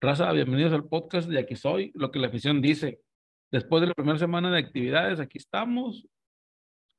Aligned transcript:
Raza, 0.00 0.30
bienvenidos 0.30 0.72
al 0.72 0.84
podcast 0.84 1.28
de 1.28 1.40
Aquí 1.40 1.56
Soy, 1.56 1.90
lo 1.96 2.12
que 2.12 2.20
la 2.20 2.28
afición 2.28 2.62
dice. 2.62 3.00
Después 3.50 3.80
de 3.80 3.88
la 3.88 3.94
primera 3.94 4.16
semana 4.16 4.48
de 4.48 4.60
actividades, 4.60 5.18
aquí 5.18 5.38
estamos. 5.38 6.06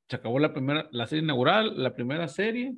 Se 0.06 0.16
acabó 0.16 0.38
la 0.38 0.52
primera, 0.52 0.86
la 0.92 1.06
serie 1.06 1.24
inaugural, 1.24 1.82
la 1.82 1.94
primera 1.94 2.28
serie, 2.28 2.76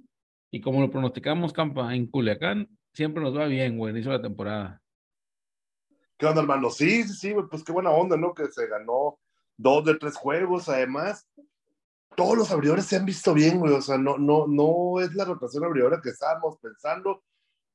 y 0.53 0.61
como 0.61 0.81
lo 0.81 0.93
pronosticamos, 0.93 1.53
Campa, 1.53 1.93
en 1.97 2.07
Culiacán, 2.07 2.69
siempre 2.95 3.21
nos 3.21 3.37
va 3.37 3.47
bien, 3.47 3.77
güey, 3.77 3.93
inicio 3.93 4.13
de 4.13 4.19
la 4.19 4.23
temporada. 4.23 4.81
¿Qué 6.17 6.27
onda, 6.27 6.43
hermano? 6.43 6.71
Sí, 6.71 7.03
sí, 7.03 7.15
sí, 7.15 7.35
pues 7.51 7.65
qué 7.65 7.73
buena 7.73 7.91
onda, 7.91 8.17
¿no? 8.17 8.33
Que 8.33 8.47
se 8.47 8.69
ganó 8.69 9.19
dos 9.57 9.85
de 9.85 9.97
tres 9.97 10.17
juegos, 10.17 10.69
además. 10.69 11.27
Todos 12.15 12.39
los 12.39 12.53
abridores 12.53 12.87
se 12.87 12.95
han 12.95 13.07
visto 13.07 13.35
bien, 13.35 13.59
güey. 13.59 13.73
O 13.73 13.83
sea, 13.83 13.99
no, 13.99 14.19
no, 14.19 14.47
no 14.47 15.01
es 15.01 15.13
la 15.17 15.25
rotación 15.25 15.65
abridora 15.65 16.01
que 16.01 16.11
estábamos 16.11 16.59
pensando 16.59 17.25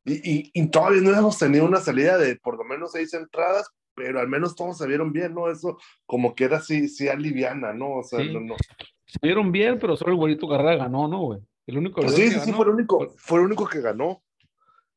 y, 0.08 0.52
y, 0.54 0.68
todavía 0.70 1.02
no 1.02 1.14
hemos 1.14 1.38
tenido 1.38 1.66
una 1.66 1.82
salida 1.82 2.18
de 2.18 2.38
por 2.38 2.58
lo 2.58 2.64
menos 2.64 2.94
seis 2.94 3.14
entradas, 3.14 3.70
pero 3.94 4.20
al 4.20 4.30
menos 4.30 4.56
todos 4.56 4.78
se 4.78 4.88
vieron 4.88 5.12
bien, 5.12 5.34
¿no? 5.34 5.52
Eso 5.52 5.78
como 6.06 6.34
que 6.34 6.46
era 6.46 6.58
así, 6.58 6.88
sí 6.88 7.10
aliviana, 7.10 7.74
¿no? 7.74 7.98
O 7.98 8.04
sea, 8.04 8.24
no, 8.24 8.40
no. 8.40 8.56
Se 9.06 9.20
vieron 9.22 9.52
bien, 9.52 9.78
pero 9.80 9.98
solo 9.98 10.12
el 10.12 10.18
güerito 10.18 10.48
Carrera 10.48 10.78
ganó, 10.78 11.08
¿no, 11.08 11.20
güey? 11.20 11.40
El 11.66 11.80
único 11.80 12.02
pues 12.02 12.16
sí, 12.16 12.30
sí, 12.32 12.40
sí, 12.40 12.54
fue 12.54 12.66
el 12.66 12.72
único, 12.72 13.14
fue 13.18 13.40
el 13.40 13.46
único 13.46 13.68
que 13.68 13.82
ganó. 13.82 14.24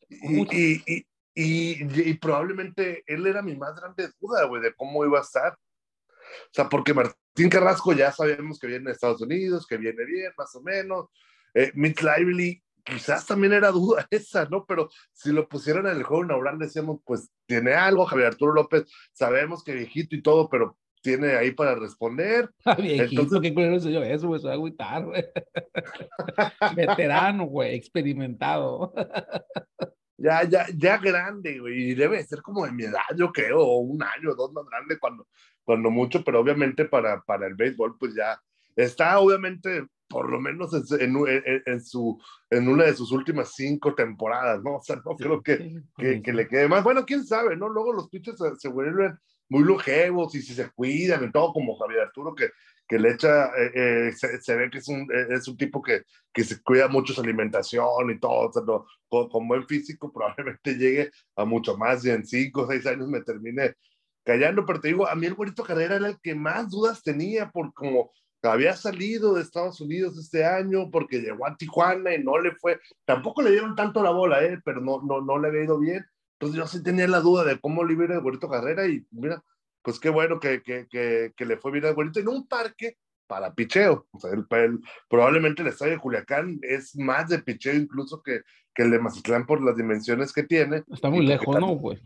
Y, 0.09 0.83
y, 0.87 1.07
y, 1.35 2.15
probablemente 2.15 3.03
él 3.07 3.27
era 3.27 3.43
mi 3.43 3.57
más 3.57 3.75
grande 3.75 4.09
duda, 4.21 4.45
güey, 4.45 4.63
de 4.63 4.75
cómo 4.75 5.05
iba 5.05 5.19
a 5.19 5.23
estar. 5.23 5.53
O 5.55 6.53
sea, 6.53 6.69
porque 6.69 6.95
Martín 6.95 7.49
Carrasco 7.49 7.93
ya 7.93 8.13
sabemos 8.13 8.59
que 8.59 8.69
viene 8.69 8.87
de 8.87 8.93
Estados 8.93 9.21
Unidos, 9.21 9.67
que 9.67 9.77
viene 9.77 10.05
bien, 10.05 10.33
más 10.39 10.55
o 10.55 10.63
menos. 10.63 11.07
Eh, 11.55 11.73
Mitch 11.75 12.03
Lively 12.03 12.63
quizás 12.85 13.27
también 13.27 13.53
era 13.53 13.71
duda 13.71 14.07
esa, 14.11 14.47
¿no? 14.47 14.65
Pero 14.67 14.89
si 15.13 15.33
lo 15.33 15.49
pusieran 15.49 15.87
en 15.87 15.97
el 15.97 16.03
juego 16.03 16.25
inaugural, 16.25 16.59
decíamos, 16.59 17.01
pues 17.05 17.31
tiene 17.47 17.75
algo, 17.75 18.07
Javier 18.07 18.29
Arturo 18.29 18.53
López, 18.53 18.85
sabemos 19.13 19.63
que 19.65 19.75
viejito 19.75 20.17
y 20.17 20.23
todo, 20.23 20.49
pero 20.49 20.77
tiene 21.03 21.35
ahí 21.37 21.53
para 21.53 21.75
responder. 21.75 22.51
Ah, 22.65 22.75
viejito, 22.75 23.23
Entonces... 23.23 23.41
qué 23.41 23.55
culero 23.55 23.81
soy 23.81 23.93
yo 23.93 24.03
eso, 24.03 24.29
güey, 24.29 24.41
soy 24.41 24.53
agüitar, 24.53 25.05
güey. 25.05 25.25
Veterano, 26.77 27.45
güey, 27.45 27.75
experimentado. 27.75 28.93
ya, 30.19 30.45
ya, 30.45 30.67
ya 30.77 30.99
grande, 30.99 31.59
güey, 31.59 31.91
y 31.91 31.95
debe 31.95 32.23
ser 32.25 32.43
como 32.43 32.67
de 32.67 32.73
mi 32.73 32.85
edad, 32.85 33.01
yo 33.17 33.33
creo, 33.33 33.61
o 33.61 33.79
un 33.79 34.03
año, 34.03 34.35
dos 34.35 34.53
más 34.53 34.67
grande 34.67 34.99
cuando, 34.99 35.27
cuando 35.65 35.91
mucho, 35.91 36.23
pero 36.23 36.41
obviamente 36.41 36.85
para, 36.85 37.23
para 37.23 37.47
el 37.47 37.55
béisbol, 37.55 37.97
pues 37.99 38.15
ya 38.15 38.41
está 38.77 39.19
obviamente 39.19 39.87
por 40.11 40.29
lo 40.29 40.41
menos 40.41 40.75
en, 40.75 41.17
en, 41.17 41.63
en, 41.65 41.81
su, 41.81 42.21
en 42.51 42.69
una 42.69 42.85
de 42.85 42.95
sus 42.95 43.13
últimas 43.13 43.55
cinco 43.55 43.95
temporadas, 43.95 44.61
¿no? 44.63 44.77
O 44.77 44.83
sea, 44.83 44.97
no 44.97 45.17
creo 45.17 45.41
que, 45.41 45.81
que, 45.97 46.21
que, 46.21 46.33
le 46.33 46.49
quede 46.49 46.67
más. 46.67 46.83
Bueno, 46.83 47.07
quién 47.07 47.25
sabe, 47.25 47.57
¿no? 47.57 47.69
Luego 47.69 47.93
los 47.93 48.09
pitchers 48.09 48.37
se, 48.37 48.57
se, 48.57 48.69
vuelven 48.69 49.17
muy 49.49 49.63
longevos 49.63 50.35
y 50.35 50.43
si 50.43 50.53
se 50.53 50.69
cuidan 50.73 51.25
y 51.25 51.31
todo, 51.31 51.53
como 51.53 51.79
Javier 51.79 52.01
Arturo, 52.01 52.35
que, 52.35 52.51
que 52.89 52.99
le 52.99 53.13
echa, 53.13 53.47
eh, 53.57 53.71
eh, 54.09 54.13
se, 54.13 54.41
se, 54.41 54.57
ve 54.57 54.69
que 54.69 54.79
es 54.79 54.89
un, 54.89 55.03
eh, 55.03 55.27
es 55.31 55.47
un 55.47 55.57
tipo 55.57 55.81
que, 55.81 56.03
que 56.35 56.43
se 56.43 56.61
cuida 56.61 56.89
mucho 56.89 57.13
su 57.13 57.21
alimentación 57.21 58.11
y 58.11 58.19
todo, 58.19 58.49
o 58.49 58.53
sea, 58.53 58.63
no, 58.67 58.87
con, 59.09 59.29
con, 59.29 59.47
buen 59.47 59.65
físico 59.69 60.13
probablemente 60.13 60.75
llegue 60.75 61.13
a 61.37 61.45
mucho 61.45 61.77
más 61.77 62.05
y 62.05 62.11
en 62.11 62.27
cinco 62.27 62.63
o 62.63 62.67
seis 62.67 62.85
años 62.87 63.09
me 63.09 63.23
termine 63.23 63.75
callando, 64.25 64.67
pero 64.67 64.81
te 64.81 64.89
digo, 64.89 65.07
a 65.07 65.15
mí 65.15 65.27
el 65.27 65.35
Güerito 65.35 65.63
Carrera 65.63 65.95
era 65.97 66.09
el 66.09 66.21
que 66.21 66.35
más 66.35 66.69
dudas 66.69 67.01
tenía 67.05 67.49
por 67.53 67.73
como 67.75 68.11
había 68.43 68.75
salido 68.75 69.35
de 69.35 69.43
Estados 69.43 69.81
Unidos 69.81 70.17
este 70.19 70.45
año 70.45 70.91
porque 70.91 71.21
llegó 71.21 71.47
a 71.47 71.57
Tijuana 71.57 72.15
y 72.15 72.23
no 72.23 72.39
le 72.39 72.53
fue, 72.53 72.81
tampoco 73.05 73.43
le 73.43 73.51
dieron 73.51 73.75
tanto 73.75 74.03
la 74.03 74.11
bola, 74.11 74.43
¿eh? 74.43 74.59
pero 74.65 74.81
no, 74.81 75.03
no, 75.03 75.21
no 75.21 75.39
le 75.39 75.49
había 75.49 75.65
ido 75.65 75.79
bien. 75.79 76.05
Entonces 76.39 76.59
yo 76.59 76.67
sí 76.67 76.83
tenía 76.83 77.07
la 77.07 77.21
duda 77.21 77.45
de 77.45 77.61
cómo 77.61 77.85
le 77.85 77.93
iba 77.93 78.05
el 78.07 78.21
Güerito 78.21 78.49
Carrera 78.49 78.87
y 78.87 79.05
mira, 79.11 79.43
pues 79.83 80.01
qué 80.01 80.09
bueno 80.09 80.41
que, 80.41 80.63
que, 80.63 80.87
que, 80.89 81.33
que 81.37 81.45
le 81.45 81.59
fue 81.59 81.73
bien 81.73 81.85
al 81.85 81.95
Güerito 81.95 82.21
en 82.21 82.29
un 82.29 82.49
parque 82.49 82.97
para 83.27 83.55
picheo. 83.55 84.07
O 84.11 84.19
sea, 84.19 84.31
el, 84.33 84.47
el, 84.51 84.81
probablemente 85.09 85.63
el 85.63 85.69
estadio 85.69 85.93
de 85.93 85.99
Culiacán 85.99 86.59
es 86.63 86.97
más 86.97 87.29
de 87.29 87.41
picheo 87.41 87.75
incluso 87.75 88.23
que, 88.23 88.41
que 88.75 88.83
el 88.83 88.91
de 88.91 88.99
Mazatlán 88.99 89.47
por 89.47 89.63
las 89.63 89.77
dimensiones 89.77 90.33
que 90.33 90.43
tiene. 90.43 90.83
Está 90.91 91.11
muy 91.11 91.27
lejos, 91.27 91.59
¿no, 91.61 91.69
güey? 91.75 91.99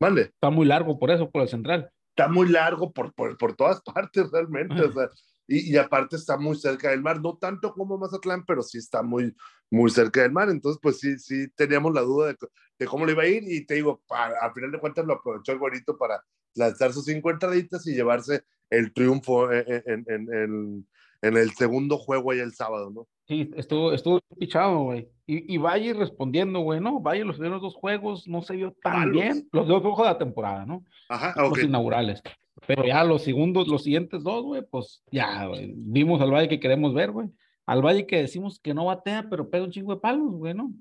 Vale. 0.00 0.22
Está 0.22 0.50
muy 0.50 0.66
largo 0.66 0.98
por 0.98 1.10
eso, 1.10 1.30
por 1.30 1.42
el 1.42 1.48
central. 1.48 1.90
Está 2.16 2.28
muy 2.28 2.48
largo 2.48 2.92
por, 2.92 3.12
por, 3.12 3.36
por 3.36 3.54
todas 3.54 3.82
partes 3.94 4.30
realmente. 4.30 4.80
o 4.80 4.92
sea, 4.92 5.08
y, 5.56 5.72
y, 5.72 5.76
aparte 5.76 6.16
está 6.16 6.36
muy 6.36 6.56
cerca 6.56 6.90
del 6.90 7.02
mar, 7.02 7.20
no 7.20 7.36
tanto 7.36 7.72
como 7.72 7.98
Mazatlán, 7.98 8.44
pero 8.46 8.62
sí 8.62 8.78
está 8.78 9.02
muy, 9.02 9.34
muy 9.70 9.90
cerca 9.90 10.22
del 10.22 10.32
mar. 10.32 10.48
Entonces, 10.48 10.80
pues 10.82 10.98
sí, 11.00 11.18
sí 11.18 11.48
teníamos 11.54 11.92
la 11.92 12.00
duda 12.02 12.28
de, 12.28 12.36
de 12.78 12.86
cómo 12.86 13.04
le 13.04 13.12
iba 13.12 13.22
a 13.22 13.28
ir 13.28 13.42
y 13.46 13.66
te 13.66 13.74
digo, 13.74 14.02
para, 14.06 14.38
al 14.40 14.52
final 14.52 14.72
de 14.72 14.78
cuentas 14.78 15.04
lo 15.04 15.14
aprovechó 15.14 15.52
el 15.52 15.58
güerito 15.58 15.96
para 15.96 16.22
lanzar 16.54 16.92
sus 16.92 17.04
cinco 17.04 17.30
entraditas 17.30 17.86
y 17.86 17.94
llevarse 17.94 18.44
el 18.70 18.92
triunfo 18.92 19.52
en, 19.52 19.84
en, 19.86 20.04
en, 20.08 20.86
en 21.22 21.36
el 21.36 21.52
segundo 21.52 21.98
juego 21.98 22.32
ahí 22.32 22.40
el 22.40 22.54
sábado, 22.54 22.90
¿no? 22.90 23.06
Sí, 23.28 23.50
estuvo, 23.56 23.92
estuvo 23.92 24.20
pichado, 24.38 24.80
güey. 24.80 25.08
Y, 25.26 25.54
y 25.54 25.58
Valle 25.58 25.94
respondiendo, 25.94 26.60
güey, 26.60 26.80
¿no? 26.80 27.00
Valle 27.00 27.24
los 27.24 27.36
primeros 27.36 27.62
dos 27.62 27.74
juegos 27.74 28.26
no 28.26 28.42
se 28.42 28.56
vio 28.56 28.72
tan 28.82 28.98
Malos. 28.98 29.12
bien. 29.12 29.48
Los 29.52 29.68
dos 29.68 29.80
juegos 29.80 30.00
de 30.00 30.04
la 30.04 30.18
temporada, 30.18 30.66
¿no? 30.66 30.84
Ajá, 31.08 31.32
Los 31.36 31.52
okay. 31.52 31.64
inaugurales. 31.64 32.22
Pero 32.66 32.84
ya 32.84 33.04
los 33.04 33.22
segundos, 33.22 33.68
los 33.68 33.82
siguientes 33.82 34.22
dos, 34.22 34.44
güey, 34.44 34.62
pues 34.62 35.02
ya, 35.10 35.46
güey, 35.46 35.72
vimos 35.76 36.20
al 36.20 36.30
Valle 36.30 36.48
que 36.48 36.60
queremos 36.60 36.94
ver, 36.94 37.10
güey. 37.10 37.28
Al 37.66 37.82
Valle 37.82 38.06
que 38.06 38.18
decimos 38.18 38.60
que 38.60 38.74
no 38.74 38.86
batea, 38.86 39.26
pero 39.28 39.48
pega 39.48 39.64
un 39.64 39.70
chingo 39.70 39.94
de 39.94 40.00
palos, 40.00 40.34
güey, 40.34 40.54
¿no? 40.54 40.72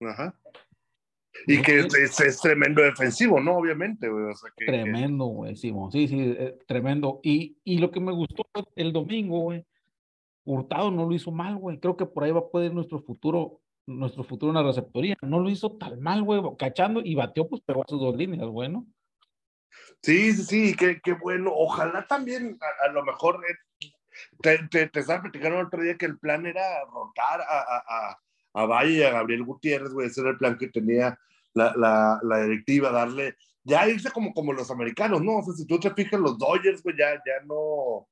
Ajá. 0.00 0.38
Y 1.46 1.60
que 1.60 1.80
es, 1.80 1.94
es, 1.94 2.20
es, 2.20 2.40
tremendo 2.40 2.82
defensivo, 2.82 3.40
¿no? 3.40 3.56
Obviamente, 3.56 4.08
güey. 4.08 4.24
O 4.24 4.34
sea, 4.34 4.50
que, 4.56 4.64
tremendo, 4.64 5.26
güey, 5.26 5.56
Simón. 5.56 5.92
Sí, 5.92 6.08
sí, 6.08 6.18
eh, 6.20 6.58
tremendo. 6.66 7.20
Y, 7.22 7.58
y 7.64 7.78
lo 7.78 7.90
que 7.90 8.00
me 8.00 8.12
gustó 8.12 8.44
el 8.74 8.92
domingo, 8.92 9.40
güey, 9.40 9.64
Hurtado 10.44 10.90
no 10.90 11.06
lo 11.06 11.14
hizo 11.14 11.30
mal, 11.32 11.56
güey. 11.56 11.78
Creo 11.78 11.96
que 11.96 12.06
por 12.06 12.24
ahí 12.24 12.30
va 12.30 12.40
a 12.40 12.48
poder 12.48 12.72
nuestro 12.72 13.00
futuro, 13.00 13.60
nuestro 13.86 14.24
futuro 14.24 14.50
en 14.50 14.56
la 14.56 14.62
receptoría. 14.62 15.16
No 15.22 15.40
lo 15.40 15.50
hizo 15.50 15.72
tan 15.72 16.00
mal, 16.00 16.22
güey, 16.22 16.40
cachando 16.56 17.00
y 17.04 17.14
bateó, 17.14 17.48
pues 17.48 17.60
pegó 17.62 17.82
a 17.82 17.88
sus 17.88 18.00
dos 18.00 18.16
líneas, 18.16 18.46
güey, 18.46 18.68
¿no? 18.68 18.86
Sí, 20.02 20.32
sí, 20.32 20.44
sí, 20.44 20.76
qué, 20.76 21.00
qué 21.02 21.12
bueno. 21.14 21.50
Ojalá 21.52 22.06
también, 22.06 22.58
a, 22.60 22.86
a 22.88 22.92
lo 22.92 23.04
mejor, 23.04 23.42
eh, 23.48 23.88
te, 24.40 24.58
te, 24.68 24.88
te, 24.88 25.00
estaba 25.00 25.22
platicando 25.22 25.60
el 25.60 25.66
otro 25.66 25.82
día 25.82 25.96
que 25.96 26.06
el 26.06 26.18
plan 26.18 26.46
era 26.46 26.84
rotar 26.84 27.40
a, 27.40 27.82
a, 27.86 28.18
a 28.54 28.66
Valle 28.66 28.92
y 28.92 29.02
a 29.02 29.10
Gabriel 29.10 29.44
Gutiérrez, 29.44 29.92
güey, 29.92 30.06
ese 30.08 30.22
era 30.22 30.30
el 30.30 30.38
plan 30.38 30.56
que 30.56 30.68
tenía 30.68 31.18
la, 31.54 31.74
la, 31.76 32.20
la, 32.22 32.42
directiva, 32.42 32.90
darle, 32.90 33.36
ya 33.64 33.88
irse 33.88 34.10
como, 34.10 34.32
como 34.32 34.52
los 34.52 34.70
americanos, 34.70 35.22
¿no? 35.22 35.38
O 35.38 35.42
sea, 35.42 35.54
si 35.54 35.66
tú 35.66 35.78
te 35.78 35.90
fijas, 35.90 36.20
los 36.20 36.38
Dodgers, 36.38 36.82
güey, 36.82 36.96
ya, 36.96 37.14
ya 37.14 37.44
no, 37.44 38.08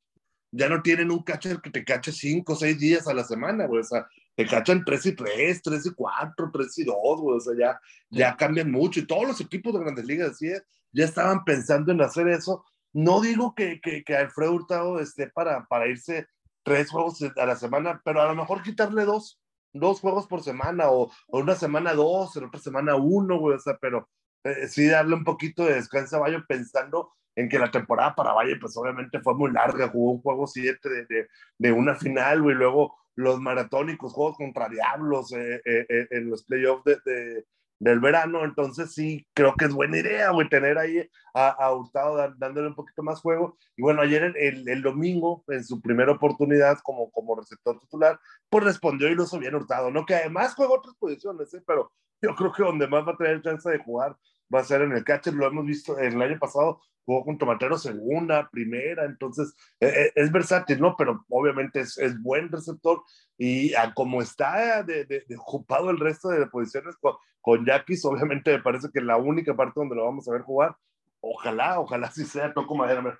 ya 0.50 0.68
no 0.68 0.82
tienen 0.82 1.10
un 1.10 1.22
catcher 1.22 1.60
que 1.60 1.70
te 1.70 1.84
cache 1.84 2.12
cinco 2.12 2.52
o 2.54 2.56
seis 2.56 2.78
días 2.78 3.06
a 3.08 3.14
la 3.14 3.24
semana, 3.24 3.66
güey, 3.66 3.80
o 3.80 3.84
sea, 3.84 4.06
te 4.36 4.46
cachan 4.46 4.84
tres 4.84 5.06
y 5.06 5.14
tres, 5.14 5.62
tres 5.62 5.86
y 5.86 5.94
cuatro, 5.94 6.50
tres 6.52 6.76
y 6.78 6.84
dos, 6.84 7.20
güey, 7.20 7.36
o 7.36 7.40
sea, 7.40 7.54
ya, 7.58 7.80
ya 8.10 8.36
cambian 8.36 8.70
mucho 8.70 9.00
y 9.00 9.06
todos 9.06 9.26
los 9.26 9.40
equipos 9.40 9.72
de 9.72 9.80
grandes 9.80 10.04
ligas, 10.04 10.32
así 10.32 10.48
es, 10.48 10.62
ya 10.92 11.04
estaban 11.04 11.44
pensando 11.44 11.92
en 11.92 12.00
hacer 12.00 12.28
eso. 12.28 12.64
No 12.92 13.20
digo 13.20 13.54
que, 13.54 13.80
que, 13.80 14.04
que 14.04 14.16
Alfredo 14.16 14.52
Hurtado 14.52 15.00
esté 15.00 15.28
para, 15.28 15.66
para 15.66 15.88
irse 15.88 16.28
tres 16.62 16.90
juegos 16.90 17.20
a 17.36 17.46
la 17.46 17.56
semana, 17.56 18.00
pero 18.04 18.20
a 18.20 18.26
lo 18.26 18.34
mejor 18.34 18.62
quitarle 18.62 19.04
dos, 19.04 19.40
dos 19.72 20.00
juegos 20.00 20.26
por 20.26 20.42
semana, 20.42 20.90
o, 20.90 21.10
o 21.28 21.38
una 21.38 21.56
semana 21.56 21.92
dos, 21.92 22.36
en 22.36 22.44
otra 22.44 22.60
semana 22.60 22.94
uno, 22.96 23.38
güey, 23.38 23.56
o 23.56 23.60
sea, 23.60 23.76
pero 23.80 24.08
eh, 24.44 24.68
sí 24.68 24.86
darle 24.86 25.14
un 25.14 25.24
poquito 25.24 25.64
de 25.64 25.74
descanso 25.74 26.16
a 26.16 26.20
Valle 26.20 26.40
pensando 26.46 27.12
en 27.36 27.48
que 27.48 27.58
la 27.58 27.70
temporada 27.70 28.14
para 28.14 28.32
Valle, 28.32 28.56
pues 28.60 28.76
obviamente 28.76 29.20
fue 29.20 29.34
muy 29.34 29.50
larga, 29.50 29.88
jugó 29.88 30.12
un 30.12 30.22
juego 30.22 30.46
siete 30.46 30.88
de, 30.88 31.06
de, 31.06 31.28
de 31.58 31.72
una 31.72 31.96
final, 31.96 32.42
güey, 32.42 32.54
luego 32.54 32.96
los 33.16 33.40
maratónicos, 33.40 34.12
juegos 34.12 34.36
contra 34.36 34.68
Diablos 34.68 35.32
eh, 35.32 35.60
eh, 35.64 35.86
eh 35.88 36.06
en 36.10 36.30
los 36.30 36.44
playoffs 36.44 36.84
de, 36.84 36.98
de, 37.04 37.44
del 37.78 38.00
verano, 38.00 38.44
entonces 38.44 38.92
sí, 38.92 39.26
creo 39.34 39.54
que 39.54 39.66
es 39.66 39.72
buena 39.72 39.98
idea, 39.98 40.30
güey, 40.30 40.48
tener 40.48 40.78
ahí 40.78 41.08
a, 41.34 41.48
a 41.48 41.74
Hurtado 41.74 42.34
dándole 42.36 42.68
un 42.68 42.74
poquito 42.74 43.02
más 43.02 43.20
juego. 43.20 43.58
Y 43.76 43.82
bueno, 43.82 44.02
ayer 44.02 44.22
el, 44.22 44.36
el, 44.36 44.68
el, 44.68 44.82
domingo, 44.82 45.44
en 45.48 45.64
su 45.64 45.80
primera 45.80 46.12
oportunidad 46.12 46.78
como, 46.82 47.10
como 47.10 47.36
receptor 47.36 47.78
titular, 47.80 48.18
pues 48.48 48.64
respondió 48.64 49.08
y 49.08 49.14
lo 49.14 49.24
hizo 49.24 49.38
bien 49.38 49.54
Hurtado, 49.54 49.90
¿no? 49.90 50.06
Que 50.06 50.14
además 50.14 50.54
juega 50.54 50.74
otras 50.74 50.94
posiciones, 50.96 51.52
¿eh? 51.54 51.62
pero 51.66 51.92
yo 52.22 52.34
creo 52.34 52.52
que 52.52 52.62
donde 52.62 52.86
más 52.88 53.06
va 53.06 53.12
a 53.12 53.16
tener 53.16 53.42
chance 53.42 53.68
de 53.68 53.78
jugar 53.78 54.16
va 54.52 54.60
a 54.60 54.64
ser 54.64 54.82
en 54.82 54.92
el 54.92 55.04
catcher, 55.04 55.34
lo 55.34 55.46
hemos 55.46 55.66
visto 55.66 55.98
el 55.98 56.20
año 56.20 56.38
pasado, 56.38 56.80
jugó 57.04 57.24
con 57.24 57.38
Tomatero 57.38 57.78
segunda, 57.78 58.48
primera, 58.50 59.04
entonces 59.04 59.54
eh, 59.80 59.88
eh, 59.88 60.12
es 60.14 60.32
versátil, 60.32 60.80
¿no? 60.80 60.96
Pero 60.96 61.24
obviamente 61.28 61.80
es, 61.80 61.98
es 61.98 62.20
buen 62.20 62.50
receptor 62.50 63.02
y 63.36 63.74
a 63.74 63.92
como 63.92 64.22
está 64.22 64.82
de, 64.82 65.04
de, 65.04 65.24
ocupado 65.36 65.90
el 65.90 65.98
resto 65.98 66.28
de 66.28 66.46
posiciones 66.46 66.96
con, 66.96 67.14
con 67.40 67.64
Yaquis, 67.66 68.04
obviamente 68.04 68.52
me 68.52 68.62
parece 68.62 68.88
que 68.92 69.00
la 69.00 69.16
única 69.16 69.54
parte 69.54 69.74
donde 69.76 69.96
lo 69.96 70.04
vamos 70.04 70.26
a 70.28 70.32
ver 70.32 70.42
jugar, 70.42 70.76
ojalá, 71.20 71.80
ojalá 71.80 72.10
sí 72.10 72.24
sea, 72.24 72.52
toco 72.52 72.74
madera, 72.74 73.18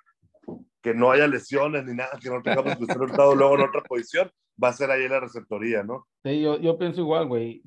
que 0.81 0.93
no 0.93 1.11
haya 1.11 1.27
lesiones 1.27 1.85
ni 1.85 1.95
nada, 1.95 2.17
que 2.21 2.29
no 2.29 2.41
tengamos 2.41 2.77
que 2.77 2.83
estar 2.83 2.97
luego 2.99 3.55
en 3.55 3.61
otra 3.61 3.81
posición, 3.81 4.31
va 4.61 4.69
a 4.69 4.73
ser 4.73 4.91
ahí 4.91 5.07
la 5.07 5.19
receptoría, 5.19 5.83
¿no? 5.83 6.07
Sí, 6.23 6.41
yo, 6.41 6.59
yo 6.59 6.77
pienso 6.77 7.01
igual, 7.01 7.27
güey. 7.27 7.61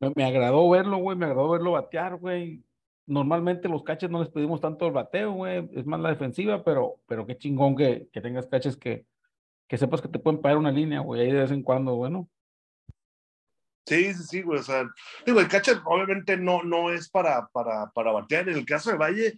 Me, 0.00 0.12
me 0.14 0.24
agradó 0.24 0.68
verlo, 0.68 0.98
güey, 0.98 1.16
me 1.16 1.26
agradó 1.26 1.50
verlo 1.50 1.72
batear, 1.72 2.16
güey 2.16 2.62
normalmente 3.06 3.68
los 3.68 3.84
caches 3.84 4.10
no 4.10 4.20
les 4.20 4.28
pedimos 4.28 4.60
tanto 4.60 4.86
el 4.86 4.92
bateo, 4.92 5.32
güey, 5.32 5.68
es 5.72 5.86
más 5.86 6.00
la 6.00 6.10
defensiva, 6.10 6.62
pero, 6.64 7.00
pero 7.06 7.26
qué 7.26 7.38
chingón 7.38 7.76
que, 7.76 8.08
que 8.12 8.20
tengas 8.20 8.46
caches 8.46 8.76
que, 8.76 9.06
que 9.68 9.78
sepas 9.78 10.02
que 10.02 10.08
te 10.08 10.18
pueden 10.18 10.40
pagar 10.40 10.58
una 10.58 10.72
línea, 10.72 11.00
güey, 11.00 11.22
ahí 11.22 11.32
de 11.32 11.40
vez 11.40 11.50
en 11.52 11.62
cuando, 11.62 11.94
bueno. 11.94 12.28
Sí, 13.86 14.12
sí, 14.14 14.22
sí, 14.24 14.42
güey, 14.42 14.58
o 14.58 14.62
sea, 14.62 14.84
digo, 15.24 15.38
el 15.38 15.48
catcher 15.48 15.78
obviamente 15.84 16.36
no, 16.36 16.64
no 16.64 16.90
es 16.90 17.08
para, 17.08 17.46
para, 17.48 17.90
para 17.92 18.10
batear, 18.10 18.48
en 18.48 18.56
el 18.56 18.66
caso 18.66 18.90
de 18.90 18.96
Valle 18.96 19.34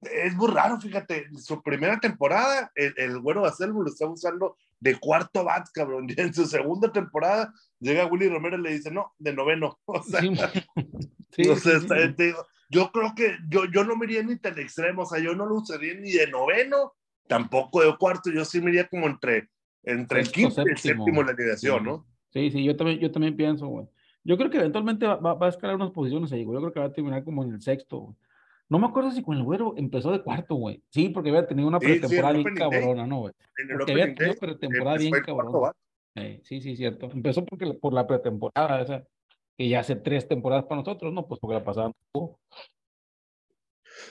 es 0.00 0.34
muy 0.34 0.50
raro, 0.50 0.80
fíjate, 0.80 1.28
su 1.36 1.62
primera 1.62 2.00
temporada, 2.00 2.72
el, 2.74 2.94
el 2.96 3.20
güero 3.20 3.42
Baselmo 3.42 3.82
lo 3.82 3.90
está 3.90 4.06
usando 4.06 4.56
de 4.82 4.98
cuarto 4.98 5.44
bat, 5.44 5.68
cabrón, 5.72 6.08
y 6.10 6.20
en 6.20 6.34
su 6.34 6.44
segunda 6.46 6.92
temporada 6.92 7.54
llega 7.78 8.06
Willy 8.06 8.28
Romero 8.28 8.58
y 8.58 8.62
le 8.62 8.72
dice, 8.72 8.90
no, 8.90 9.14
de 9.18 9.32
noveno, 9.32 9.78
o 9.84 10.02
sea, 10.02 10.20
sí, 10.20 10.34
sí, 11.30 11.44
sí, 11.44 12.32
yo 12.68 12.90
creo 12.90 13.12
que 13.14 13.36
yo, 13.48 13.66
yo 13.66 13.84
no 13.84 13.96
me 13.96 14.06
iría 14.06 14.22
ni 14.22 14.38
tan 14.38 14.58
extremo, 14.58 15.02
o 15.02 15.06
sea, 15.06 15.20
yo 15.20 15.34
no 15.34 15.46
lo 15.46 15.56
usaría 15.56 15.94
ni 15.94 16.10
de 16.10 16.26
noveno, 16.26 16.94
tampoco 17.28 17.82
de 17.82 17.96
cuarto, 17.96 18.30
yo 18.30 18.44
sí 18.44 18.60
me 18.60 18.70
iría 18.70 18.88
como 18.88 19.06
entre, 19.06 19.50
entre 19.84 20.20
el 20.20 20.32
quinto 20.32 20.62
y 20.66 20.70
el 20.70 20.78
séptimo 20.78 21.20
en 21.20 21.26
la 21.26 21.32
alineación, 21.32 21.84
¿no? 21.84 22.06
Sí, 22.30 22.50
sí, 22.50 22.64
yo 22.64 22.74
también, 22.74 22.98
yo 22.98 23.12
también 23.12 23.36
pienso, 23.36 23.66
güey. 23.66 23.86
Yo 24.24 24.38
creo 24.38 24.48
que 24.48 24.56
eventualmente 24.56 25.06
va, 25.06 25.16
va, 25.16 25.46
a 25.46 25.50
escalar 25.50 25.76
unas 25.76 25.90
posiciones 25.90 26.32
ahí, 26.32 26.44
güey. 26.44 26.56
Yo 26.56 26.60
creo 26.60 26.72
que 26.72 26.80
va 26.80 26.86
a 26.86 26.92
terminar 26.92 27.24
como 27.24 27.44
en 27.44 27.52
el 27.52 27.60
sexto, 27.60 27.98
güey. 27.98 28.16
No 28.72 28.78
me 28.78 28.86
acuerdo 28.86 29.10
si 29.10 29.22
con 29.22 29.36
el 29.36 29.42
güero 29.42 29.74
empezó 29.76 30.10
de 30.12 30.22
cuarto, 30.22 30.54
güey. 30.54 30.82
Sí, 30.88 31.10
porque 31.10 31.28
había 31.28 31.46
tenido 31.46 31.68
una 31.68 31.78
pretemporada 31.78 32.32
bien 32.32 32.54
cabrona, 32.54 33.06
¿no, 33.06 33.18
güey? 33.18 33.34
Porque 33.70 33.92
había 33.92 34.14
tenido 34.14 34.34
pretemporada 34.36 34.96
bien 34.96 35.12
cabrona. 35.12 35.72
sí, 36.42 36.62
sí, 36.62 36.74
cierto. 36.74 37.10
Empezó 37.12 37.44
porque, 37.44 37.70
por 37.74 37.92
la 37.92 38.06
pretemporada, 38.06 38.80
o 38.80 38.86
sea, 38.86 39.04
que 39.58 39.68
ya 39.68 39.80
hace 39.80 39.96
tres 39.96 40.26
temporadas 40.26 40.64
para 40.64 40.80
nosotros, 40.80 41.12
¿no? 41.12 41.28
Pues 41.28 41.38
porque 41.38 41.52
la 41.52 41.62
pasaban. 41.62 41.92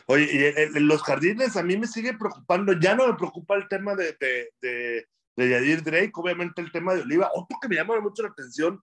Oye, 0.05 0.29
y 0.31 0.77
en, 0.77 0.87
los 0.87 1.01
jardines 1.01 1.57
a 1.57 1.63
mí 1.63 1.75
me 1.75 1.87
sigue 1.87 2.13
preocupando, 2.13 2.73
ya 2.73 2.93
no 2.93 3.07
me 3.07 3.15
preocupa 3.15 3.55
el 3.55 3.67
tema 3.67 3.95
de, 3.95 4.15
de, 4.19 4.51
de, 4.61 5.07
de 5.37 5.49
Yadir 5.49 5.81
Drake, 5.81 6.11
obviamente 6.13 6.61
el 6.61 6.71
tema 6.71 6.93
de 6.93 7.01
Oliva, 7.01 7.31
otro 7.33 7.57
que 7.59 7.67
me 7.67 7.77
llama 7.77 7.99
mucho 7.99 8.21
la 8.21 8.29
atención, 8.29 8.79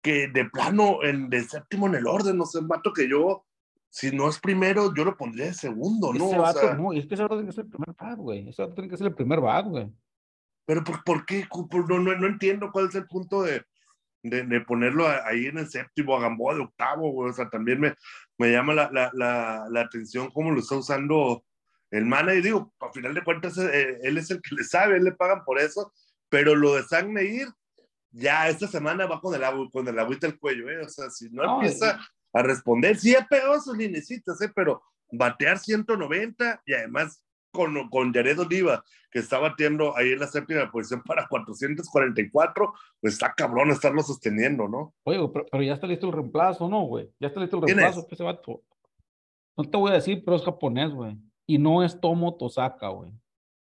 que 0.00 0.28
de 0.28 0.46
plano, 0.46 1.02
en, 1.02 1.28
de 1.28 1.42
séptimo 1.42 1.86
en 1.86 1.96
el 1.96 2.06
orden, 2.06 2.38
no 2.38 2.46
sé, 2.46 2.60
un 2.60 2.68
vato 2.68 2.94
que 2.94 3.06
yo, 3.06 3.44
si 3.90 4.10
no 4.10 4.28
es 4.28 4.38
primero, 4.38 4.94
yo 4.94 5.04
lo 5.04 5.16
pondría 5.16 5.46
de 5.46 5.54
segundo, 5.54 6.12
¿no? 6.12 6.26
Ese 6.26 6.38
vato, 6.38 6.74
no, 6.74 6.92
es 6.92 7.06
que 7.06 7.14
ese 7.14 7.22
vato 7.22 7.36
tiene 7.36 7.48
que 7.48 7.54
ser 7.54 7.64
el 7.64 7.70
primer 7.70 7.94
bat, 7.98 8.18
güey, 8.18 8.48
ese 8.48 8.62
vato 8.62 8.74
tiene 8.74 8.90
que 8.90 8.96
ser 8.96 9.06
el 9.06 9.14
primer 9.14 9.40
bat, 9.40 9.66
güey. 9.66 9.90
Pero 10.66 10.84
¿por, 10.84 11.02
por 11.02 11.24
qué? 11.24 11.46
No, 11.88 11.98
no, 11.98 12.16
no 12.16 12.26
entiendo 12.26 12.70
cuál 12.70 12.88
es 12.88 12.94
el 12.94 13.06
punto 13.06 13.42
de, 13.42 13.64
de, 14.22 14.42
de, 14.44 14.60
ponerlo 14.60 15.08
ahí 15.24 15.46
en 15.46 15.58
el 15.58 15.68
séptimo, 15.68 16.14
a 16.14 16.20
Gamboa 16.20 16.54
de 16.54 16.60
octavo, 16.60 17.10
güey. 17.10 17.30
O 17.30 17.32
sea, 17.32 17.48
también 17.48 17.80
me, 17.80 17.94
me 18.36 18.52
llama 18.52 18.74
la, 18.74 18.90
la, 18.92 19.10
la, 19.14 19.66
la, 19.70 19.80
atención 19.80 20.30
cómo 20.30 20.50
lo 20.50 20.60
está 20.60 20.76
usando 20.76 21.42
el 21.90 22.04
manager. 22.04 22.42
Digo, 22.42 22.74
a 22.80 22.92
final 22.92 23.14
de 23.14 23.24
cuentas, 23.24 23.56
eh, 23.56 23.98
él 24.02 24.18
es 24.18 24.30
el 24.30 24.42
que 24.42 24.54
le 24.56 24.64
sabe, 24.64 24.98
él 24.98 25.04
le 25.04 25.12
pagan 25.12 25.42
por 25.42 25.58
eso. 25.58 25.90
Pero 26.28 26.54
lo 26.54 26.74
de 26.74 26.82
San 26.82 27.10
Meir, 27.14 27.48
ya 28.10 28.50
esta 28.50 28.66
semana 28.66 29.06
va 29.06 29.22
con 29.22 29.34
el, 29.34 29.44
agua, 29.44 29.70
con 29.72 29.88
el 29.88 29.98
agüita 29.98 30.26
el 30.26 30.38
cuello, 30.38 30.68
¿eh? 30.68 30.84
O 30.84 30.88
sea, 30.90 31.08
si 31.08 31.30
no, 31.30 31.54
empieza 31.54 31.98
a 32.32 32.42
responder, 32.42 32.96
sí 32.96 33.14
ha 33.14 33.26
pegado 33.26 33.60
sus 33.60 33.76
linecitas, 33.76 34.40
¿eh? 34.42 34.50
Pero 34.54 34.82
batear 35.10 35.58
190 35.58 36.62
y 36.66 36.74
además 36.74 37.22
con, 37.50 37.88
con 37.88 38.12
Jared 38.12 38.38
Oliva, 38.38 38.84
que 39.10 39.20
está 39.20 39.38
batiendo 39.38 39.96
ahí 39.96 40.12
en 40.12 40.20
la 40.20 40.26
séptima 40.26 40.70
posición 40.70 41.02
para 41.02 41.26
444, 41.28 42.72
pues 43.00 43.14
está 43.14 43.32
cabrón 43.34 43.70
estarlo 43.70 44.02
sosteniendo, 44.02 44.68
¿no? 44.68 44.94
Oye, 45.04 45.18
pero, 45.50 45.62
ya 45.62 45.74
está 45.74 45.86
listo 45.86 46.06
el 46.06 46.12
reemplazo, 46.12 46.68
¿no, 46.68 46.82
güey? 46.82 47.10
Ya 47.18 47.28
está 47.28 47.40
listo 47.40 47.56
el 47.56 47.62
reemplazo, 47.62 48.06
ese 48.10 48.22
vato. 48.22 48.62
No 49.56 49.64
te 49.64 49.76
voy 49.76 49.90
a 49.90 49.94
decir, 49.94 50.22
pero 50.24 50.36
es 50.36 50.44
japonés, 50.44 50.92
güey. 50.92 51.16
Y 51.46 51.58
no 51.58 51.82
es 51.82 51.98
Tomo 52.00 52.36
Tosaka, 52.36 52.88
güey. 52.88 53.12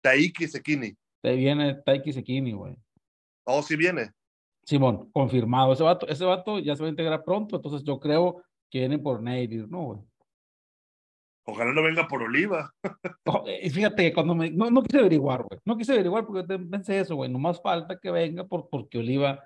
Taiki 0.02 0.48
Sekini. 0.48 0.98
Te 1.22 1.36
viene 1.36 1.76
Taiki 1.76 2.12
Sekini, 2.12 2.52
güey. 2.52 2.76
Oh, 3.46 3.62
sí 3.62 3.76
viene. 3.76 4.12
Simón, 4.64 5.10
confirmado. 5.12 5.72
Ese 5.74 5.84
vato, 5.84 6.08
ese 6.08 6.26
vato 6.26 6.60
ya 6.60 6.76
se 6.76 6.82
va 6.82 6.88
a 6.88 6.90
integrar 6.90 7.24
pronto, 7.24 7.56
entonces 7.56 7.84
yo 7.84 8.00
creo 8.00 8.44
que 8.76 8.80
viene 8.80 9.00
por 9.00 9.24
Nadir, 9.24 9.70
¿no, 9.70 9.84
güey? 9.84 10.00
Ojalá 11.46 11.72
no 11.72 11.82
venga 11.82 12.10
por 12.10 12.22
Oliva. 12.22 12.74
y 13.64 13.70
fíjate 13.70 14.04
que 14.04 14.14
cuando 14.14 14.36
me. 14.36 14.52
No, 14.52 14.70
no 14.70 14.84
quise 14.84 15.00
averiguar, 15.00 15.44
güey. 15.44 15.62
No 15.64 15.78
quise 15.78 15.94
averiguar 15.94 16.26
porque 16.26 16.60
pensé 16.60 17.00
eso, 17.00 17.16
güey. 17.16 17.32
No 17.32 17.40
más 17.40 17.62
falta 17.62 17.98
que 17.98 18.12
venga 18.12 18.44
por, 18.44 18.68
porque 18.68 18.98
Oliva 18.98 19.42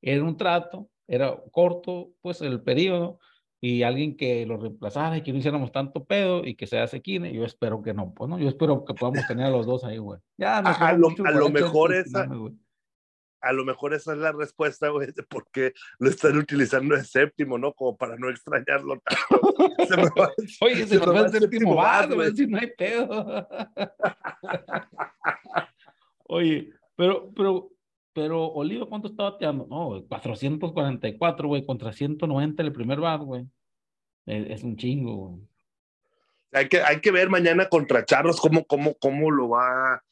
era 0.00 0.24
un 0.24 0.36
trato, 0.36 0.88
era 1.06 1.40
corto, 1.52 2.10
pues, 2.22 2.40
el 2.40 2.60
periodo, 2.60 3.20
y 3.60 3.84
alguien 3.84 4.16
que 4.16 4.44
lo 4.46 4.56
reemplazara 4.56 5.16
y 5.16 5.22
que 5.22 5.30
no 5.30 5.38
hiciéramos 5.38 5.70
tanto 5.70 6.04
pedo 6.04 6.44
y 6.44 6.56
que 6.56 6.66
sea 6.66 6.88
Sequine. 6.88 7.32
Yo 7.32 7.44
espero 7.44 7.82
que 7.82 7.94
no, 7.94 8.12
pues, 8.12 8.28
¿no? 8.28 8.36
Yo 8.36 8.48
espero 8.48 8.84
que 8.84 8.94
podamos 8.94 9.24
tener 9.28 9.46
a 9.46 9.50
los 9.50 9.64
dos 9.64 9.84
ahí, 9.84 9.98
güey. 9.98 10.18
Ya, 10.36 10.58
a, 10.58 10.88
a, 10.88 10.92
lo, 10.94 11.06
a 11.24 11.30
lo 11.30 11.50
mejor 11.50 11.94
esa 11.94 12.28
a 13.42 13.52
lo 13.52 13.64
mejor 13.64 13.92
esa 13.92 14.12
es 14.12 14.18
la 14.18 14.32
respuesta, 14.32 14.88
güey, 14.88 15.12
de 15.12 15.22
por 15.24 15.48
qué 15.50 15.72
lo 15.98 16.08
están 16.08 16.36
utilizando 16.36 16.94
de 16.94 17.04
séptimo, 17.04 17.58
¿no? 17.58 17.72
Como 17.72 17.96
para 17.96 18.16
no 18.16 18.30
extrañarlo 18.30 19.00
tanto. 19.00 19.52
Se 19.88 19.96
me 19.96 20.04
va, 20.04 20.30
Oye, 20.60 20.86
se, 20.86 20.98
se 20.98 20.98
va 20.98 21.20
el 21.20 21.30
séptimo 21.30 21.74
bar, 21.74 22.14
güey, 22.14 22.34
si 22.34 22.46
no 22.46 22.58
hay 22.58 22.70
pedo. 22.76 23.08
Oye, 26.28 26.72
pero, 26.96 27.30
pero, 27.34 27.70
pero 28.12 28.46
Oliva, 28.46 28.86
¿cuánto 28.86 29.08
está 29.08 29.24
bateando? 29.24 29.66
No, 29.68 30.04
444, 30.08 31.48
güey, 31.48 31.66
contra 31.66 31.92
190 31.92 32.62
el 32.62 32.72
primer 32.72 33.00
bat, 33.00 33.22
güey. 33.22 33.46
Es, 34.24 34.50
es, 34.50 34.62
un 34.62 34.76
chingo, 34.76 35.16
güey. 35.16 35.40
Hay 36.52 36.68
que, 36.68 36.82
hay 36.82 37.00
que 37.00 37.10
ver 37.10 37.28
mañana 37.28 37.68
contra 37.68 38.04
Charros 38.04 38.40
cómo, 38.40 38.64
cómo, 38.66 38.94
cómo 38.94 39.30
lo 39.30 39.48
va 39.48 40.02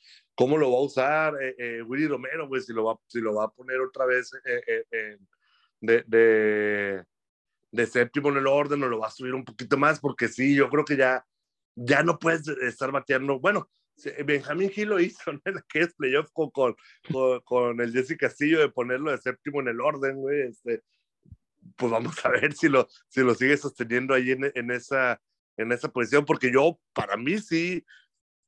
cómo 0.41 0.57
lo 0.57 0.73
va 0.73 0.79
a 0.79 0.83
usar 0.85 1.35
eh, 1.43 1.55
eh, 1.59 1.83
Willy 1.83 2.07
Romero, 2.07 2.49
güey, 2.49 2.63
si 2.63 2.73
lo 2.73 2.85
va, 2.85 2.99
si 3.07 3.21
lo 3.21 3.35
va 3.35 3.45
a 3.45 3.51
poner 3.51 3.79
otra 3.79 4.07
vez 4.07 4.31
eh, 4.47 5.19
de, 5.83 6.03
de, 6.07 7.05
de, 7.71 7.87
séptimo 7.87 8.31
en 8.31 8.39
el 8.39 8.47
orden 8.47 8.83
o 8.83 8.89
lo 8.89 9.01
va 9.01 9.09
a 9.09 9.11
subir 9.11 9.35
un 9.35 9.45
poquito 9.45 9.77
más, 9.77 10.01
porque 10.01 10.29
sí, 10.29 10.55
yo 10.55 10.71
creo 10.71 10.87
que 10.87 10.97
ya, 10.97 11.27
ya 11.75 12.03
no 12.03 12.19
puedes 12.19 12.49
estar 12.49 12.91
bateando. 12.91 13.39
Bueno, 13.39 13.69
Benjamín 14.25 14.71
Gil 14.71 14.89
lo 14.89 14.99
hizo, 14.99 15.31
¿no? 15.31 15.41
que 15.69 15.81
es 15.81 15.93
playoff 15.93 16.31
con, 16.33 16.49
con, 16.49 16.75
con, 17.45 17.79
el 17.79 17.93
Jesse 17.93 18.17
Castillo 18.17 18.61
de 18.61 18.71
ponerlo 18.71 19.11
de 19.11 19.19
séptimo 19.19 19.61
en 19.61 19.69
el 19.69 19.81
orden, 19.83 20.17
güey. 20.17 20.49
Este, 20.49 20.83
pues 21.77 21.93
vamos 21.93 22.17
a 22.25 22.31
ver 22.31 22.55
si 22.55 22.71
lo, 22.71 22.89
si 23.09 23.21
lo 23.21 23.35
sigue 23.35 23.59
sosteniendo 23.59 24.15
ahí 24.15 24.31
en, 24.31 24.51
en, 24.55 24.71
esa, 24.71 25.21
en 25.59 25.71
esa 25.71 25.89
posición, 25.93 26.25
porque 26.25 26.51
yo, 26.51 26.81
para 26.95 27.19
mí 27.19 27.37
sí, 27.41 27.85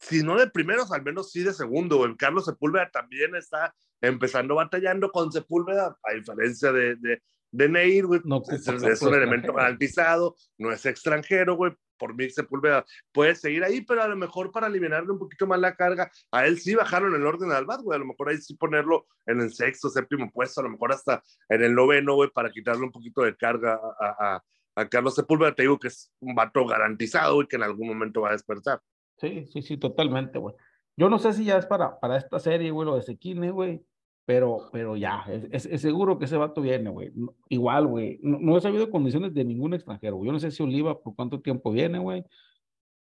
si 0.02 0.22
no 0.22 0.38
de 0.38 0.50
primeros, 0.50 0.92
al 0.92 1.02
menos 1.02 1.30
sí 1.30 1.42
de 1.42 1.54
segundo. 1.54 2.04
El 2.04 2.16
Carlos 2.16 2.44
Sepúlveda 2.44 2.90
también 2.90 3.34
está 3.36 3.74
empezando 4.00 4.56
batallando 4.56 5.10
con 5.10 5.32
Sepúlveda, 5.32 5.96
a 6.02 6.12
diferencia 6.12 6.72
de, 6.72 6.96
de, 6.96 7.22
de 7.52 7.68
Neir, 7.68 8.06
güey. 8.06 8.20
No, 8.24 8.42
es, 8.50 8.66
es 8.66 9.02
un 9.02 9.14
elemento 9.14 9.52
garantizado, 9.52 10.36
no 10.58 10.72
es 10.72 10.84
extranjero, 10.84 11.54
güey. 11.54 11.72
Por 11.98 12.16
mí, 12.16 12.28
Sepúlveda 12.28 12.84
puede 13.12 13.36
seguir 13.36 13.62
ahí, 13.62 13.82
pero 13.82 14.02
a 14.02 14.08
lo 14.08 14.16
mejor 14.16 14.50
para 14.50 14.66
aliviarle 14.66 15.12
un 15.12 15.20
poquito 15.20 15.46
más 15.46 15.60
la 15.60 15.76
carga, 15.76 16.10
a 16.32 16.46
él 16.46 16.58
sí 16.58 16.74
bajaron 16.74 17.14
el 17.14 17.24
orden 17.24 17.52
al 17.52 17.64
bat, 17.64 17.80
güey. 17.80 17.94
A 17.94 18.00
lo 18.00 18.06
mejor 18.06 18.28
ahí 18.28 18.38
sí 18.38 18.56
ponerlo 18.56 19.06
en 19.24 19.40
el 19.40 19.54
sexto, 19.54 19.88
séptimo 19.88 20.28
puesto, 20.32 20.60
a 20.60 20.64
lo 20.64 20.70
mejor 20.70 20.90
hasta 20.90 21.22
en 21.48 21.62
el 21.62 21.76
noveno, 21.76 22.16
güey, 22.16 22.28
para 22.30 22.50
quitarle 22.50 22.82
un 22.82 22.90
poquito 22.90 23.22
de 23.22 23.36
carga 23.36 23.78
a, 24.00 24.34
a, 24.34 24.42
a 24.74 24.88
Carlos 24.88 25.14
Sepúlveda. 25.14 25.54
Te 25.54 25.62
digo 25.62 25.78
que 25.78 25.88
es 25.88 26.12
un 26.18 26.34
vato 26.34 26.66
garantizado, 26.66 27.40
y 27.40 27.46
que 27.46 27.54
en 27.54 27.62
algún 27.62 27.86
momento 27.86 28.22
va 28.22 28.30
a 28.30 28.32
despertar. 28.32 28.80
Sí, 29.18 29.46
sí, 29.46 29.62
sí, 29.62 29.76
totalmente, 29.76 30.38
güey. 30.38 30.54
Yo 30.96 31.08
no 31.08 31.18
sé 31.18 31.32
si 31.32 31.44
ya 31.44 31.56
es 31.56 31.66
para, 31.66 31.98
para 32.00 32.16
esta 32.16 32.38
serie, 32.38 32.70
güey, 32.70 32.86
lo 32.86 32.96
de 32.96 33.02
Sequine, 33.02 33.50
güey, 33.50 33.82
pero, 34.24 34.68
pero 34.72 34.96
ya, 34.96 35.24
es, 35.50 35.66
es, 35.66 35.80
seguro 35.80 36.18
que 36.18 36.26
ese 36.26 36.36
vato 36.36 36.60
viene, 36.60 36.90
güey. 36.90 37.12
Igual, 37.48 37.86
güey, 37.86 38.18
no, 38.22 38.56
he 38.56 38.60
sabido 38.60 38.90
condiciones 38.90 39.32
de 39.34 39.44
ningún 39.44 39.74
extranjero, 39.74 40.16
güey. 40.16 40.26
Yo 40.26 40.32
no 40.32 40.38
sé 40.40 40.50
si 40.50 40.62
Oliva 40.62 41.00
por 41.00 41.14
cuánto 41.14 41.40
tiempo 41.40 41.72
viene, 41.72 41.98
güey. 41.98 42.24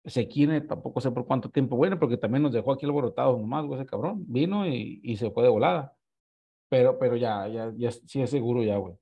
Sequine 0.05 0.61
tampoco 0.61 1.01
sé 1.01 1.11
por 1.11 1.25
cuánto 1.25 1.49
tiempo 1.49 1.79
viene, 1.79 1.97
porque 1.97 2.17
también 2.17 2.43
nos 2.43 2.53
dejó 2.53 2.73
aquí 2.73 2.85
alborotado 2.85 3.37
nomás, 3.37 3.65
güey, 3.65 3.79
ese 3.79 3.89
cabrón. 3.89 4.23
Vino 4.27 4.67
y, 4.67 4.99
y 5.03 5.17
se 5.17 5.31
fue 5.31 5.43
de 5.43 5.49
volada. 5.49 5.95
Pero, 6.69 6.97
pero 6.99 7.15
ya, 7.15 7.47
ya, 7.47 7.71
ya, 7.75 7.91
sí 7.91 8.21
es 8.21 8.29
seguro 8.29 8.63
ya, 8.63 8.77
güey. 8.77 8.95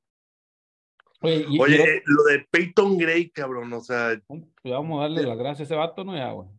Oye, 1.22 1.45
y, 1.50 1.60
Oye, 1.60 1.77
y- 1.77 1.81
eh, 1.81 2.01
lo 2.05 2.24
de 2.24 2.45
Peyton 2.51 2.98
Gray, 2.98 3.29
cabrón, 3.29 3.72
o 3.74 3.79
sea, 3.81 4.22
pues 4.27 4.43
vamos 4.63 5.00
a 5.00 5.03
darle 5.03 5.24
las 5.24 5.38
gracias 5.38 5.62
a 5.62 5.63
ese 5.63 5.75
vato, 5.75 6.03
¿no? 6.03 6.15
Ya, 6.15 6.31
güey. 6.31 6.50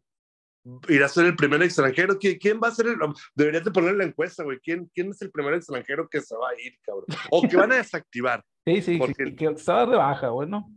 Irá 0.88 1.06
a 1.06 1.08
ser 1.08 1.26
el 1.26 1.36
primer 1.36 1.62
extranjero. 1.62 2.18
¿Quién, 2.18 2.38
quién 2.38 2.60
va 2.62 2.68
a 2.68 2.74
ser 2.74 2.86
el.? 2.86 2.96
Deberías 3.34 3.64
de 3.64 3.70
poner 3.70 3.94
la 3.94 4.04
encuesta, 4.04 4.42
güey. 4.44 4.58
¿Quién, 4.60 4.90
¿Quién 4.94 5.10
es 5.10 5.20
el 5.22 5.30
primer 5.30 5.54
extranjero 5.54 6.08
que 6.08 6.20
se 6.20 6.34
va 6.36 6.50
a 6.50 6.60
ir, 6.60 6.78
cabrón? 6.82 7.04
O 7.30 7.42
que 7.48 7.56
van 7.56 7.72
a 7.72 7.76
desactivar, 7.76 8.42
Sí, 8.66 8.80
sí, 8.82 8.98
Porque- 8.98 9.24
que, 9.24 9.34
que 9.36 9.58
se 9.58 9.70
va 9.70 9.78
a 9.78 9.80
dar 9.82 9.90
de 9.90 9.96
baja, 9.96 10.28
güey, 10.28 10.48
¿no? 10.48 10.70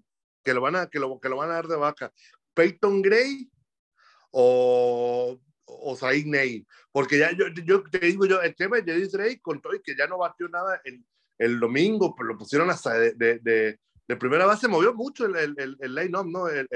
que 0.43 0.53
lo 0.53 0.61
van 0.61 0.77
a, 0.77 0.87
que 0.87 0.97
lo, 0.99 1.19
que 1.19 1.27
lo 1.27 1.35
van 1.35 1.49
a 1.51 1.55
dar 1.55 1.67
de 1.67 1.75
vaca. 1.75 2.11
¿Peyton 2.53 3.01
Gray 3.01 3.49
o, 4.31 5.37
o 5.65 5.95
Said 5.95 6.25
Ney? 6.25 6.65
Porque 6.91 7.17
ya 7.19 7.31
yo, 7.31 7.47
yo 7.65 7.83
te 7.83 7.99
digo, 7.99 8.25
yo, 8.25 8.41
el 8.41 8.55
tema 8.55 8.77
de 8.77 8.91
Jadis 8.91 9.11
Gray 9.11 9.39
con 9.39 9.61
todo 9.61 9.75
y 9.75 9.81
que 9.81 9.95
ya 9.95 10.07
no 10.07 10.17
batió 10.17 10.47
nada 10.49 10.79
el, 10.85 11.03
el 11.37 11.59
domingo, 11.59 12.15
pero 12.15 12.29
lo 12.29 12.37
pusieron 12.37 12.69
hasta 12.69 12.97
de, 12.97 13.13
de, 13.13 13.39
de, 13.39 13.79
de 14.07 14.15
primera 14.15 14.45
base, 14.45 14.67
movió 14.69 14.93
mucho 14.93 15.25
el, 15.25 15.35
el, 15.35 15.53
el, 15.57 15.77
el 15.79 15.95
line-up, 15.95 16.27
¿no? 16.27 16.47
El, 16.47 16.67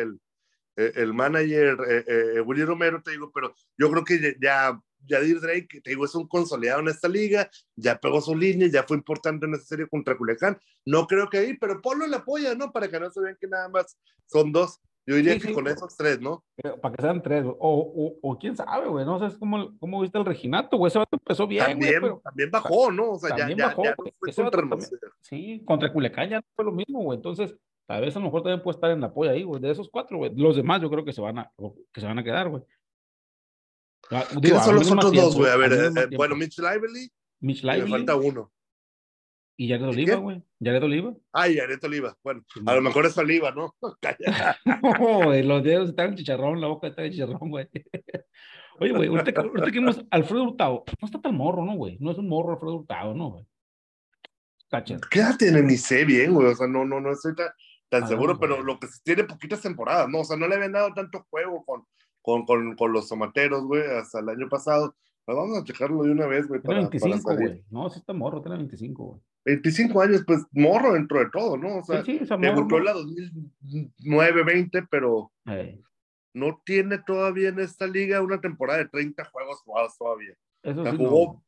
el, 0.75 0.91
el 0.95 1.13
manager 1.13 1.77
eh, 1.89 2.03
eh, 2.07 2.41
Willy 2.41 2.63
Romero, 2.63 3.01
te 3.01 3.11
digo, 3.11 3.31
pero 3.33 3.53
yo 3.77 3.89
creo 3.91 4.03
que 4.03 4.35
ya 4.41 4.79
Yadir 5.07 5.39
Drake, 5.41 5.81
te 5.81 5.89
digo, 5.89 6.05
es 6.05 6.13
un 6.13 6.27
consolidado 6.27 6.79
en 6.81 6.87
esta 6.89 7.07
liga, 7.07 7.49
ya 7.75 7.99
pegó 7.99 8.21
su 8.21 8.35
línea, 8.35 8.67
ya 8.71 8.83
fue 8.83 8.97
importante 8.97 9.45
en 9.47 9.55
esa 9.55 9.65
serie 9.65 9.87
contra 9.87 10.15
Culiacán. 10.15 10.59
No 10.85 11.07
creo 11.07 11.27
que 11.29 11.39
ahí, 11.39 11.57
pero 11.57 11.81
Polo 11.81 12.05
le 12.05 12.15
apoya, 12.17 12.53
¿no? 12.53 12.71
Para 12.71 12.87
que 12.87 12.99
no 12.99 13.09
se 13.09 13.19
vean 13.21 13.37
que 13.39 13.47
nada 13.47 13.67
más 13.69 13.97
son 14.27 14.51
dos. 14.51 14.79
Yo 15.07 15.15
diría 15.15 15.33
Sí, 15.33 15.39
que 15.39 15.47
sí. 15.47 15.53
con 15.55 15.67
esos 15.67 15.97
tres, 15.97 16.21
¿no? 16.21 16.45
Eh, 16.63 16.69
Para 16.79 16.95
que 16.95 17.01
sean 17.01 17.23
tres, 17.23 17.43
o, 17.43 17.55
o, 17.59 18.19
o 18.21 18.37
quién 18.37 18.55
sabe, 18.55 18.87
güey, 18.87 19.03
no 19.03 19.27
sé 19.27 19.35
cómo, 19.39 19.75
cómo 19.79 19.99
viste 20.01 20.19
el 20.19 20.25
Reginato, 20.25 20.77
güey, 20.77 20.89
ese 20.89 20.99
vato 20.99 21.17
empezó 21.17 21.47
bien, 21.47 21.63
güey, 21.63 21.73
también, 21.73 22.01
pero 22.01 22.21
también 22.23 22.51
bajó, 22.51 22.91
¿no? 22.91 23.13
O 23.13 23.17
sea, 23.19 23.31
ya, 23.31 23.37
también 23.37 23.57
ya, 23.57 23.65
bajó, 23.69 23.83
ya 23.83 23.89
no 23.89 23.95
fue 24.19 24.33
contra 24.35 24.61
también- 24.61 24.89
sí, 25.21 25.63
contra 25.65 25.91
Culiacán 25.91 26.29
ya 26.29 26.35
no 26.37 26.43
fue 26.55 26.65
lo 26.65 26.71
mismo, 26.71 27.01
güey, 27.01 27.15
entonces, 27.17 27.55
a 27.87 27.99
veces 27.99 28.15
a 28.15 28.19
lo 28.19 28.25
mejor 28.25 28.43
también 28.43 28.61
puede 28.63 28.75
estar 28.75 28.91
en 28.91 29.03
apoyo 29.03 29.31
ahí, 29.31 29.43
güey, 29.43 29.61
de 29.61 29.71
esos 29.71 29.89
cuatro, 29.89 30.17
güey, 30.17 30.31
los 30.35 30.55
demás 30.55 30.81
yo 30.81 30.89
creo 30.89 31.03
que 31.05 31.13
se 31.13 31.21
van 31.21 31.39
a, 31.39 31.51
que 31.91 31.99
se 32.01 32.07
van 32.07 32.19
a 32.19 32.23
quedar, 32.23 32.49
güey. 32.49 32.63
Ah, 34.09 34.25
digo, 34.31 34.41
¿Quiénes 34.41 34.61
a 34.61 34.63
son 34.65 34.75
los 34.75 34.91
otros 34.91 35.13
dos, 35.13 35.35
güey? 35.35 35.51
A 35.51 35.57
ver, 35.57 35.73
eh, 35.73 35.89
eh, 35.95 36.15
bueno, 36.17 36.35
Mitch 36.35 36.57
Lively, 36.59 37.09
Mitch 37.41 37.63
y 37.63 37.67
me 37.67 37.73
Lively 37.73 37.91
falta 37.91 38.15
uno. 38.15 38.51
y 39.57 39.69
Jared 39.69 39.85
¿Y 39.85 39.89
Oliva, 39.89 40.15
güey, 40.15 40.43
Jared 40.63 40.83
Oliva. 40.83 41.13
Ay, 41.31 41.59
Areto 41.59 41.87
Oliva. 41.87 42.17
Bueno, 42.23 42.43
Sí, 42.53 42.59
a 42.65 42.75
lo 42.75 42.81
mejor 42.81 43.05
es 43.05 43.17
Oliva, 43.17 43.51
¿no? 43.51 43.75
No, 44.65 45.23
güey, 45.25 45.43
los 45.43 45.63
dedos 45.63 45.89
están 45.89 46.09
en 46.09 46.15
chicharrón, 46.15 46.59
la 46.59 46.67
boca 46.67 46.87
está 46.87 47.03
en 47.05 47.11
chicharrón, 47.11 47.49
güey. 47.49 47.67
Oye, 48.79 48.91
güey, 48.93 49.09
ahorita, 49.09 49.31
que- 49.31 49.39
ahorita 49.39 49.65
que 49.65 49.79
vimos 49.79 50.03
Alfredo 50.09 50.43
Hurtado, 50.43 50.83
no 50.99 51.05
está 51.05 51.21
tan 51.21 51.35
morro, 51.35 51.63
¿no, 51.63 51.75
güey? 51.75 51.97
No 51.99 52.11
es 52.11 52.17
un 52.17 52.27
morro 52.27 52.53
Alfredo 52.53 52.75
Hurtado, 52.77 53.13
¿no, 53.13 53.29
güey? 53.31 53.45
Cacha. 54.69 54.97
¿Qué 55.09 55.19
edad 55.19 55.37
tiene? 55.37 55.61
Ni 55.61 55.77
sé 55.77 56.05
bien, 56.05 56.33
güey. 56.33 56.47
O 56.47 56.55
sea, 56.55 56.65
no, 56.65 56.83
no, 56.85 56.99
no 57.01 57.11
estoy 57.11 57.33
tan, 57.91 58.03
Ah, 58.03 58.07
seguro, 58.07 58.39
pero 58.39 58.63
lo 58.63 58.79
que 58.79 58.87
tiene 59.03 59.25
poquitas 59.25 59.61
temporadas, 59.61 60.07
¿no? 60.09 60.21
O 60.21 60.23
sea, 60.23 60.37
no 60.37 60.47
le 60.47 60.55
habían 60.55 60.71
dado 60.71 60.93
tanto 60.93 61.25
juego 61.29 61.63
con, 61.65 61.85
con, 62.21 62.45
con, 62.45 62.75
con 62.75 62.93
los 62.93 63.09
tomateros, 63.09 63.63
güey, 63.65 63.83
hasta 63.85 64.19
el 64.19 64.29
año 64.29 64.47
pasado. 64.49 64.95
Pero 65.25 65.37
vamos 65.39 65.57
a 65.59 65.63
checarlo 65.63 66.01
de 66.03 66.11
una 66.11 66.25
vez, 66.25 66.47
güey, 66.47 66.61
Tiene 66.61 66.87
para, 66.87 66.89
para 66.89 66.99
25, 66.99 67.29
salir. 67.29 67.47
güey. 67.49 67.63
No, 67.69 67.89
sí 67.89 67.99
está 67.99 68.13
morro, 68.13 68.41
tiene 68.41 68.57
25, 68.57 69.03
güey. 69.03 69.19
25 69.43 70.01
años, 70.01 70.23
pues 70.25 70.39
morro 70.51 70.93
dentro 70.93 71.19
de 71.19 71.29
todo, 71.31 71.57
¿no? 71.57 71.79
O 71.79 71.83
sea, 71.83 72.03
Sí, 72.05 72.19
sí, 72.19 72.25
morro. 72.31 72.39
debutó 72.39 72.77
en 72.77 72.83
¿no? 72.85 72.93
la 72.93 72.93
2009-20, 74.05 74.87
pero 74.89 75.31
Eh, 75.47 75.79
no 76.33 76.61
tiene 76.65 76.99
todavía 76.99 77.49
en 77.49 77.59
esta 77.59 77.87
liga 77.87 78.21
una 78.21 78.39
temporada 78.39 78.79
de 78.79 78.87
30 78.89 79.25
juegos 79.25 79.61
jugados 79.61 79.97
todavía. 79.97 80.33
eso 80.63 80.79
O 80.81 80.83
sea, 80.83 80.91
sí, 80.93 80.97
no, 80.97 81.09
jugó, 81.09 81.43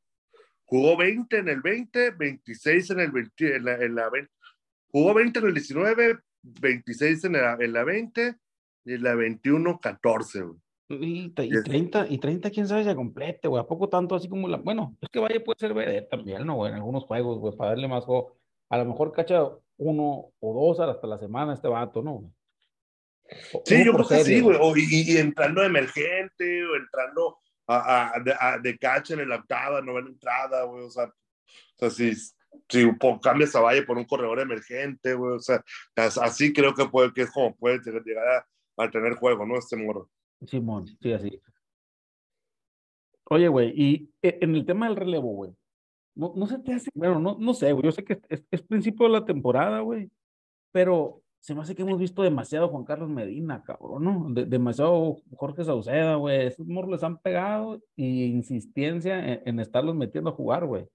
jugó 0.65 0.97
20 0.97 1.37
en 1.37 1.49
el 1.49 1.61
20, 1.61 2.11
26 2.11 2.89
en 2.91 2.99
el 2.99 3.11
20, 3.11 3.55
en 3.55 3.65
la, 3.65 3.75
en 3.75 3.95
la 3.95 4.09
20, 4.09 4.31
jugó 4.91 5.13
20 5.13 5.39
en 5.39 5.45
el 5.45 5.53
19, 5.53 6.19
26 6.43 7.23
en 7.25 7.33
la, 7.33 7.57
en 7.59 7.73
la 7.73 7.83
20 7.83 8.35
y 8.85 8.93
en 8.93 9.03
la 9.03 9.15
21, 9.15 9.79
14, 9.79 10.41
güey. 10.41 10.57
Y, 10.89 11.33
y 11.35 11.49
Yes. 11.49 11.63
30, 11.63 12.07
y 12.09 12.17
30, 12.19 12.51
quién 12.51 12.67
sabe, 12.67 12.83
se 12.83 12.93
complete, 12.95 13.47
güey. 13.47 13.61
¿A 13.63 13.65
poco 13.67 13.89
tanto 13.89 14.15
así 14.15 14.27
como 14.29 14.47
la. 14.47 14.57
Bueno, 14.57 14.95
es 15.01 15.09
que 15.09 15.19
Valle 15.19 15.39
puede 15.39 15.57
ser 15.59 15.73
BD 15.73 16.07
también, 16.09 16.45
¿no, 16.45 16.55
güey? 16.55 16.71
En 16.71 16.75
algunos 16.77 17.05
juegos, 17.05 17.39
güey, 17.39 17.55
para 17.55 17.71
darle 17.71 17.87
más 17.87 18.03
juego. 18.03 18.37
A 18.69 18.77
lo 18.77 18.85
mejor 18.85 19.11
cacha 19.11 19.41
uno 19.77 20.31
o 20.39 20.53
dos 20.67 20.79
hasta 20.79 21.07
la 21.07 21.17
semana 21.17 21.53
este 21.53 21.67
vato, 21.67 22.01
¿no? 22.03 22.13
güey? 22.15 22.31
Sí, 23.65 23.83
yo 23.85 23.93
creo 23.93 24.07
que 24.07 24.15
serie, 24.17 24.37
sí, 24.37 24.41
güey. 24.41 24.57
O- 24.61 24.75
y, 24.75 25.13
y 25.13 25.17
entrando 25.17 25.61
de 25.61 25.67
emergente, 25.67 26.63
o 26.65 26.75
entrando 26.75 27.37
a, 27.67 28.11
a- 28.15 28.19
de, 28.19 28.33
a- 28.37 28.57
de 28.59 28.77
catcher 28.77 29.19
en 29.19 29.29
la 29.29 29.37
octava, 29.37 29.81
novena 29.81 30.09
entrada, 30.09 30.63
güey. 30.65 30.83
O 30.83 30.89
sea, 30.89 31.05
o 31.05 31.13
sea 31.77 31.89
si, 31.89 32.13
si 32.69 32.89
cambias 33.21 33.55
a 33.55 33.61
Valle 33.61 33.83
por 33.83 33.97
un 33.97 34.05
corredor 34.05 34.39
emergente, 34.39 35.13
güey. 35.13 35.35
O 35.35 35.39
sea, 35.39 35.63
as- 35.95 36.17
así 36.17 36.51
creo 36.53 36.73
que 36.73 36.85
puede, 36.85 37.13
que 37.13 37.21
es 37.23 37.31
como 37.31 37.55
puede 37.55 37.79
llegar 38.05 38.27
a, 38.77 38.83
a 38.83 38.89
tener 38.91 39.13
juego, 39.15 39.45
¿no? 39.45 39.57
Este 39.57 39.75
morro. 39.77 40.09
Simón, 40.45 40.87
sí, 41.01 41.13
así. 41.13 41.41
Oye, 43.29 43.47
güey, 43.47 43.73
y 43.75 44.09
e- 44.21 44.39
en 44.41 44.55
el 44.55 44.65
tema 44.65 44.87
del 44.87 44.95
relevo, 44.97 45.29
güey, 45.33 45.51
no, 46.15 46.33
no 46.35 46.45
se 46.45 46.59
te 46.59 46.73
hace, 46.73 46.89
bueno, 46.93 47.19
no, 47.19 47.37
no 47.39 47.53
sé, 47.53 47.71
güey, 47.71 47.85
yo 47.85 47.91
sé 47.91 48.03
que 48.03 48.19
es, 48.29 48.43
es 48.51 48.61
principio 48.61 49.07
de 49.07 49.13
la 49.13 49.25
temporada, 49.25 49.79
güey, 49.79 50.11
pero 50.71 51.21
se 51.39 51.55
me 51.55 51.61
hace 51.61 51.73
que 51.75 51.81
hemos 51.81 51.99
visto 51.99 52.21
demasiado 52.21 52.69
Juan 52.69 52.83
Carlos 52.83 53.09
Medina, 53.09 53.63
cabrón, 53.63 54.03
¿no? 54.03 54.27
De- 54.29 54.45
demasiado 54.45 55.17
Jorge 55.35 55.63
Sauceda, 55.63 56.15
güey, 56.15 56.47
esos 56.47 56.67
morros 56.67 56.91
les 56.91 57.03
han 57.03 57.17
pegado 57.17 57.81
y 57.95 58.25
insistencia 58.25 59.19
en, 59.33 59.41
en 59.45 59.59
estarlos 59.59 59.95
metiendo 59.95 60.29
a 60.29 60.33
jugar, 60.33 60.65
güey. 60.65 60.85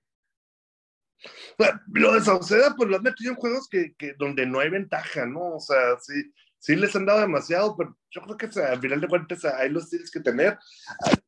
Lo 1.92 2.14
de 2.14 2.20
Sauceda, 2.20 2.74
pues 2.76 2.88
lo 2.88 2.96
han 2.96 3.02
metido 3.02 3.32
en 3.32 3.36
juegos 3.36 3.68
que, 3.68 3.94
que 3.94 4.14
donde 4.18 4.46
no 4.46 4.60
hay 4.60 4.70
ventaja, 4.70 5.26
¿no? 5.26 5.56
O 5.56 5.60
sea, 5.60 5.98
sí, 6.00 6.32
sí 6.58 6.76
les 6.76 6.94
han 6.94 7.06
dado 7.06 7.20
demasiado, 7.20 7.76
pero 7.76 7.96
yo 8.10 8.22
creo 8.22 8.36
que 8.36 8.46
o 8.46 8.52
sea, 8.52 8.72
al 8.72 8.80
final 8.80 9.00
de 9.00 9.08
cuentas 9.08 9.44
ahí 9.44 9.68
los 9.68 9.88
tienes 9.90 10.10
que 10.10 10.20
tener. 10.20 10.58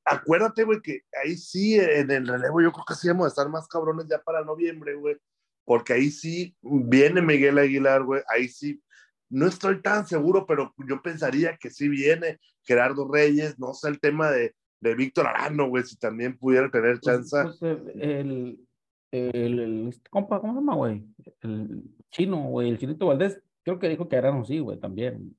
Acuérdate, 0.04 0.64
güey, 0.64 0.80
que 0.80 1.02
ahí 1.22 1.36
sí, 1.36 1.76
en 1.78 2.10
el 2.10 2.26
relevo, 2.26 2.60
yo 2.60 2.72
creo 2.72 2.84
que 2.86 2.94
sí 2.94 3.08
vamos 3.08 3.26
a 3.26 3.28
estar 3.28 3.48
más 3.48 3.66
cabrones 3.68 4.06
ya 4.08 4.20
para 4.22 4.44
noviembre, 4.44 4.94
güey, 4.94 5.16
porque 5.64 5.92
ahí 5.92 6.10
sí 6.10 6.56
viene 6.62 7.20
Miguel 7.22 7.58
Aguilar, 7.58 8.02
güey, 8.02 8.22
ahí 8.28 8.48
sí. 8.48 8.82
No 9.32 9.46
estoy 9.46 9.80
tan 9.80 10.06
seguro, 10.08 10.44
pero 10.44 10.74
yo 10.88 11.00
pensaría 11.02 11.56
que 11.56 11.70
sí 11.70 11.88
viene 11.88 12.40
Gerardo 12.64 13.08
Reyes, 13.08 13.60
no 13.60 13.74
sé 13.74 13.88
el 13.88 14.00
tema 14.00 14.28
de, 14.30 14.56
de 14.80 14.94
Víctor 14.96 15.28
Arano, 15.28 15.68
güey, 15.68 15.84
si 15.84 15.96
también 15.96 16.36
pudiera 16.36 16.68
tener 16.68 16.98
Pues, 17.00 17.30
chance. 17.30 17.36
pues, 17.60 17.82
el, 17.94 18.58
el, 19.12 19.58
el- 19.58 19.88
este 19.88 20.08
compa, 20.10 20.40
¿cómo 20.40 20.52
se 20.54 20.60
llama, 20.60 20.74
güey? 20.76 21.04
El 21.42 21.82
chino, 22.10 22.42
güey, 22.48 22.70
el 22.70 22.78
chinito 22.78 23.06
Valdés, 23.06 23.42
creo 23.64 23.78
que 23.78 23.88
dijo 23.88 24.08
que 24.08 24.16
Arano 24.16 24.44
sí, 24.44 24.58
güey, 24.58 24.78
también. 24.78 25.36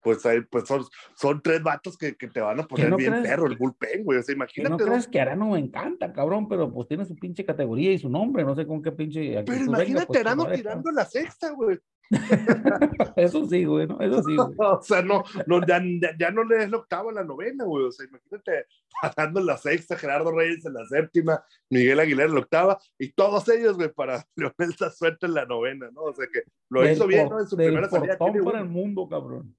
pues 0.00 0.22
pues 0.50 0.66
son, 0.66 0.84
son 1.14 1.42
tres 1.42 1.62
vatos 1.62 1.98
que, 1.98 2.16
que 2.16 2.28
te 2.28 2.40
van 2.40 2.60
a 2.60 2.62
poner 2.66 2.88
no 2.90 2.96
bien 2.96 3.10
crees? 3.12 3.26
perro 3.28 3.46
el 3.46 3.56
bullpen, 3.56 4.04
güey. 4.04 4.18
O 4.18 4.22
sea, 4.22 4.32
Que 4.34 4.38
no 4.38 4.44
imagínate. 4.44 4.84
crees 4.84 5.08
que 5.08 5.20
Arano 5.20 5.50
me 5.50 5.58
encanta, 5.58 6.12
cabrón, 6.12 6.48
pero 6.48 6.72
pues 6.72 6.88
tiene 6.88 7.04
su 7.04 7.14
pinche 7.16 7.44
categoría 7.44 7.92
y 7.92 7.98
su 7.98 8.08
nombre, 8.08 8.44
no 8.44 8.54
sé 8.54 8.66
con 8.66 8.82
qué 8.82 8.92
pinche. 8.92 9.32
Pero 9.44 9.44
venga, 9.46 9.64
imagínate 9.66 10.06
pues, 10.06 10.20
Arano 10.20 10.46
tirando 10.50 10.90
la 10.92 11.04
sexta, 11.04 11.50
güey. 11.52 11.78
Eso 13.16 13.46
sí, 13.46 13.64
güey, 13.64 13.86
¿no? 13.86 14.00
Eso 14.00 14.22
sí, 14.22 14.36
güey. 14.36 14.48
O 14.58 14.82
sea, 14.82 15.02
no, 15.02 15.24
no 15.46 15.66
ya, 15.66 15.82
ya, 16.18 16.30
no 16.30 16.44
le 16.44 16.64
es 16.64 16.70
la 16.70 16.78
octava 16.78 17.10
a 17.10 17.14
la 17.14 17.24
novena, 17.24 17.64
güey. 17.64 17.84
O 17.84 17.92
sea, 17.92 18.06
imagínate 18.06 18.66
dando 19.16 19.40
la 19.40 19.56
sexta, 19.56 19.96
Gerardo 19.96 20.32
Reyes 20.32 20.64
en 20.64 20.74
la 20.74 20.86
séptima, 20.86 21.44
Miguel 21.70 22.00
Aguilar 22.00 22.28
en 22.28 22.34
la 22.34 22.40
octava, 22.40 22.78
y 22.98 23.12
todos 23.12 23.48
ellos, 23.48 23.76
güey, 23.76 23.92
para 23.92 24.24
Leonel 24.36 24.74
suerte 24.92 25.26
en 25.26 25.34
la 25.34 25.44
novena, 25.44 25.90
¿no? 25.92 26.02
O 26.02 26.14
sea 26.14 26.26
que 26.32 26.42
lo 26.70 26.82
Del 26.82 26.94
hizo 26.94 27.06
bien, 27.06 27.28
¿no? 27.28 27.40
En 27.40 27.46
su 27.46 27.56
primera 27.56 27.88
salida. 27.88 28.16
tiene 28.16 28.42
para 28.42 28.60
el 28.60 28.68
mundo, 28.68 29.08
cabrón. 29.08 29.54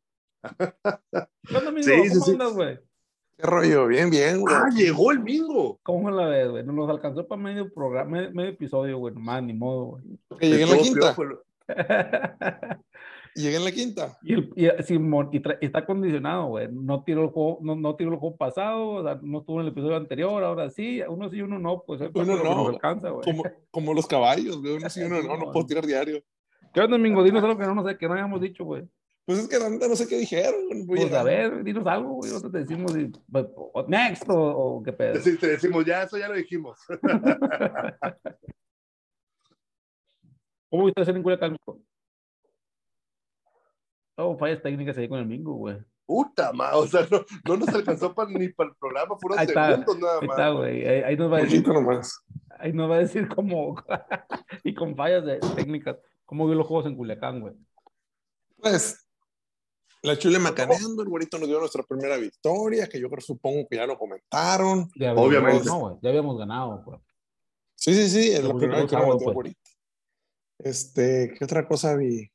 ¿Qué 0.58 1.58
onda, 1.58 1.70
amigo? 1.70 1.84
Sí, 1.84 2.10
sí, 2.10 2.10
¿Cómo 2.14 2.26
sí. 2.26 2.32
andas, 2.32 2.54
güey? 2.54 2.80
¿Qué 3.38 3.46
rollo? 3.46 3.88
Bien, 3.88 4.10
bien, 4.10 4.42
güey. 4.42 4.54
Ah, 4.54 4.70
llegó 4.74 5.12
el 5.12 5.20
mingo. 5.20 5.80
¿Cómo 5.84 6.12
la 6.12 6.28
ves, 6.28 6.50
güey? 6.50 6.64
Nos 6.66 6.90
alcanzó 6.90 7.26
para 7.28 7.42
medio 7.42 7.72
programa, 7.72 8.12
medio, 8.12 8.32
medio 8.32 8.50
episodio, 8.50 8.98
güey, 8.98 9.14
nomás, 9.14 9.44
ni 9.44 9.54
modo, 9.54 9.86
güey. 9.86 10.04
Que 10.40 10.50
llegué 10.50 10.64
en 10.64 10.70
la 10.70 10.78
quinta. 10.78 11.16
Llegué 13.36 13.58
en 13.58 13.64
la 13.64 13.72
quinta. 13.72 14.18
Y, 14.24 14.34
el, 14.34 14.52
y, 14.56 14.68
Simón, 14.84 15.30
y 15.32 15.40
tra- 15.40 15.58
y 15.62 15.66
está 15.68 15.86
condicionado, 15.86 16.48
güey. 16.48 16.68
No 16.72 17.04
tiró 17.04 17.24
el 17.24 17.30
juego, 17.30 17.60
no, 17.62 17.76
no 17.76 17.96
tiró 17.96 18.12
el 18.12 18.18
juego 18.18 18.36
pasado, 18.36 18.88
o 18.90 19.04
sea, 19.04 19.20
no 19.22 19.40
estuvo 19.40 19.60
en 19.60 19.68
el 19.68 19.72
episodio 19.72 19.96
anterior, 19.98 20.44
ahora 20.44 20.70
sí, 20.72 21.02
uno 21.08 21.30
sí, 21.30 21.42
uno 21.42 21.60
no, 21.60 21.84
pues 21.86 22.02
es 22.02 22.10
parte 22.10 22.32
Uno 22.32 22.44
no. 22.44 22.68
alcanza, 22.70 23.10
güey. 23.10 23.24
Como, 23.24 23.44
como 23.72 23.94
los 23.94 24.08
caballos, 24.08 24.60
güey. 24.62 24.76
Uno 24.78 24.90
sí, 24.90 25.02
uno 25.04 25.22
no, 25.22 25.38
no 25.38 25.52
puedo 25.52 25.66
tirar 25.68 25.86
diario. 25.86 26.22
¿Qué 26.74 26.82
onda, 26.82 26.98
Mingo? 26.98 27.24
Dinos 27.24 27.44
algo 27.44 27.58
que 27.58 27.66
no, 27.66 27.76
no 27.76 27.88
sé, 27.88 27.98
que 27.98 28.08
no 28.08 28.16
hayamos 28.16 28.42
dicho, 28.42 28.64
güey. 28.66 28.84
Pues 29.26 29.40
es 29.40 29.48
que 29.48 29.58
no 29.60 29.96
sé 29.96 30.08
qué 30.08 30.18
dijeron. 30.18 30.88
Voy 30.88 30.98
Pues 31.02 31.14
a 31.14 31.22
ver, 31.22 31.64
dinos 31.64 31.86
algo, 31.86 32.16
güey. 32.16 32.32
Nosotros 32.32 32.52
te 32.52 32.60
decimos, 32.60 32.98
y, 32.98 33.12
pues, 33.32 33.46
next, 33.88 34.28
o, 34.28 34.36
o 34.36 34.84
qué 34.84 34.92
pedo. 34.92 35.16
Sí, 35.22 35.38
te 35.38 35.48
decimos, 35.50 35.86
ya, 35.86 36.02
eso 36.04 36.18
ya 36.18 36.28
lo 36.30 36.34
dijimos. 36.36 36.80
¿Cómo 40.70 40.86
viste 40.86 41.02
hacer 41.02 41.16
en 41.16 41.24
Culiacán, 41.24 41.52
mijo? 41.54 41.80
Oh, 44.18 44.38
fallas 44.38 44.62
técnicas 44.62 44.98
ahí 44.98 45.08
con 45.08 45.20
el 45.20 45.26
Mingo, 45.26 45.54
güey. 45.54 45.78
Puta 46.06 46.52
ma, 46.54 46.76
o 46.76 46.88
sea, 46.88 47.08
no, 47.10 47.24
no 47.46 47.58
nos 47.58 47.70
alcanzó 47.70 48.14
para, 48.16 48.30
ni 48.32 48.50
para 48.50 48.70
el 48.72 48.76
programa, 48.76 49.16
fueron 49.20 49.40
Ahí 49.40 49.46
está, 49.46 49.70
segundos 49.70 50.00
nada 50.00 50.20
Ahí 50.20 50.28
más. 50.28 50.38
está, 50.38 50.50
güey. 50.50 50.88
Ahí, 50.88 51.02
ahí 51.04 51.16
nos 51.18 51.32
va 51.32 51.38
a 51.38 51.42
decir, 51.42 51.68
nomás. 51.68 52.26
ahí 52.58 52.74
nos 52.74 52.90
va 52.90 52.96
a 52.96 53.00
decir 53.00 53.28
cómo, 53.30 53.76
y 54.64 54.74
con 54.74 54.96
fallas 54.96 55.24
de 55.26 55.40
técnicas. 55.56 55.98
¿Cómo 56.26 56.46
vio 56.46 56.56
los 56.56 56.68
juegos 56.68 56.86
en 56.88 56.96
Culiacán, 56.96 57.40
güey? 57.40 57.54
Pues, 58.58 59.08
la 60.04 60.18
chule 60.18 60.38
macaneando, 60.40 61.02
el 61.02 61.10
güerito 61.10 61.38
nos 61.40 61.48
dio 61.48 61.60
nuestra 61.60 61.84
primera 61.84 62.18
victoria, 62.18 62.88
que 62.88 63.00
yo 63.00 63.10
creo, 63.10 63.22
supongo 63.22 63.68
que 63.70 63.78
ya 63.78 63.86
lo 63.88 63.98
comentaron. 63.98 64.90
Ya 64.96 65.12
habíamos- 65.12 65.28
Obviamente. 65.30 65.66
No, 65.66 65.80
güey, 65.80 65.96
ya 66.02 66.10
habíamos 66.10 66.38
ganado, 66.38 66.84
güey. 66.86 67.00
Sí, 67.76 67.94
sí, 67.94 68.10
sí, 68.10 68.32
es 68.34 68.44
Lo 68.44 68.50
la 68.50 68.56
primera 68.56 68.82
el 68.82 68.88
que 68.88 68.96
nos 68.96 69.02
sábado, 69.02 69.18
dio 69.18 69.26
pues. 69.26 69.34
güerito. 69.36 69.69
Este, 70.60 71.34
¿qué 71.38 71.44
otra 71.44 71.68
cosa 71.68 71.96
vi? 71.96 72.30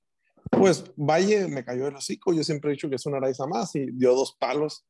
Pues 0.51 0.85
Valle 0.97 1.49
me 1.49 1.65
cayó 1.65 1.87
el 1.89 1.97
hocico, 1.97 2.33
yo 2.33 2.45
siempre 2.45 2.71
he 2.71 2.75
dicho 2.75 2.89
que 2.89 2.97
es 2.97 3.07
una 3.07 3.17
Araiza 3.19 3.47
más 3.47 3.75
y 3.75 3.87
dio 3.93 4.15
dos 4.15 4.37
palos. 4.39 4.85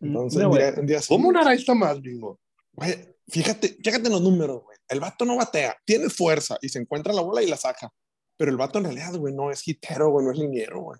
Entonces, 0.00 0.36
Mira, 0.38 0.48
un 0.48 0.54
güey, 0.54 0.72
día, 0.72 0.82
día. 0.82 1.00
¿Cómo 1.08 1.28
una 1.28 1.40
Araiza 1.40 1.74
más, 1.74 2.00
bingo? 2.00 2.38
Güey, 2.72 3.16
fíjate, 3.28 3.76
fíjate 3.82 4.06
en 4.06 4.12
los 4.12 4.22
números, 4.22 4.62
güey. 4.64 4.76
El 4.88 5.00
vato 5.00 5.24
no 5.24 5.36
batea, 5.36 5.76
tiene 5.84 6.08
fuerza 6.10 6.58
y 6.60 6.68
se 6.68 6.78
encuentra 6.78 7.12
la 7.12 7.22
bola 7.22 7.42
y 7.42 7.46
la 7.48 7.56
saca. 7.56 7.90
Pero 8.36 8.50
el 8.50 8.56
vato 8.56 8.78
en 8.78 8.84
realidad, 8.84 9.14
güey, 9.16 9.34
no 9.34 9.50
es 9.50 9.66
hitero, 9.66 10.10
güey, 10.10 10.26
no 10.26 10.32
es 10.32 10.38
liniero, 10.38 10.82
güey. 10.82 10.98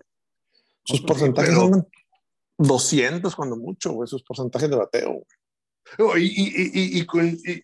Sus 0.83 0.99
Sí, 0.99 1.05
porcentajes 1.05 1.51
pero- 1.51 1.61
son 1.69 1.87
200 2.57 3.35
cuando 3.35 3.55
mucho, 3.55 3.91
güey, 3.93 4.07
sus 4.07 4.23
porcentajes 4.23 4.69
de 4.69 4.75
bateo. 4.75 5.21
güey. 5.99 6.25
Y, 6.25 6.41
y, 6.41 6.47
y, 6.47 6.97
y, 6.97 6.99
y 7.01 7.05
con- 7.05 7.27
y 7.27 7.63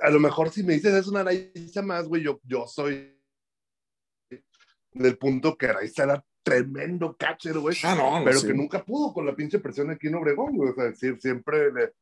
a 0.00 0.08
lo 0.10 0.18
mejor 0.18 0.50
si 0.50 0.62
me 0.62 0.72
dices 0.74 0.94
es 0.94 1.06
una 1.08 1.20
Araiza 1.20 1.82
más, 1.82 2.08
güey, 2.08 2.22
yo, 2.22 2.40
yo 2.44 2.66
soy 2.66 3.11
del 4.92 5.16
punto 5.18 5.56
que 5.56 5.66
Araiza 5.66 6.04
era 6.04 6.24
tremendo 6.42 7.16
catcher, 7.16 7.58
güey. 7.58 7.76
Ah, 7.84 7.94
no, 7.94 8.24
pero 8.24 8.38
sí. 8.40 8.46
que 8.48 8.54
nunca 8.54 8.84
pudo 8.84 9.12
con 9.12 9.26
la 9.26 9.34
pinche 9.34 9.58
presión 9.60 9.90
aquí 9.90 10.08
en 10.08 10.16
Obregón, 10.16 10.56
güey. 10.56 10.70
O 10.70 10.74
sea, 10.74 10.92
sí, 10.94 11.14
siempre 11.20 11.72
le. 11.72 11.92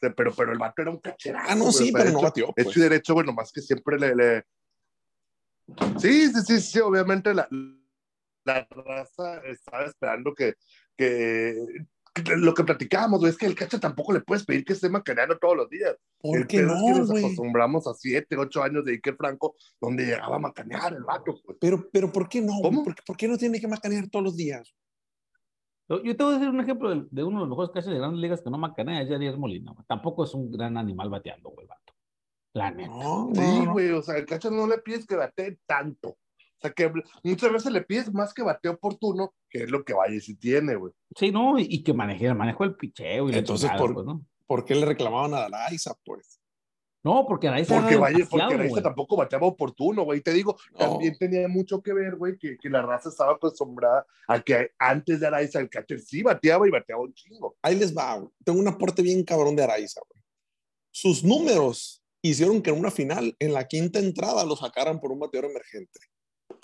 sea, 0.00 0.12
pero, 0.14 0.32
pero 0.34 0.52
el 0.52 0.58
vato 0.58 0.82
era 0.82 0.90
un 0.90 0.98
cacherazo. 1.00 1.46
Ah, 1.50 1.54
no, 1.54 1.70
sí, 1.72 1.90
pero 1.92 2.04
no 2.04 2.10
hecho- 2.18 2.20
batió. 2.22 2.44
hecho 2.56 2.64
Pues. 2.64 2.76
y 2.76 2.80
derecho, 2.80 3.14
bueno, 3.14 3.32
más 3.32 3.52
que 3.52 3.60
siempre 3.60 3.98
le. 3.98 4.14
le... 4.14 4.44
Sí, 5.98 6.28
sí, 6.32 6.40
sí, 6.46 6.60
sí, 6.60 6.78
obviamente 6.80 7.34
la, 7.34 7.48
la 8.44 8.66
raza 8.70 9.38
estaba 9.44 9.84
esperando 9.84 10.32
que, 10.32 10.54
que 10.96 11.56
lo 12.36 12.54
que 12.54 12.64
platicábamos, 12.64 13.20
güey, 13.20 13.30
es 13.30 13.36
que 13.38 13.46
el 13.46 13.54
cacha 13.54 13.78
tampoco 13.80 14.12
le 14.12 14.20
puedes 14.20 14.44
pedir 14.44 14.64
que 14.64 14.72
esté 14.72 14.88
macaneando 14.88 15.38
todos 15.38 15.56
los 15.56 15.68
días. 15.70 15.96
¿Por 16.20 16.38
el 16.38 16.46
qué 16.46 16.58
pedo 16.58 16.74
es 16.74 16.82
que 16.82 16.90
no, 16.92 16.98
nos 16.98 17.10
acostumbramos 17.10 17.86
a 17.86 17.94
siete, 17.94 18.36
ocho 18.36 18.62
años 18.62 18.84
de 18.84 18.92
Iker 18.92 19.16
Franco, 19.16 19.54
donde 19.80 20.04
llegaba 20.06 20.36
a 20.36 20.40
macanear 20.40 20.92
el 20.94 21.04
vato, 21.04 21.38
pues. 21.44 21.58
Pero, 21.60 21.88
pero 21.92 22.12
¿por 22.12 22.28
qué 22.28 22.40
no? 22.40 22.54
¿Cómo? 22.62 22.84
¿Por, 22.84 22.94
qué- 22.94 23.02
por 23.06 23.16
qué 23.16 23.28
no 23.28 23.36
tiene 23.36 23.60
que 23.60 23.68
macanear 23.68 24.08
todos 24.08 24.24
los 24.24 24.36
días? 24.36 24.74
Yo 25.88 26.00
te 26.16 26.24
voy 26.24 26.34
a 26.34 26.38
decir 26.38 26.48
un 26.52 26.60
ejemplo 26.60 26.90
de, 26.90 27.06
de 27.10 27.22
uno 27.22 27.36
de 27.36 27.40
los 27.42 27.48
mejores 27.50 27.70
casos 27.70 27.92
de 27.92 27.98
grandes 27.98 28.20
ligas 28.20 28.42
que 28.42 28.50
no 28.50 28.58
macanea, 28.58 29.02
es 29.02 29.08
Yadier 29.08 29.36
Molina. 29.38 29.72
güey. 29.72 29.84
Tampoco 29.86 30.24
es 30.24 30.34
un 30.34 30.50
gran 30.50 30.76
animal 30.76 31.08
bateando, 31.10 31.50
güey, 31.50 31.64
el 31.64 31.68
vato. 31.68 31.92
La 32.54 32.70
neta. 32.72 32.90
No, 32.90 33.28
no, 33.28 33.34
Sí, 33.34 33.60
no. 33.64 33.72
güey, 33.72 33.90
o 33.92 34.02
sea, 34.02 34.16
el 34.16 34.26
cacha 34.26 34.50
no 34.50 34.66
le 34.66 34.78
pides 34.78 35.06
que 35.06 35.14
batee 35.14 35.58
tanto. 35.64 36.16
Sea, 36.66 36.72
que 36.72 36.92
muchas 37.22 37.52
veces 37.52 37.72
le 37.72 37.82
pides 37.82 38.12
más 38.12 38.32
que 38.34 38.42
batee 38.42 38.70
oportuno, 38.70 39.34
que 39.50 39.64
es 39.64 39.70
lo 39.70 39.84
que 39.84 39.94
Valle 39.94 40.20
sí 40.20 40.34
tiene, 40.36 40.74
güey. 40.76 40.92
Sí, 41.16 41.30
no, 41.30 41.58
y, 41.58 41.66
y 41.68 41.82
que 41.82 41.92
maneje, 41.92 42.32
manejo 42.34 42.64
el 42.64 42.74
picheo 42.76 43.28
y 43.30 43.34
Entonces, 43.34 43.68
chingada, 43.70 43.78
por- 43.86 43.94
pues, 43.94 44.06
¿no? 44.06 44.24
¿Por 44.46 44.64
qué 44.64 44.74
le 44.74 44.86
reclamaban 44.86 45.34
a 45.34 45.44
Araiza, 45.46 45.94
pues? 46.04 46.40
No, 47.02 47.24
porque 47.26 47.46
Porque 47.68 47.96
Valle, 47.96 48.26
porque 48.28 48.42
Araiza 48.54 48.68
güey. 48.68 48.82
tampoco 48.82 49.16
bateaba 49.16 49.46
oportuno, 49.46 50.02
güey. 50.02 50.20
Te 50.22 50.32
digo, 50.32 50.56
No. 50.72 50.78
también 50.78 51.16
tenía 51.16 51.46
mucho 51.46 51.80
que 51.80 51.92
ver, 51.92 52.16
güey, 52.16 52.36
que, 52.36 52.56
que 52.58 52.68
la 52.68 52.82
raza 52.82 53.10
estaba 53.10 53.34
acostumbrada 53.34 54.04
a 54.26 54.40
que 54.40 54.70
antes 54.78 55.20
de 55.20 55.26
Araiza 55.28 55.60
el 55.60 55.70
catcher 55.70 56.00
sí 56.00 56.22
bateaba 56.24 56.66
y 56.66 56.70
bateaba 56.72 57.02
un 57.02 57.14
chingo. 57.14 57.56
Ahí 57.62 57.76
les 57.76 57.96
va, 57.96 58.16
güey. 58.16 58.28
Tengo 58.44 58.58
un 58.58 58.66
aporte 58.68 59.02
bien 59.02 59.22
cabrón 59.24 59.54
de 59.54 59.62
Araiza, 59.62 60.00
güey. 60.08 60.22
Sus 60.90 61.22
números 61.22 62.02
hicieron 62.22 62.60
que 62.60 62.70
en 62.70 62.78
una 62.80 62.90
final, 62.90 63.36
en 63.38 63.52
la 63.52 63.68
quinta 63.68 64.00
entrada, 64.00 64.44
lo 64.44 64.56
sacaran 64.56 64.98
por 64.98 65.12
un 65.12 65.20
bateador 65.20 65.50
emergente. 65.50 66.00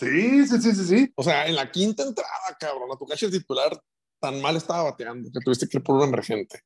Sí, 0.07 0.47
sí, 0.47 0.61
sí, 0.61 0.75
sí, 0.75 0.85
sí. 0.85 1.13
O 1.17 1.23
sea, 1.23 1.47
en 1.47 1.55
la 1.55 1.71
quinta 1.71 2.03
entrada, 2.03 2.31
cabrón, 2.59 2.91
a 2.93 2.99
tu 2.99 3.07
catcher 3.07 3.31
titular 3.31 3.79
tan 4.21 4.41
mal 4.41 4.57
estaba 4.57 4.85
bateando 4.85 5.31
que 5.33 5.41
tuviste 5.45 5.69
que 5.69 5.79
ir 5.79 5.83
por 5.85 5.97
un 5.97 6.09
emergente. 6.09 6.61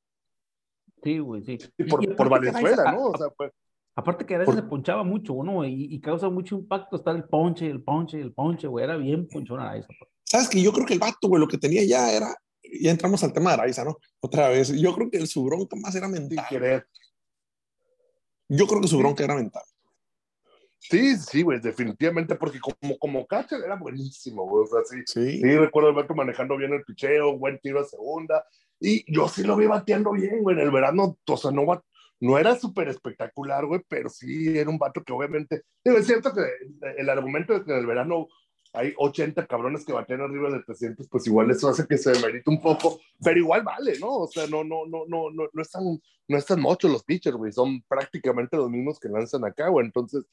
Sí, 1.02 1.18
güey, 1.18 1.42
sí. 1.44 1.58
Y 1.78 1.84
por, 1.84 2.02
y 2.02 2.08
por 2.08 2.28
Valenzuela, 2.28 2.92
¿no? 2.92 3.06
O 3.06 3.16
sea, 3.18 3.28
pues, 3.30 3.52
Aparte 3.98 4.26
que 4.26 4.34
a 4.34 4.38
veces 4.38 4.54
Por- 4.54 4.62
se 4.62 4.68
ponchaba 4.68 5.04
mucho, 5.04 5.34
¿no? 5.42 5.64
Y, 5.64 5.86
y 5.90 6.00
causa 6.00 6.28
mucho 6.28 6.56
impacto 6.56 6.96
estar 6.96 7.16
el 7.16 7.24
ponche, 7.24 7.66
el 7.66 7.82
ponche, 7.82 8.20
el 8.20 8.34
ponche, 8.34 8.66
güey. 8.66 8.84
Era 8.84 8.96
bien 8.96 9.26
ponchón 9.26 9.58
Araiza. 9.58 9.88
¿Sabes 10.22 10.50
que 10.50 10.60
Yo 10.60 10.70
creo 10.72 10.84
que 10.84 10.92
el 10.92 10.98
vato, 10.98 11.28
güey, 11.28 11.40
lo 11.40 11.48
que 11.48 11.56
tenía 11.56 11.82
ya 11.82 12.12
era, 12.12 12.34
ya 12.62 12.90
entramos 12.90 13.24
al 13.24 13.32
tema 13.32 13.50
de 13.50 13.54
Araiza, 13.54 13.84
¿no? 13.84 13.96
Otra 14.20 14.50
vez, 14.50 14.68
yo 14.78 14.94
creo 14.94 15.10
que 15.10 15.16
el 15.16 15.26
su 15.26 15.42
bronca 15.44 15.76
más 15.76 15.94
era 15.94 16.08
sin 16.08 16.14
mental. 16.28 16.44
querer. 16.46 16.86
Yo 18.48 18.66
creo 18.66 18.82
que 18.82 18.88
su 18.88 18.98
bronca 18.98 19.24
era 19.24 19.34
mental. 19.34 19.62
Sí, 20.90 21.16
sí, 21.16 21.42
güey, 21.42 21.60
definitivamente, 21.60 22.34
porque 22.36 22.60
como, 22.60 22.98
como 22.98 23.26
catcher 23.26 23.60
era 23.64 23.76
buenísimo, 23.76 24.46
güey. 24.46 24.64
O 24.64 24.66
sea, 24.66 24.80
sí, 24.84 25.02
Sí. 25.06 25.40
Sí, 25.40 25.56
recuerdo 25.56 25.90
el 25.90 25.96
Beto 25.96 26.14
manejando 26.14 26.56
bien 26.56 26.72
el 26.72 26.84
picheo, 26.84 27.38
buen 27.38 27.58
tiro 27.60 27.80
a 27.80 27.84
segunda. 27.84 28.44
Y 28.80 29.10
yo 29.12 29.28
sí 29.28 29.42
lo 29.42 29.56
vi 29.56 29.66
bateando 29.66 30.12
bien, 30.12 30.42
güey. 30.42 30.56
En 30.56 30.62
el 30.62 30.70
verano, 30.70 31.18
o 31.26 31.36
sea, 31.36 31.50
no, 31.50 31.64
no 32.20 32.38
era 32.38 32.56
súper 32.56 32.88
espectacular, 32.88 33.66
güey, 33.66 33.82
pero 33.88 34.08
sí 34.08 34.58
era 34.58 34.70
un 34.70 34.78
vato 34.78 35.02
que 35.02 35.12
obviamente. 35.12 35.62
Es 35.84 36.06
cierto 36.06 36.32
que 36.32 36.42
el 36.96 37.08
argumento 37.08 37.54
de 37.54 37.64
que 37.64 37.72
en 37.72 37.78
el 37.78 37.86
verano 37.86 38.28
hay 38.72 38.92
80 38.96 39.46
cabrones 39.46 39.84
que 39.84 39.92
batean 39.92 40.20
arriba 40.20 40.50
de 40.50 40.62
300, 40.62 41.08
pues 41.08 41.26
igual 41.26 41.50
eso 41.50 41.68
hace 41.68 41.86
que 41.86 41.96
se 41.96 42.12
demerite 42.12 42.50
un 42.50 42.60
poco, 42.60 43.00
pero 43.22 43.38
igual 43.38 43.62
vale, 43.62 43.98
¿no? 43.98 44.08
O 44.08 44.28
sea, 44.28 44.46
no, 44.46 44.64
no, 44.64 44.84
no, 44.86 45.04
no, 45.08 45.30
no, 45.30 45.48
no 45.50 45.62
están, 45.62 45.82
no 46.28 46.36
están 46.36 46.60
muchos 46.60 46.90
los 46.90 47.02
pitchers, 47.02 47.36
güey. 47.36 47.52
Son 47.52 47.82
prácticamente 47.88 48.56
los 48.56 48.70
mismos 48.70 49.00
que 49.00 49.08
lanzan 49.08 49.44
acá, 49.44 49.68
güey. 49.68 49.86
Entonces, 49.86 50.24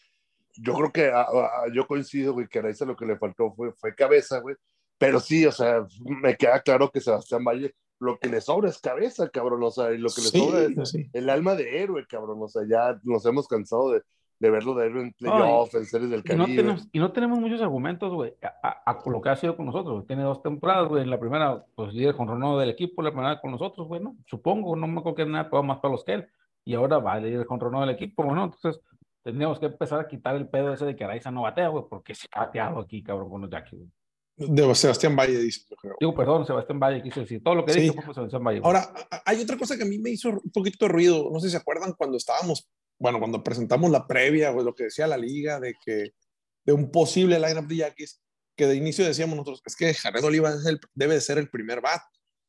yo 0.55 0.73
creo 0.73 0.91
que 0.91 1.07
a- 1.11 1.21
a- 1.21 1.67
yo 1.73 1.85
coincido, 1.87 2.33
güey, 2.33 2.47
que 2.47 2.59
a 2.59 2.61
Araiza 2.61 2.85
lo 2.85 2.95
que 2.95 3.05
le 3.05 3.17
faltó 3.17 3.51
fue, 3.53 3.71
fue 3.73 3.93
cabeza, 3.95 4.39
güey. 4.39 4.55
Pero 4.97 5.19
sí, 5.19 5.45
o 5.45 5.51
sea, 5.51 5.85
me 6.05 6.35
queda 6.37 6.61
claro 6.61 6.89
que 6.91 7.01
Sebastián 7.01 7.43
Valle 7.43 7.73
lo 7.99 8.17
que 8.19 8.27
le 8.29 8.41
sobra 8.41 8.69
es 8.69 8.79
cabeza, 8.79 9.29
cabrón. 9.29 9.63
O 9.63 9.71
sea, 9.71 9.91
y 9.91 9.97
lo 9.97 10.09
que 10.09 10.21
le 10.21 10.27
Sí, 10.27 10.39
sobra 10.39 10.59
es 10.61 10.89
sí. 10.89 11.09
el 11.13 11.29
alma 11.29 11.55
de 11.55 11.81
héroe, 11.81 12.05
cabrón. 12.07 12.37
O 12.41 12.47
sea, 12.47 12.63
ya 12.69 12.99
nos 13.03 13.25
hemos 13.25 13.47
cansado 13.47 13.91
de, 13.91 14.01
de 14.39 14.49
verlo 14.49 14.73
de 14.75 14.87
héroe 14.87 15.03
en 15.03 15.13
playoff, 15.13 15.73
en 15.75 15.85
series 15.85 16.09
del 16.09 16.19
Y 16.25 16.35
no, 16.35 16.43
Caribe. 16.43 16.61
tenemos, 16.61 16.87
y 16.91 16.99
no 16.99 17.11
tenemos 17.13 17.39
muchos 17.39 17.61
argumentos, 17.61 18.13
güey, 18.13 18.33
a, 18.41 18.81
a- 18.85 18.91
a 18.91 19.09
lo 19.09 19.21
que 19.21 19.29
ha 19.29 19.35
sido 19.37 19.55
con 19.55 19.65
nosotros. 19.67 19.95
güey. 19.95 20.07
Tiene 20.07 20.23
dos 20.23 20.41
temporadas, 20.41 20.89
güey. 20.89 21.01
En 21.03 21.09
la 21.09 21.19
primera, 21.19 21.63
pues 21.75 21.93
líder 21.93 22.15
con 22.15 22.27
Ronaldo 22.27 22.59
del 22.59 22.69
equipo, 22.71 23.01
la 23.01 23.11
primera 23.11 23.39
con 23.39 23.51
nosotros, 23.51 23.87
güey, 23.87 24.01
¿no? 24.01 24.15
Supongo, 24.25 24.75
no 24.75 24.85
me 24.87 24.99
acuerdo 24.99 25.15
que 25.15 25.25
nada, 25.25 25.49
pero 25.49 25.63
más 25.63 25.79
para 25.79 25.93
los 25.93 26.03
que 26.03 26.13
él. 26.13 26.27
Y 26.65 26.75
ahora 26.75 26.97
va 26.99 27.19
líder 27.19 27.45
con 27.45 27.59
Ronaldo 27.59 27.87
del 27.87 27.95
equipo, 27.95 28.23
¿no? 28.23 28.45
Entonces, 28.45 28.81
tendríamos 29.23 29.59
que 29.59 29.67
empezar 29.67 29.99
a 29.99 30.07
quitar 30.07 30.35
el 30.35 30.47
pedo 30.49 30.73
ese 30.73 30.85
de 30.85 30.95
que 30.95 31.03
Araiza 31.03 31.31
no 31.31 31.43
batea, 31.43 31.69
güey, 31.69 31.85
porque 31.89 32.13
se 32.15 32.27
ha 32.33 32.41
bateado 32.45 32.79
aquí, 32.79 33.01
cabrón, 33.03 33.29
con 33.29 33.41
los 33.41 33.49
Jackies. 33.49 33.79
güey. 33.79 33.91
De 34.35 34.73
Sebastián 34.75 35.15
Valle, 35.15 35.37
dice, 35.37 35.61
yo 35.69 35.75
creo. 35.75 35.95
Digo, 35.99 36.15
perdón, 36.15 36.45
Sebastián 36.45 36.79
Valle, 36.79 37.03
quise 37.03 37.19
decir. 37.19 37.43
Todo 37.43 37.53
lo 37.55 37.65
que 37.65 37.73
Sí. 37.73 37.81
dije 37.81 38.01
fue 38.01 38.13
Sebastián 38.15 38.43
Valle. 38.43 38.59
güey. 38.61 38.67
Ahora, 38.67 38.91
a- 39.11 39.21
hay 39.25 39.39
otra 39.41 39.57
cosa 39.57 39.77
que 39.77 39.83
a 39.83 39.85
mí 39.85 39.99
me 39.99 40.09
hizo 40.09 40.29
un 40.29 40.51
poquito 40.51 40.85
de 40.87 40.91
ruido. 40.91 41.29
No 41.31 41.39
sé 41.39 41.47
si 41.47 41.51
se 41.51 41.57
acuerdan 41.57 41.93
cuando 41.93 42.17
estábamos, 42.17 42.67
bueno, 42.99 43.19
cuando 43.19 43.43
presentamos 43.43 43.91
la 43.91 44.07
previa, 44.07 44.51
o 44.51 44.63
lo 44.63 44.73
que 44.73 44.85
decía 44.85 45.05
la 45.05 45.17
liga, 45.17 45.59
de 45.59 45.75
que 45.85 46.13
de 46.65 46.73
un 46.73 46.89
posible 46.91 47.39
lineup 47.39 47.67
de 47.67 47.75
Yaquis, 47.75 48.21
que 48.57 48.65
de 48.65 48.75
inicio 48.75 49.05
decíamos 49.05 49.35
nosotros, 49.35 49.61
es 49.65 49.75
que 49.75 49.93
Jared 49.93 50.23
Oliva 50.23 50.49
es 50.49 50.65
el- 50.65 50.79
debe 50.95 51.13
de 51.13 51.21
ser 51.21 51.37
el 51.37 51.49
primer 51.49 51.81
bat. 51.81 52.01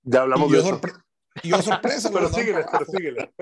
Ya 0.03 0.23
hablamos 0.23 0.49
Y 0.49 0.53
de 0.53 0.59
yo, 0.59 0.65
eso. 0.65 0.71
sorpre- 0.81 1.03
y 1.43 1.49
yo 1.49 1.61
sorpresa. 1.63 2.11
Pero 2.15 2.29
síguele, 2.31 2.65
pero 2.71 2.85
síguele. 2.87 3.35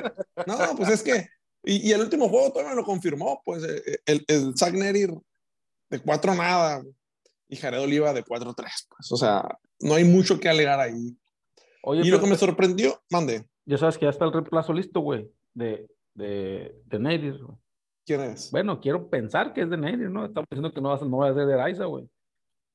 No, 0.48 0.56
pues 0.76 0.88
es 0.90 1.02
que, 1.04 1.28
y, 1.64 1.88
y 1.88 1.92
el 1.92 2.01
último 2.01 2.29
juego 2.29 2.51
todavía 2.51 2.70
me 2.70 2.81
lo 2.81 2.85
confirmó, 2.85 3.42
pues 3.44 3.62
eh, 3.64 4.01
el, 4.07 4.25
el 4.29 4.57
Zach 4.57 4.72
Nerir 4.72 5.12
de 5.90 5.98
4 5.98 6.35
nada 6.35 6.83
y 7.48 7.57
Jared 7.57 7.81
Oliva 7.81 8.12
de 8.12 8.25
4-3, 8.25 8.55
pues, 8.55 9.12
o 9.12 9.16
sea, 9.16 9.46
no 9.81 9.94
hay 9.94 10.05
mucho 10.05 10.40
que 10.40 10.48
alegar 10.48 10.81
ahí. 10.81 11.16
Oye, 11.83 12.03
y 12.05 12.11
lo 12.11 12.20
que 12.20 12.27
me 12.27 12.37
sorprendió, 12.37 13.03
mande, 13.11 13.44
ya 13.64 13.79
sabes 13.79 13.98
que 13.98 14.07
ya 14.07 14.11
está 14.11 14.25
el 14.25 14.33
reemplazo 14.33 14.72
listo, 14.72 15.01
güey, 15.01 15.31
de, 15.55 15.87
de, 16.14 16.75
de 16.87 16.98
güey. 16.98 17.59
¿quién 18.05 18.20
es? 18.22 18.51
Bueno, 18.51 18.81
quiero 18.81 19.09
pensar 19.09 19.53
que 19.53 19.62
es 19.62 19.70
de 19.70 19.77
Neyris, 19.77 20.11
¿no? 20.11 20.25
Estamos 20.25 20.48
diciendo 20.51 20.72
que 20.72 20.81
no 20.81 20.88
va 20.88 20.96
a 20.96 20.98
ser, 20.98 21.09
no 21.09 21.18
va 21.18 21.29
a 21.29 21.35
ser 21.35 21.46
de 21.46 21.55
Araiza, 21.55 21.85
güey. 21.85 22.09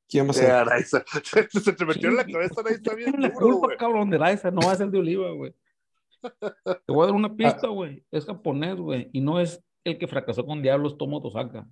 ¿Quién 0.07 0.27
va 0.27 0.31
a 0.31 0.33
ser? 0.33 0.51
Araiza. 0.51 1.03
Se 1.51 1.73
te 1.73 1.85
metió 1.85 2.09
en 2.09 2.15
la 2.15 2.25
cabeza, 2.25 2.61
Araiza, 2.61 2.93
bien 2.95 3.21
la 3.21 3.33
culpa, 3.33 3.67
güey. 3.67 3.77
cabrón, 3.77 4.09
de 4.09 4.15
Araiza, 4.15 4.51
no 4.51 4.61
va 4.61 4.71
a 4.71 4.75
ser 4.75 4.89
de 4.89 4.99
Oliva, 4.99 5.31
güey. 5.31 5.53
Te 6.39 6.93
voy 6.93 7.03
a 7.03 7.05
dar 7.07 7.15
una 7.15 7.27
Ah. 7.29 7.35
pista, 7.35 7.67
güey. 7.67 8.03
Es 8.11 8.25
japonés, 8.25 8.75
güey, 8.77 9.09
y 9.13 9.21
no 9.21 9.39
es 9.39 9.61
el 9.83 9.97
que 9.97 10.07
fracasó 10.07 10.45
con 10.45 10.61
Diablos 10.61 10.97
Tomo 10.97 11.21
Tosaka. 11.21 11.67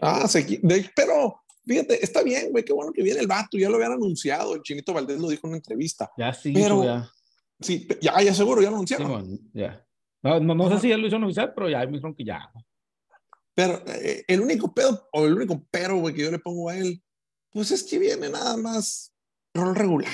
Ah, 0.00 0.26
se 0.28 0.42
de- 0.44 0.90
pero 0.94 1.40
fíjate, 1.66 2.02
está 2.04 2.22
bien, 2.22 2.50
güey, 2.50 2.64
qué 2.64 2.72
bueno 2.72 2.92
que 2.92 3.02
viene 3.02 3.20
el 3.20 3.26
vato, 3.26 3.56
ya 3.58 3.68
lo 3.68 3.76
habían 3.76 3.92
anunciado, 3.92 4.54
el 4.54 4.62
Chinito 4.62 4.92
Valdés 4.92 5.20
lo 5.20 5.28
dijo 5.28 5.46
en 5.46 5.50
una 5.50 5.58
entrevista. 5.58 6.10
Ya 6.16 6.32
sí, 6.32 6.52
Pero- 6.52 6.84
ya. 6.84 7.08
Sí, 7.60 7.86
ya, 8.00 8.20
ya 8.22 8.32
seguro, 8.34 8.62
ya 8.62 8.68
lo 8.70 8.72
Sí, 8.72 8.94
anunciaron. 8.94 9.08
bueno, 9.10 9.38
ya. 9.52 9.86
No, 10.22 10.40
no, 10.40 10.54
no 10.54 10.70
sé 10.70 10.80
si 10.80 10.88
ya 10.88 10.96
lo 10.96 11.06
hicieron 11.06 11.24
oficial, 11.24 11.52
pero 11.54 11.68
ya 11.68 11.80
me 11.80 11.92
dijeron 11.92 12.14
que 12.14 12.24
ya. 12.24 12.50
Pero 13.54 13.82
eh, 13.86 14.24
el 14.28 14.40
único 14.40 14.72
pedo, 14.72 15.08
o 15.12 15.26
el 15.26 15.34
único 15.34 15.62
pero, 15.70 15.96
güey, 15.96 16.14
que 16.14 16.22
yo 16.22 16.30
le 16.30 16.38
pongo 16.38 16.70
a 16.70 16.76
él, 16.78 17.02
pues 17.50 17.70
es 17.70 17.82
que 17.82 17.98
viene 17.98 18.28
nada 18.30 18.56
más 18.56 19.12
rol 19.54 19.74
regular. 19.74 20.08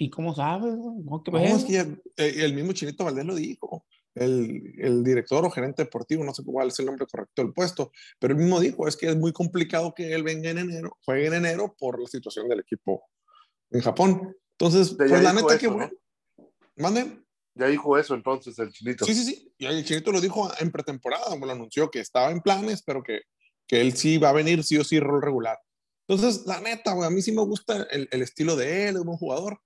¿Y 0.00 0.08
cómo 0.08 0.34
sabes? 0.34 0.74
No, 0.78 1.22
que 1.22 1.30
No, 1.30 1.38
es 1.38 1.62
que 1.62 1.72
ya, 1.72 1.86
el 2.16 2.54
mismo 2.54 2.72
Chinito 2.72 3.04
Valdés 3.04 3.26
lo 3.26 3.34
dijo. 3.34 3.84
el, 4.14 4.72
el, 4.78 5.04
director 5.04 5.44
o 5.44 5.50
gerente 5.50 5.84
deportivo, 5.84 6.24
no 6.24 6.32
sé 6.32 6.42
cuál 6.42 6.68
es 6.68 6.78
el 6.78 6.86
nombre 6.86 7.06
correcto 7.06 7.42
del 7.42 7.52
puesto, 7.52 7.92
pero 8.18 8.32
él 8.32 8.40
mismo 8.40 8.58
dijo, 8.60 8.88
es 8.88 8.96
que 8.96 9.08
es 9.08 9.16
muy 9.16 9.34
complicado 9.34 9.92
que 9.94 10.14
él 10.14 10.22
venga 10.22 10.48
en 10.48 10.56
enero, 10.56 10.96
juegue 11.04 11.26
en 11.26 11.34
enero 11.34 11.76
por 11.78 12.00
la 12.00 12.08
situación 12.08 12.48
del 12.48 12.60
equipo 12.60 13.02
en 13.70 13.82
Japón. 13.82 14.34
Entonces, 14.52 14.94
pues 14.96 15.10
la 15.10 15.34
neta 15.34 15.58
que 15.58 15.68
bueno. 15.68 15.92
¿Manden? 16.76 17.22
Ya 17.54 17.66
dijo 17.66 17.98
eso 17.98 18.14
entonces 18.14 18.58
el 18.58 18.72
chinito. 18.72 19.04
Sí, 19.04 19.14
sí, 19.14 19.24
sí. 19.24 19.52
Y 19.58 19.66
el 19.66 19.84
chinito 19.84 20.12
lo 20.12 20.22
dijo 20.22 20.50
en 20.60 20.72
pretemporada, 20.72 21.36
me 21.36 21.44
lo 21.44 21.52
anunció 21.52 21.90
que 21.90 22.00
estaba 22.00 22.30
en 22.30 22.40
planes, 22.40 22.82
pero 22.82 23.02
que, 23.02 23.20
que 23.66 23.82
él 23.82 23.94
sí 23.94 24.16
va 24.16 24.30
a 24.30 24.32
venir 24.32 24.64
sí 24.64 24.78
o 24.78 24.84
sí 24.84 24.98
rol 24.98 25.20
regular. 25.20 25.58
Entonces, 26.08 26.46
la 26.46 26.58
neta, 26.62 26.94
güey, 26.94 27.06
a 27.06 27.10
mí 27.10 27.20
sí 27.20 27.32
me 27.32 27.42
gusta 27.42 27.86
el, 27.90 28.08
el 28.10 28.22
estilo 28.22 28.56
de 28.56 28.88
él, 28.88 28.94
es 28.94 29.00
un 29.02 29.08
buen 29.08 29.18
jugador, 29.18 29.60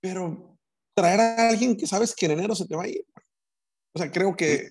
pero 0.00 0.58
traer 0.94 1.20
a 1.20 1.48
alguien 1.48 1.76
que 1.76 1.86
sabes 1.86 2.14
que 2.14 2.26
en 2.26 2.32
enero 2.32 2.54
se 2.54 2.66
te 2.66 2.76
va 2.76 2.84
a 2.84 2.88
ir. 2.88 3.04
O 3.94 3.98
sea, 3.98 4.10
creo 4.10 4.36
que 4.36 4.70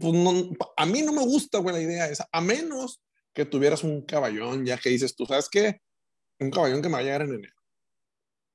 pues 0.00 0.14
no, 0.14 0.32
a 0.76 0.86
mí 0.86 1.02
no 1.02 1.12
me 1.12 1.22
gusta, 1.22 1.58
güey, 1.58 1.74
la 1.76 1.82
idea 1.82 2.08
esa, 2.08 2.26
a 2.32 2.40
menos 2.40 3.02
que 3.34 3.44
tuvieras 3.44 3.84
un 3.84 4.02
caballón, 4.02 4.64
ya 4.64 4.78
que 4.78 4.90
dices, 4.90 5.14
tú 5.14 5.26
sabes 5.26 5.48
qué, 5.50 5.80
un 6.40 6.50
caballón 6.50 6.82
que 6.82 6.88
me 6.88 6.94
va 6.94 7.00
a 7.00 7.02
llegar 7.02 7.22
en 7.22 7.34
enero. 7.34 7.54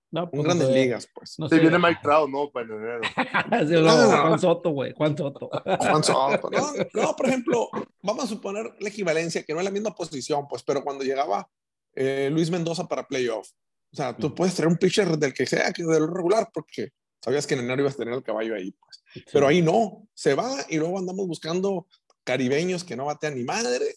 No, 0.10 0.30
pues, 0.30 0.40
un 0.40 0.46
grandes 0.46 0.70
ligas, 0.70 1.10
pues. 1.13 1.38
No 1.38 1.50
Se 1.50 1.60
viene 1.60 1.78
Mike 1.78 2.00
Trout, 2.02 2.30
¿no? 2.30 2.50
Para 2.50 2.66
enero. 2.66 3.02
sí, 3.68 3.74
no, 3.74 3.82
no, 3.82 4.12
no, 4.12 4.22
Juan 4.22 4.40
Soto, 4.40 4.70
güey. 4.72 4.94
Juan 4.94 5.18
Soto. 5.18 5.50
Juan 5.50 6.04
Soto. 6.04 6.50
No, 6.50 6.72
no, 6.94 7.16
por 7.16 7.28
ejemplo, 7.28 7.70
vamos 8.02 8.24
a 8.24 8.28
suponer 8.28 8.74
la 8.80 8.90
equivalencia, 8.90 9.44
que 9.44 9.54
no 9.54 9.60
es 9.60 9.66
la 9.66 9.72
misma 9.72 9.94
posición, 9.94 10.48
pues, 10.48 10.63
pero 10.63 10.84
cuando 10.84 11.04
llegaba 11.04 11.50
eh, 11.94 12.30
Luis 12.32 12.50
Mendoza 12.50 12.88
para 12.88 13.06
playoff, 13.06 13.50
o 13.91 13.95
sea, 13.95 14.15
tú 14.15 14.34
puedes 14.34 14.54
traer 14.56 14.67
un 14.67 14.78
pitcher 14.78 15.17
del 15.17 15.34
que 15.34 15.45
sea, 15.45 15.71
que 15.71 15.84
del 15.84 16.08
regular, 16.08 16.50
porque 16.54 16.91
sabías 17.21 17.47
que 17.47 17.56
en 17.56 17.62
enero 17.62 17.82
ibas 17.82 17.95
a 17.95 17.97
tener 17.97 18.13
el 18.13 18.23
caballo 18.23 18.56
ahí, 18.56 18.71
pues. 18.71 19.04
Pero 19.32 19.47
ahí 19.47 19.62
no, 19.62 20.08
se 20.13 20.36
va 20.36 20.65
y 20.69 20.78
luego 20.78 21.00
andamos 21.00 21.28
buscando 21.28 21.88
caribeños 22.23 22.84
que 22.84 22.95
no 22.95 23.06
batean 23.06 23.36
ni 23.36 23.43
madre, 23.43 23.95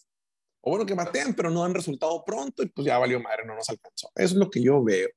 o 0.61 0.71
bueno, 0.71 0.85
que 0.85 0.93
batean, 0.93 1.33
pero 1.33 1.49
no 1.49 1.63
han 1.63 1.73
resultado 1.73 2.23
pronto 2.23 2.63
y 2.63 2.69
pues 2.69 2.85
ya 2.85 2.97
valió 2.97 3.19
madre, 3.19 3.45
no 3.45 3.55
nos 3.55 3.69
alcanzó. 3.69 4.09
Eso 4.15 4.33
es 4.33 4.39
lo 4.39 4.49
que 4.49 4.63
yo 4.63 4.83
veo. 4.83 5.09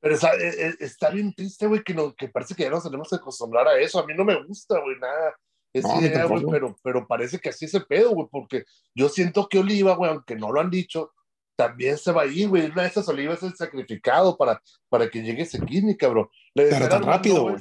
Pero 0.00 0.14
está, 0.14 0.34
eh, 0.34 0.54
eh, 0.56 0.74
está 0.80 1.10
bien 1.10 1.32
triste, 1.34 1.66
güey, 1.66 1.82
que, 1.82 1.94
no, 1.94 2.14
que 2.14 2.28
parece 2.28 2.54
que 2.54 2.64
ya 2.64 2.70
nos 2.70 2.82
tenemos 2.82 3.08
que 3.08 3.16
acostumbrar 3.16 3.68
a 3.68 3.78
eso. 3.78 3.98
A 3.98 4.06
mí 4.06 4.14
no 4.16 4.24
me 4.24 4.42
gusta, 4.44 4.80
güey, 4.80 4.98
nada. 4.98 5.34
Esa 5.72 6.00
idea, 6.00 6.24
güey, 6.24 6.44
pero, 6.50 6.76
pero 6.82 7.06
parece 7.06 7.38
que 7.38 7.50
así 7.50 7.68
se 7.68 7.80
pedo, 7.82 8.10
güey, 8.10 8.26
porque 8.30 8.64
yo 8.94 9.08
siento 9.08 9.46
que 9.48 9.60
Oliva, 9.60 9.94
güey, 9.94 10.10
aunque 10.10 10.34
no 10.34 10.50
lo 10.50 10.60
han 10.60 10.70
dicho, 10.70 11.12
también 11.60 11.98
se 11.98 12.10
va 12.10 12.22
a 12.22 12.26
ir, 12.26 12.48
güey. 12.48 12.70
Una 12.70 12.82
de 12.82 12.88
esas 12.88 13.06
olivas 13.06 13.42
es 13.42 13.50
el 13.50 13.54
sacrificado 13.54 14.34
para, 14.34 14.62
para 14.88 15.10
que 15.10 15.22
llegue 15.22 15.42
ese 15.42 15.60
Kidney, 15.60 15.94
cabrón. 15.94 16.26
Le 16.54 16.70
pero 16.70 16.88
tan 16.88 17.02
rápido, 17.02 17.42
güey. 17.42 17.56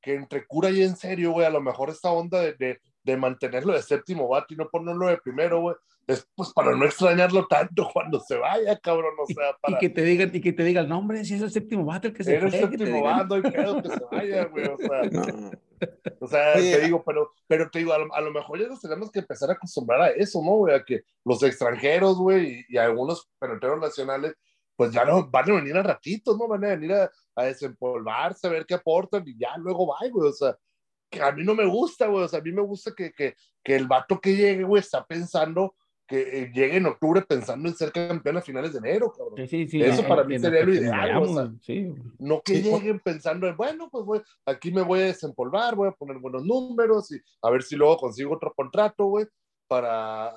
Que 0.00 0.14
entre 0.14 0.46
cura 0.46 0.70
y 0.70 0.82
en 0.82 0.94
serio, 0.96 1.32
güey, 1.32 1.46
a 1.46 1.50
lo 1.50 1.60
mejor 1.60 1.90
esta 1.90 2.12
onda 2.12 2.40
de, 2.40 2.54
de, 2.54 2.80
de 3.02 3.16
mantenerlo 3.16 3.72
de 3.72 3.82
séptimo 3.82 4.28
bate 4.28 4.54
y 4.54 4.56
no 4.56 4.70
ponerlo 4.70 5.08
de 5.08 5.18
primero, 5.18 5.60
güey, 5.62 5.74
es 6.06 6.28
pues 6.34 6.52
para 6.52 6.76
no 6.76 6.84
extrañarlo 6.84 7.46
tanto 7.46 7.88
cuando 7.92 8.20
se 8.20 8.36
vaya, 8.36 8.78
cabrón, 8.78 9.14
o 9.18 9.26
sea, 9.26 9.56
para... 9.60 9.76
Y 9.76 9.80
que 9.80 9.90
te 9.90 10.02
digan, 10.02 10.30
y 10.34 10.40
que 10.40 10.52
te 10.52 10.64
diga 10.64 10.80
el 10.80 10.88
nombre, 10.88 11.24
si 11.24 11.34
es 11.34 11.42
el 11.42 11.50
séptimo 11.50 11.84
bate 11.84 12.08
el 12.08 12.14
que 12.14 12.24
se 12.24 12.34
Eres 12.34 12.54
el 12.54 12.60
séptimo 12.60 13.00
no 13.00 13.34
hay 13.34 13.42
pedo 13.42 13.82
que 13.82 13.88
se 13.88 14.04
vaya, 14.10 14.44
güey, 14.46 14.66
o 14.66 14.76
sea... 14.76 15.02
No. 15.10 15.50
O 16.18 16.26
sea, 16.26 16.54
Oye, 16.56 16.76
te 16.76 16.80
digo, 16.82 17.02
pero, 17.04 17.32
pero 17.46 17.70
te 17.70 17.78
digo, 17.78 17.92
a 17.92 17.98
lo, 17.98 18.14
a 18.14 18.20
lo, 18.20 18.30
mejor 18.30 18.60
ya 18.60 18.68
nos 18.68 18.80
tenemos 18.80 19.10
que 19.10 19.20
empezar 19.20 19.48
a 19.48 19.54
acostumbrar 19.54 20.02
a 20.02 20.08
eso, 20.10 20.42
¿no, 20.44 20.56
güey? 20.56 20.74
A 20.74 20.84
que 20.84 21.04
los 21.24 21.42
extranjeros, 21.42 22.18
güey, 22.18 22.64
y, 22.68 22.74
y, 22.74 22.76
algunos 22.76 23.30
peloteros 23.38 23.80
nacionales, 23.80 24.34
pues 24.76 24.92
ya 24.92 25.04
no 25.04 25.30
van 25.30 25.50
a 25.50 25.54
venir 25.54 25.76
a 25.76 25.82
ratitos, 25.82 26.36
¿no? 26.36 26.48
Van 26.48 26.64
a 26.64 26.68
venir 26.68 26.92
a, 26.92 27.10
a 27.34 27.44
desempolvarse, 27.44 28.46
a 28.46 28.50
ver 28.50 28.66
qué 28.66 28.74
aportan 28.74 29.26
y 29.26 29.38
ya 29.38 29.56
luego 29.56 29.86
va, 29.86 29.98
güey, 30.10 30.28
o 30.28 30.32
sea, 30.32 30.56
que 31.10 31.22
a 31.22 31.32
mí 31.32 31.42
no 31.44 31.54
me 31.54 31.66
gusta, 31.66 32.06
güey, 32.06 32.24
o 32.24 32.28
sea, 32.28 32.40
a 32.40 32.42
mí 32.42 32.52
me 32.52 32.62
gusta 32.62 32.92
que, 32.94 33.12
que, 33.12 33.34
que 33.64 33.76
el 33.76 33.86
vato 33.86 34.20
que 34.20 34.36
llegue, 34.36 34.64
güey, 34.64 34.80
está 34.80 35.04
pensando 35.04 35.74
que 36.10 36.42
eh, 36.42 36.50
llegue 36.52 36.76
en 36.76 36.86
octubre 36.86 37.22
pensando 37.22 37.68
en 37.68 37.76
ser 37.76 37.92
campeón 37.92 38.36
a 38.36 38.42
finales 38.42 38.72
de 38.72 38.80
enero, 38.80 39.12
cabrón. 39.16 39.36
Sí, 39.36 39.46
sí, 39.46 39.68
sí, 39.68 39.80
Eso 39.80 40.04
para 40.08 40.24
mí 40.24 40.40
sería 40.40 40.64
lo 40.64 40.74
ideal, 40.74 41.22
o 41.22 41.34
sea, 41.34 41.52
no 42.18 42.42
que 42.42 42.60
lleguen 42.60 42.98
pensando 42.98 43.46
en, 43.46 43.56
bueno, 43.56 43.88
pues 43.88 44.04
voy, 44.04 44.20
aquí 44.44 44.72
me 44.72 44.82
voy 44.82 44.98
a 44.98 45.04
desempolvar, 45.04 45.76
voy 45.76 45.86
a 45.86 45.92
poner 45.92 46.18
buenos 46.18 46.44
números 46.44 47.12
y 47.12 47.20
a 47.42 47.50
ver 47.50 47.62
si 47.62 47.76
luego 47.76 47.96
consigo 47.96 48.34
otro 48.34 48.52
contrato, 48.52 49.04
güey, 49.04 49.24
para, 49.68 50.34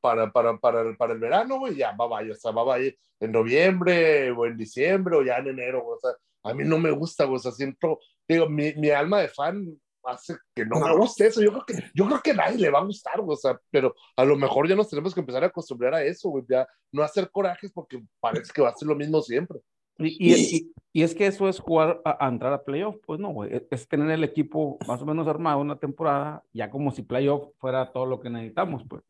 para, 0.00 0.30
para, 0.30 0.56
para, 0.56 0.82
el, 0.82 0.96
para 0.96 1.14
el 1.14 1.18
verano, 1.18 1.58
güey, 1.58 1.74
ya 1.74 1.90
va, 1.96 2.06
vaya, 2.06 2.30
o 2.30 2.36
sea, 2.36 2.52
va, 2.52 2.62
vaya 2.62 2.92
en 3.18 3.32
noviembre 3.32 4.30
o 4.30 4.46
en 4.46 4.56
diciembre 4.56 5.16
o 5.16 5.22
ya 5.24 5.38
en 5.38 5.48
enero, 5.48 5.82
güey, 5.82 5.96
o 5.96 5.98
sea, 5.98 6.12
a 6.44 6.54
mí 6.54 6.62
no 6.62 6.78
me 6.78 6.92
gusta, 6.92 7.24
güey, 7.24 7.38
o 7.38 7.40
sea, 7.40 7.50
siento, 7.50 7.98
digo, 8.28 8.48
mi, 8.48 8.72
mi 8.74 8.90
alma 8.90 9.18
de 9.20 9.28
fan 9.30 9.66
hace 10.04 10.36
que 10.54 10.64
no, 10.64 10.78
no, 10.78 10.86
me 10.86 10.96
guste 10.96 11.26
eso. 11.26 11.42
Yo 11.42 11.50
creo 11.50 11.64
que, 11.66 11.90
yo 11.94 12.06
creo 12.06 12.20
que 12.22 12.30
a 12.30 12.34
nadie 12.34 12.58
le 12.58 12.70
va 12.70 12.80
a 12.80 12.84
gustar, 12.84 13.20
o 13.20 13.36
sea, 13.36 13.58
pero 13.70 13.94
a 14.16 14.24
lo 14.24 14.36
mejor 14.36 14.68
ya 14.68 14.76
nos 14.76 14.88
tenemos 14.88 15.14
que 15.14 15.20
empezar 15.20 15.42
a 15.44 15.48
acostumbrar 15.48 15.94
a 15.94 16.04
eso, 16.04 16.30
güey, 16.30 16.44
ya 16.48 16.66
no 16.92 17.02
hacer 17.02 17.30
corajes 17.30 17.70
porque 17.72 18.02
parece 18.20 18.52
que 18.52 18.62
va 18.62 18.70
a 18.70 18.74
ser 18.74 18.88
lo 18.88 18.96
mismo 18.96 19.20
siempre. 19.22 19.60
Y, 19.98 20.16
y, 20.18 20.34
y, 20.34 20.72
y 20.94 21.02
es 21.02 21.14
que 21.14 21.26
eso 21.26 21.48
es 21.48 21.60
jugar 21.60 22.00
a, 22.04 22.24
a 22.24 22.28
entrar 22.28 22.52
a 22.52 22.64
playoff, 22.64 22.96
pues 23.06 23.20
no, 23.20 23.30
güey, 23.30 23.54
es, 23.54 23.62
es, 23.70 23.86
tener 23.86 24.10
el 24.10 24.24
equipo 24.24 24.78
más 24.88 25.02
o 25.02 25.06
menos 25.06 25.28
armado 25.28 25.60
una 25.60 25.78
temporada, 25.78 26.42
ya 26.52 26.70
como 26.70 26.90
si 26.90 27.02
playoff 27.02 27.50
fuera 27.58 27.92
todo 27.92 28.06
lo 28.06 28.18
que 28.18 28.30
necesitamos, 28.30 28.82
pues. 28.88 29.02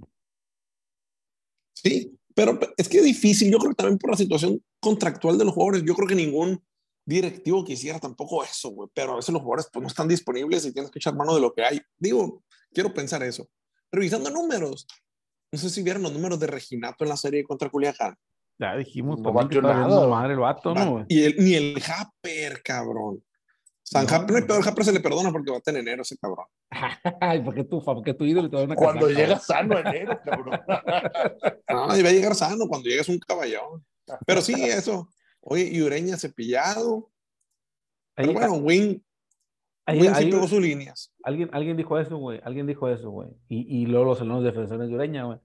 Sí, 1.74 2.18
pero 2.34 2.58
es 2.76 2.88
que 2.88 2.98
es 2.98 3.04
difícil, 3.04 3.52
yo 3.52 3.58
creo 3.58 3.70
que 3.70 3.76
también 3.76 3.98
por 3.98 4.10
la 4.10 4.16
situación 4.16 4.60
contractual 4.80 5.38
de 5.38 5.44
los 5.44 5.54
jugadores, 5.54 5.84
yo 5.84 5.94
creo 5.94 6.08
que 6.08 6.14
ningún 6.14 6.60
directivo 7.16 7.64
quisiera 7.64 7.98
tampoco 7.98 8.44
eso, 8.44 8.70
güey, 8.70 8.88
pero 8.94 9.12
a 9.12 9.16
veces 9.16 9.32
los 9.32 9.42
jugadores 9.42 9.68
pues 9.72 9.82
no 9.82 9.88
están 9.88 10.08
disponibles 10.08 10.64
y 10.64 10.72
tienes 10.72 10.90
que 10.90 10.98
echar 10.98 11.14
mano 11.14 11.34
de 11.34 11.40
lo 11.40 11.52
que 11.52 11.64
hay. 11.64 11.80
Digo, 11.98 12.42
quiero 12.72 12.92
pensar 12.92 13.22
eso. 13.22 13.48
Revisando 13.92 14.30
números, 14.30 14.86
no 15.52 15.58
sé 15.58 15.70
si 15.70 15.82
vieron 15.82 16.02
los 16.02 16.12
números 16.12 16.38
de 16.38 16.46
Reginato 16.46 17.04
en 17.04 17.10
la 17.10 17.16
serie 17.16 17.44
contra 17.44 17.68
Culiacán. 17.68 18.16
Ya 18.58 18.76
dijimos, 18.76 19.18
no 19.20 19.32
batió 19.32 19.62
nada. 19.62 20.06
Madre 20.06 20.34
el 20.34 20.40
vato, 20.40 20.74
¿no? 20.74 21.04
Y 21.08 21.24
el, 21.24 21.36
ni 21.38 21.54
el 21.54 21.82
Happer, 21.82 22.62
cabrón. 22.62 23.22
San 23.82 24.06
no, 24.06 24.14
Happer, 24.14 24.46
no. 24.46 24.56
el 24.56 24.68
Happer 24.68 24.84
se 24.84 24.92
le 24.92 25.00
perdona 25.00 25.32
porque 25.32 25.50
va 25.50 25.56
a 25.56 25.60
tener 25.60 25.80
enero 25.80 26.02
ese 26.02 26.16
cabrón. 26.18 26.46
Ay, 27.20 27.40
porque 27.40 27.64
tú, 27.64 27.82
porque 27.82 28.14
tu 28.14 28.24
ídolo 28.24 28.50
te 28.50 28.56
da 28.56 28.64
una 28.64 28.76
Cuando 28.76 29.06
casaca, 29.06 29.20
llega 29.20 29.38
sano 29.40 29.78
enero, 29.78 30.20
cabrón. 30.24 30.60
no, 31.68 31.96
y 31.96 32.02
va 32.02 32.08
a 32.10 32.12
llegar 32.12 32.34
sano 32.34 32.68
cuando 32.68 32.88
llegues 32.88 33.08
un 33.08 33.18
caballón. 33.18 33.84
Pero 34.26 34.42
sí, 34.42 34.54
eso. 34.62 35.08
Oye, 35.40 35.68
y 35.72 35.82
Ureña 35.82 36.16
cepillado. 36.16 37.10
Ahí, 38.16 38.26
Pero 38.26 38.32
bueno, 38.32 38.54
Win, 38.54 39.02
ahí, 39.86 40.00
Win 40.00 40.14
sí 40.14 40.30
pegó 40.30 40.46
sus 40.46 40.60
líneas. 40.60 41.12
Alguien, 41.22 41.48
alguien 41.52 41.76
dijo 41.76 41.98
eso, 41.98 42.16
güey. 42.18 42.40
Alguien 42.44 42.66
dijo 42.66 42.88
eso, 42.88 43.10
güey. 43.10 43.30
Y, 43.48 43.82
y 43.82 43.86
luego 43.86 44.06
los 44.06 44.20
alumnos 44.20 44.44
defensores 44.44 44.88
de 44.88 44.94
Ureña, 44.94 45.24
güey. 45.24 45.38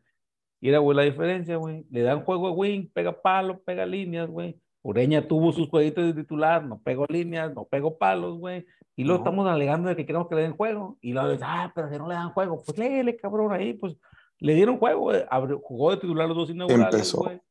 Y 0.62 0.70
era, 0.70 0.80
güey, 0.80 0.98
la 0.98 1.04
diferencia, 1.04 1.58
güey. 1.58 1.86
Le 1.90 2.02
dan 2.02 2.24
juego 2.24 2.48
a 2.48 2.52
Win, 2.52 2.92
pega 2.94 3.22
palo, 3.22 3.62
pega 3.62 3.86
líneas, 3.86 4.30
güey. 4.30 4.60
Ureña 4.82 5.28
tuvo 5.28 5.52
sus 5.52 5.70
jueguitos 5.70 6.06
de 6.06 6.22
titular, 6.22 6.64
no 6.64 6.80
pegó 6.80 7.06
líneas, 7.10 7.54
no 7.54 7.66
pegó 7.66 7.98
palos, 7.98 8.38
güey. 8.38 8.66
Y 8.96 9.04
luego 9.04 9.20
no. 9.20 9.30
estamos 9.30 9.48
alegando 9.48 9.90
de 9.90 9.96
que 9.96 10.06
queremos 10.06 10.28
que 10.28 10.36
le 10.36 10.44
den 10.44 10.56
juego. 10.56 10.98
Y 11.02 11.14
luego, 11.14 11.38
ah, 11.42 11.72
pero 11.74 11.90
si 11.90 11.98
no 11.98 12.08
le 12.08 12.14
dan 12.14 12.32
juego, 12.32 12.62
pues 12.64 12.78
léele, 12.78 13.18
cabrón, 13.18 13.52
ahí, 13.52 13.74
pues 13.74 13.96
le 14.40 14.54
dieron 14.54 14.78
juego, 14.78 15.02
güey. 15.02 15.24
jugó 15.64 15.92
de 15.92 15.98
titular 15.98 16.28
los 16.28 16.38
dos 16.38 16.50
inaugurales, 16.50 16.94
Empezó. 16.94 17.18
güey 17.24 17.42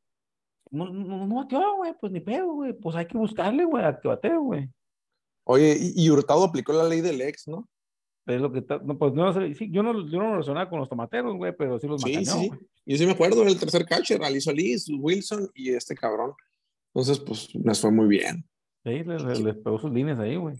no, 0.74 0.90
no, 0.90 1.26
no 1.26 1.34
bateó, 1.36 1.76
güey, 1.76 1.94
pues 2.00 2.12
ni 2.12 2.20
pedo, 2.20 2.52
güey, 2.52 2.72
pues 2.72 2.96
hay 2.96 3.06
que 3.06 3.16
buscarle, 3.16 3.64
güey, 3.64 3.84
a 3.84 3.98
que 3.98 4.08
bateo, 4.08 4.42
güey. 4.42 4.68
Oye, 5.44 5.76
y, 5.78 6.04
y, 6.04 6.10
Hurtado 6.10 6.44
aplicó 6.44 6.72
la 6.72 6.84
ley 6.84 7.00
del 7.00 7.20
ex, 7.20 7.48
¿no? 7.48 7.68
Es 8.26 8.40
lo 8.40 8.50
que 8.50 8.60
está, 8.60 8.78
no, 8.78 8.96
pues 8.96 9.12
no 9.12 9.32
sé, 9.34 9.54
sí, 9.54 9.70
yo 9.70 9.82
no, 9.82 10.08
yo 10.08 10.18
no 10.18 10.24
lo 10.24 10.30
relacionaba 10.32 10.68
con 10.70 10.80
los 10.80 10.88
tomateros, 10.88 11.36
güey, 11.36 11.54
pero 11.56 11.78
sí 11.78 11.86
los 11.86 12.00
sí, 12.00 12.12
macañó, 12.12 12.32
sí. 12.32 12.50
Yo 12.86 12.96
sí 12.96 13.06
me 13.06 13.12
acuerdo 13.12 13.44
del 13.44 13.58
tercer 13.58 13.84
catcher, 13.84 14.22
Alice 14.22 14.52
Liz, 14.52 14.86
Wilson 14.88 15.50
y 15.54 15.74
este 15.74 15.94
cabrón. 15.94 16.32
Entonces, 16.94 17.18
pues, 17.20 17.54
nos 17.54 17.80
fue 17.80 17.90
muy 17.90 18.06
bien. 18.06 18.44
Sí, 18.84 19.02
les, 19.04 19.22
les, 19.22 19.40
les 19.40 19.56
pegó 19.56 19.78
sus 19.78 19.90
líneas 19.90 20.18
ahí, 20.18 20.36
güey. 20.36 20.56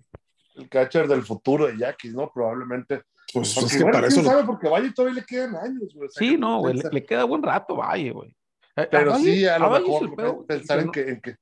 El 0.56 0.68
catcher 0.68 1.08
del 1.08 1.22
futuro 1.22 1.66
de 1.66 1.78
Yaquis, 1.78 2.14
¿no? 2.14 2.30
Probablemente. 2.32 3.02
Pues 3.32 3.54
porque, 3.54 3.66
es 3.66 3.76
que 3.76 3.82
bueno, 3.82 3.92
para 3.92 4.06
eso. 4.06 4.22
sabe? 4.22 4.44
Porque 4.44 4.68
Valle 4.68 4.92
todavía 4.92 5.20
le 5.20 5.26
quedan 5.26 5.56
años, 5.56 5.94
güey. 5.94 6.08
Sí, 6.10 6.36
no, 6.36 6.60
güey, 6.60 6.76
le, 6.76 6.88
le, 6.90 7.04
queda 7.04 7.24
buen 7.24 7.42
rato, 7.42 7.76
Valle, 7.76 8.10
güey. 8.10 8.34
Pero 8.74 9.12
a 9.12 9.18
sí, 9.18 9.46
a 9.46 9.58
lo 9.58 9.66
a 9.66 9.80
mejor 9.80 10.16
pedo, 10.16 10.46
pensar 10.46 10.80
en, 10.80 10.86
no, 10.86 10.92
que, 10.92 11.00
en 11.08 11.20
que. 11.20 11.36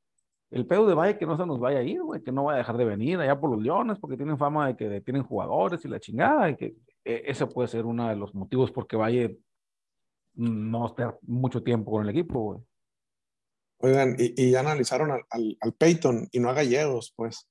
El 0.51 0.66
pedo 0.66 0.87
de 0.87 0.95
Valle 0.95 1.16
que 1.16 1.25
no 1.25 1.37
se 1.37 1.47
nos 1.47 1.59
vaya 1.59 1.79
a 1.79 1.83
ir, 1.83 2.03
güey, 2.03 2.23
que 2.23 2.31
no 2.31 2.45
vaya 2.45 2.57
a 2.57 2.59
dejar 2.59 2.77
de 2.77 2.85
venir 2.85 3.18
allá 3.18 3.40
por 3.40 3.51
los 3.51 3.62
Leones, 3.62 3.99
porque 3.99 4.18
tienen 4.18 4.37
fama 4.37 4.66
de 4.66 4.77
que 4.77 5.01
tienen 5.01 5.23
jugadores 5.23 5.83
y 5.85 5.88
la 5.88 5.99
chingada, 5.99 6.51
y 6.51 6.57
que 6.57 6.77
e, 7.05 7.23
ese 7.27 7.47
puede 7.47 7.68
ser 7.68 7.87
uno 7.87 8.09
de 8.09 8.16
los 8.16 8.35
motivos 8.35 8.71
por 8.71 8.87
que 8.87 8.97
Valle 8.97 9.38
no 10.35 10.87
esté 10.87 11.05
mucho 11.23 11.62
tiempo 11.62 11.90
con 11.90 12.03
el 12.03 12.11
equipo, 12.11 12.40
güey. 12.40 12.61
Oigan, 13.79 14.14
y, 14.18 14.35
y, 14.40 14.51
ya 14.51 14.61
analizaron 14.61 15.11
al, 15.11 15.23
al, 15.31 15.57
al 15.61 15.73
Peyton 15.73 16.29
y 16.31 16.38
no 16.38 16.51
a 16.51 16.55
Gallegos, 16.55 17.12
pues. 17.16 17.49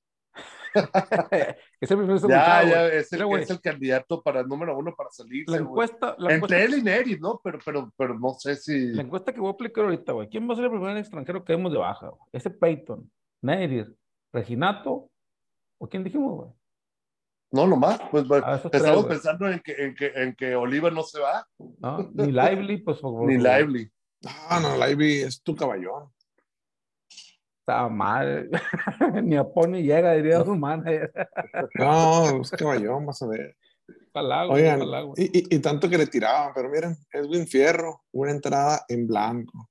es 1.80 1.90
el 1.90 1.98
primer 1.98 2.18
ya, 2.20 2.64
ya, 2.64 2.86
es 2.86 3.12
el, 3.12 3.22
es 3.38 3.50
el, 3.50 3.60
candidato 3.60 4.22
para 4.22 4.40
el 4.40 4.48
número 4.48 4.76
uno 4.76 4.94
para 4.96 5.10
salir. 5.10 5.44
La 5.48 5.58
encuesta, 5.58 6.16
la 6.18 6.34
Entre 6.34 6.56
encuesta, 6.56 6.58
él 6.62 6.78
y 6.78 6.82
Neri, 6.82 7.18
¿no? 7.18 7.40
Pero, 7.42 7.58
pero, 7.64 7.92
pero 7.96 8.18
no 8.18 8.34
sé 8.34 8.56
si. 8.56 8.88
La 8.88 9.02
encuesta 9.02 9.32
que 9.32 9.40
voy 9.40 9.50
a 9.50 9.52
aplicar 9.52 9.84
ahorita, 9.84 10.12
güey. 10.12 10.28
¿Quién 10.28 10.48
va 10.48 10.54
a 10.54 10.56
ser 10.56 10.66
el 10.66 10.70
primer 10.70 10.96
extranjero 10.96 11.44
que 11.44 11.52
demos 11.52 11.72
de 11.72 11.78
baja? 11.78 12.08
Güey? 12.08 12.20
Ese 12.32 12.50
Peyton, 12.50 13.10
Neri, 13.42 13.84
Reginato, 14.32 15.10
¿o 15.78 15.88
quién 15.88 16.04
dijimos, 16.04 16.34
güey? 16.36 16.50
No, 17.52 17.66
nomás, 17.66 18.00
pues 18.10 18.24
Ah, 18.42 18.58
tres, 18.62 18.82
estamos 18.82 19.04
güey. 19.04 19.14
pensando 19.14 19.48
en 19.48 19.60
que, 19.60 19.72
en, 19.72 19.94
que, 19.94 20.06
en 20.06 20.34
que 20.34 20.56
Oliver 20.56 20.92
no 20.92 21.02
se 21.02 21.20
va, 21.20 21.46
¿no? 21.78 22.10
Ni 22.14 22.32
Lively, 22.32 22.78
pues 22.78 22.98
por 22.98 23.26
ni 23.26 23.36
Lively. 23.36 23.92
Ah, 24.48 24.58
no, 24.60 24.74
Lively 24.84 25.22
es 25.22 25.42
tu 25.42 25.54
caballón. 25.54 26.10
Está 27.62 27.88
mal. 27.88 28.50
ni 29.22 29.36
a 29.36 29.44
Pony 29.44 29.82
llega, 29.82 30.12
diría 30.14 30.44
su 30.44 30.56
manager. 30.56 31.12
No, 31.78 32.40
es 32.40 32.50
caballón, 32.50 33.06
vas 33.06 33.22
a 33.22 33.26
ver. 33.28 33.56
Güey, 34.14 34.48
Oigan, 34.50 34.80
güey. 35.06 35.12
y, 35.16 35.38
y- 35.38 35.56
y 35.56 35.58
tanto 35.60 35.88
que 35.88 35.96
le 35.96 36.06
tiraban, 36.06 36.52
pero 36.54 36.68
miren, 36.68 36.96
Edwin 37.12 37.46
Fierro, 37.46 38.02
una 38.12 38.32
entrada 38.32 38.80
en 38.88 39.06
blanco. 39.06 39.68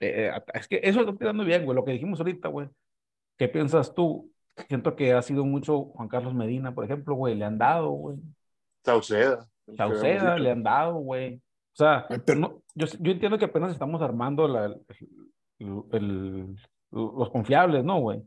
Eh, 0.00 0.30
es 0.54 0.66
que 0.66 0.80
eso 0.82 1.00
está 1.00 1.14
tirando 1.14 1.44
bien, 1.44 1.64
güey. 1.64 1.76
Lo 1.76 1.84
que 1.84 1.92
dijimos 1.92 2.18
ahorita, 2.18 2.48
güey. 2.48 2.68
¿Qué 3.38 3.48
piensas 3.48 3.94
tú? 3.94 4.30
Siento 4.68 4.96
que 4.96 5.12
ha 5.12 5.22
sido 5.22 5.44
mucho 5.44 5.84
Juan 5.94 6.08
Carlos 6.08 6.34
Medina, 6.34 6.74
por 6.74 6.84
ejemplo, 6.84 7.14
güey. 7.14 7.34
Le 7.34 7.44
han 7.44 7.58
dado, 7.58 7.90
güey. 7.90 8.16
Sauceda. 8.84 9.46
Sauceda 9.76 10.38
le 10.38 10.50
han 10.50 10.62
dado, 10.62 10.94
güey. 10.94 11.36
O 11.36 11.76
sea, 11.76 12.06
Ay, 12.08 12.18
pero- 12.24 12.40
no- 12.40 12.62
yo, 12.74 12.86
yo 12.98 13.12
entiendo 13.12 13.38
que 13.38 13.44
apenas 13.44 13.72
estamos 13.72 14.00
armando 14.02 14.48
la, 14.48 14.64
el- 14.66 15.82
el- 15.92 16.56
los 16.90 17.30
confiables, 17.30 17.84
¿no, 17.84 18.00
güey? 18.00 18.22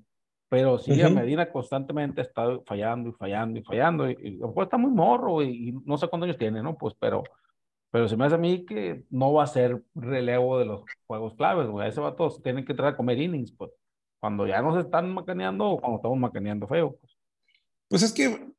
Pero 0.49 0.79
sí, 0.79 0.99
a 1.01 1.05
Ujú. 1.05 1.15
Medina 1.15 1.51
constantemente 1.51 2.21
está 2.21 2.59
fallando 2.65 3.09
y 3.09 3.11
fallando 3.13 3.59
y 3.59 3.63
fallando. 3.63 4.09
Y, 4.09 4.17
y 4.19 4.35
a 4.37 4.39
lo 4.41 4.47
mejor 4.47 4.63
está 4.63 4.77
muy 4.77 4.91
morro, 4.91 5.33
güey, 5.33 5.69
y 5.69 5.71
no 5.71 5.97
sé 5.97 6.07
cuántos 6.07 6.25
años 6.27 6.39
tiene, 6.39 6.63
¿no? 6.63 6.75
Pues, 6.75 6.95
pero, 6.99 7.23
pero 7.91 8.07
se 8.07 8.17
me 8.17 8.25
hace 8.25 8.35
a 8.35 8.39
mí 8.39 8.65
que 8.65 9.03
no 9.11 9.31
va 9.31 9.43
a 9.43 9.47
ser 9.47 9.83
relevo 9.93 10.57
de 10.57 10.65
los 10.65 10.81
juegos 11.05 11.35
claves, 11.35 11.67
güey. 11.67 11.85
A 11.85 11.89
ese 11.89 12.01
vato 12.01 12.29
tienen 12.43 12.65
que 12.65 12.73
entrar 12.73 12.93
a 12.93 12.97
comer 12.97 13.19
innings, 13.19 13.51
pues. 13.51 13.71
Cuando 14.19 14.47
ya 14.47 14.61
nos 14.61 14.77
están 14.83 15.13
macaneando 15.13 15.69
o 15.69 15.79
cuando 15.79 15.97
estamos 15.97 16.17
macaneando 16.17 16.67
feo. 16.67 16.97
Pues. 16.99 17.17
Pues 17.87 18.03
es 18.03 18.11
que 18.11 18.51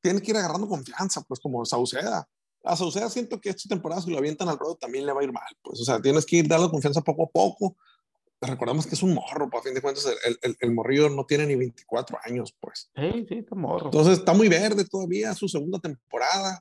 tiene 0.00 0.20
que 0.22 0.30
ir 0.30 0.36
agarrando 0.36 0.68
confianza, 0.68 1.22
pues 1.26 1.40
como 1.40 1.64
Sauceda. 1.64 2.26
A 2.64 2.76
Sauceda 2.76 3.08
siento 3.08 3.40
que 3.40 3.50
esta 3.50 3.68
temporada 3.68 4.00
si 4.00 4.12
lo 4.12 4.18
avientan 4.18 4.48
al 4.48 4.58
ruedo 4.58 4.76
también 4.76 5.04
le 5.06 5.12
va 5.12 5.20
a 5.20 5.24
ir 5.24 5.32
mal, 5.32 5.42
pues. 5.60 5.80
O 5.80 5.84
sea, 5.84 6.00
tienes 6.00 6.24
que 6.24 6.36
ir 6.36 6.48
dando 6.48 6.70
confianza 6.70 7.00
poco 7.00 7.24
a 7.24 7.28
poco. 7.28 7.76
Recordamos 8.44 8.86
que 8.86 8.94
es 8.96 9.02
un 9.02 9.14
morro, 9.14 9.48
pues 9.48 9.60
a 9.60 9.64
fin 9.64 9.74
de 9.74 9.80
cuentas 9.80 10.04
el, 10.24 10.38
el, 10.42 10.56
el 10.60 10.72
morrillo 10.72 11.08
no 11.08 11.24
tiene 11.26 11.46
ni 11.46 11.54
24 11.54 12.18
años, 12.24 12.54
pues. 12.60 12.90
Sí, 12.96 13.24
sí, 13.28 13.34
está 13.38 13.54
morro. 13.54 13.86
Entonces 13.86 14.18
está 14.18 14.32
muy 14.34 14.48
verde 14.48 14.84
todavía, 14.84 15.32
su 15.34 15.48
segunda 15.48 15.78
temporada. 15.78 16.60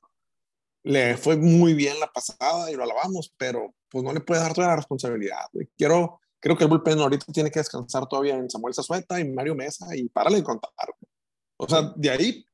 Le 0.84 1.18
fue 1.18 1.38
muy 1.38 1.74
bien 1.74 2.00
la 2.00 2.08
pasada 2.12 2.72
y 2.72 2.76
lo 2.76 2.84
alabamos, 2.84 3.34
pero 3.38 3.74
pues 3.90 4.04
no 4.04 4.14
le 4.14 4.20
puede 4.22 4.42
dar 4.42 4.54
toda 4.54 4.68
la 4.68 4.76
responsabilidad. 4.76 5.46
güey. 5.54 5.68
Quiero, 5.78 6.20
creo 6.40 6.58
que 6.58 6.64
el 6.64 6.70
bullpen 6.70 7.00
ahorita 7.00 7.26
tiene 7.34 7.52
que 7.52 7.60
descansar 7.60 8.08
todavía 8.08 8.36
en 8.36 8.50
Samuel 8.50 8.74
Zazueta 8.74 9.20
y 9.20 9.30
Mario 9.30 9.56
Mesa 9.56 9.88
y 9.96 10.08
párale 10.10 10.38
de 10.38 10.44
contar. 10.44 10.72
güey. 10.88 11.12
O 11.58 11.68
sea, 11.70 11.94
de 11.96 12.10
ahí 12.10 12.46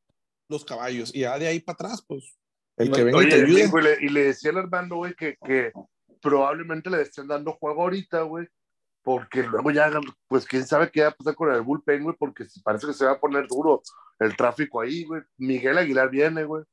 los 0.50 0.64
caballos 0.66 1.14
y 1.14 1.20
ya 1.22 1.38
de 1.40 1.48
ahí 1.48 1.60
para 1.60 1.76
atrás, 1.76 2.04
pues 2.08 2.34
el 2.78 2.92
que 2.92 3.04
venga 3.04 3.24
y 3.24 3.30
te 3.30 3.36
Oye, 3.36 3.44
ayude. 3.46 3.68
güey, 3.68 3.84
le- 3.84 4.06
y 4.06 4.10
le 4.10 4.24
decía 4.26 4.52
al 4.52 4.58
Armando, 4.58 4.96
güey, 4.98 5.14
que, 5.16 5.36
que 5.46 5.72
probablemente 6.22 6.90
le 6.90 7.02
estén 7.02 7.28
dando 7.28 7.54
juego 7.54 7.84
ahorita, 7.84 8.22
güey, 8.24 8.48
porque 9.08 9.42
luego 9.44 9.72
ya, 9.72 9.90
pues 10.28 10.46
quién 10.46 10.68
sabe 10.68 10.92
qué 10.92 11.04
va 11.04 11.08
a 11.08 11.12
pasar 11.12 11.34
con 11.34 11.50
el 11.50 11.62
bullpen, 11.62 12.04
güey, 12.04 12.16
porque 12.20 12.44
parece 12.62 12.88
que 12.88 12.94
se 12.94 13.06
va 13.06 13.14
a 13.14 13.20
poner 13.22 13.48
duro 13.48 13.82
el 14.20 14.36
tráfico 14.36 14.82
ahí, 14.82 15.06
güey. 15.06 15.22
Miguel 15.38 15.78
Aguilar 15.78 16.10
viene, 16.10 16.44
güey. 16.44 16.66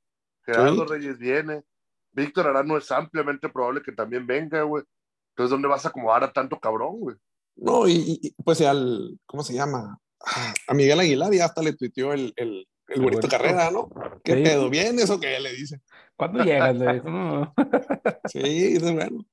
Gerardo 0.44 0.84
Sí. 0.84 0.92
Reyes 0.94 1.16
viene. 1.16 1.62
Víctor 2.10 2.48
Arano 2.48 2.76
es 2.76 2.90
ampliamente 2.90 3.48
probable 3.48 3.82
que 3.82 3.92
también 3.92 4.26
venga, 4.26 4.62
güey. 4.62 4.82
Entonces, 5.30 5.50
¿dónde 5.52 5.68
vas 5.68 5.84
a 5.86 5.90
acomodar 5.90 6.24
a 6.24 6.32
tanto 6.32 6.58
cabrón, 6.58 6.98
güey? 6.98 7.16
No, 7.54 7.86
y, 7.86 8.18
y, 8.20 8.34
pues 8.42 8.60
al, 8.62 9.16
¿cómo 9.26 9.44
se 9.44 9.54
llama? 9.54 9.96
A 10.66 10.74
Miguel 10.74 10.98
Aguilar 10.98 11.32
ya 11.32 11.44
hasta 11.44 11.62
le 11.62 11.74
tuiteó 11.74 12.12
el, 12.14 12.32
el, 12.34 12.66
el 12.88 13.00
güerito. 13.00 13.28
Carrera, 13.28 13.70
¿no? 13.70 13.88
¿Qué 14.24 14.34
Sí. 14.38 14.42
pedo? 14.42 14.68
¿Bien 14.70 14.98
eso 14.98 15.20
que 15.20 15.38
le 15.38 15.52
dice? 15.52 15.80
¿Cuándo 16.16 16.42
llegas? 16.42 16.74
Le 16.74 16.94
dijo, 16.94 17.10
no. 17.10 17.54
Sí, 18.26 18.40
dice, 18.40 18.92
bueno. 18.92 19.24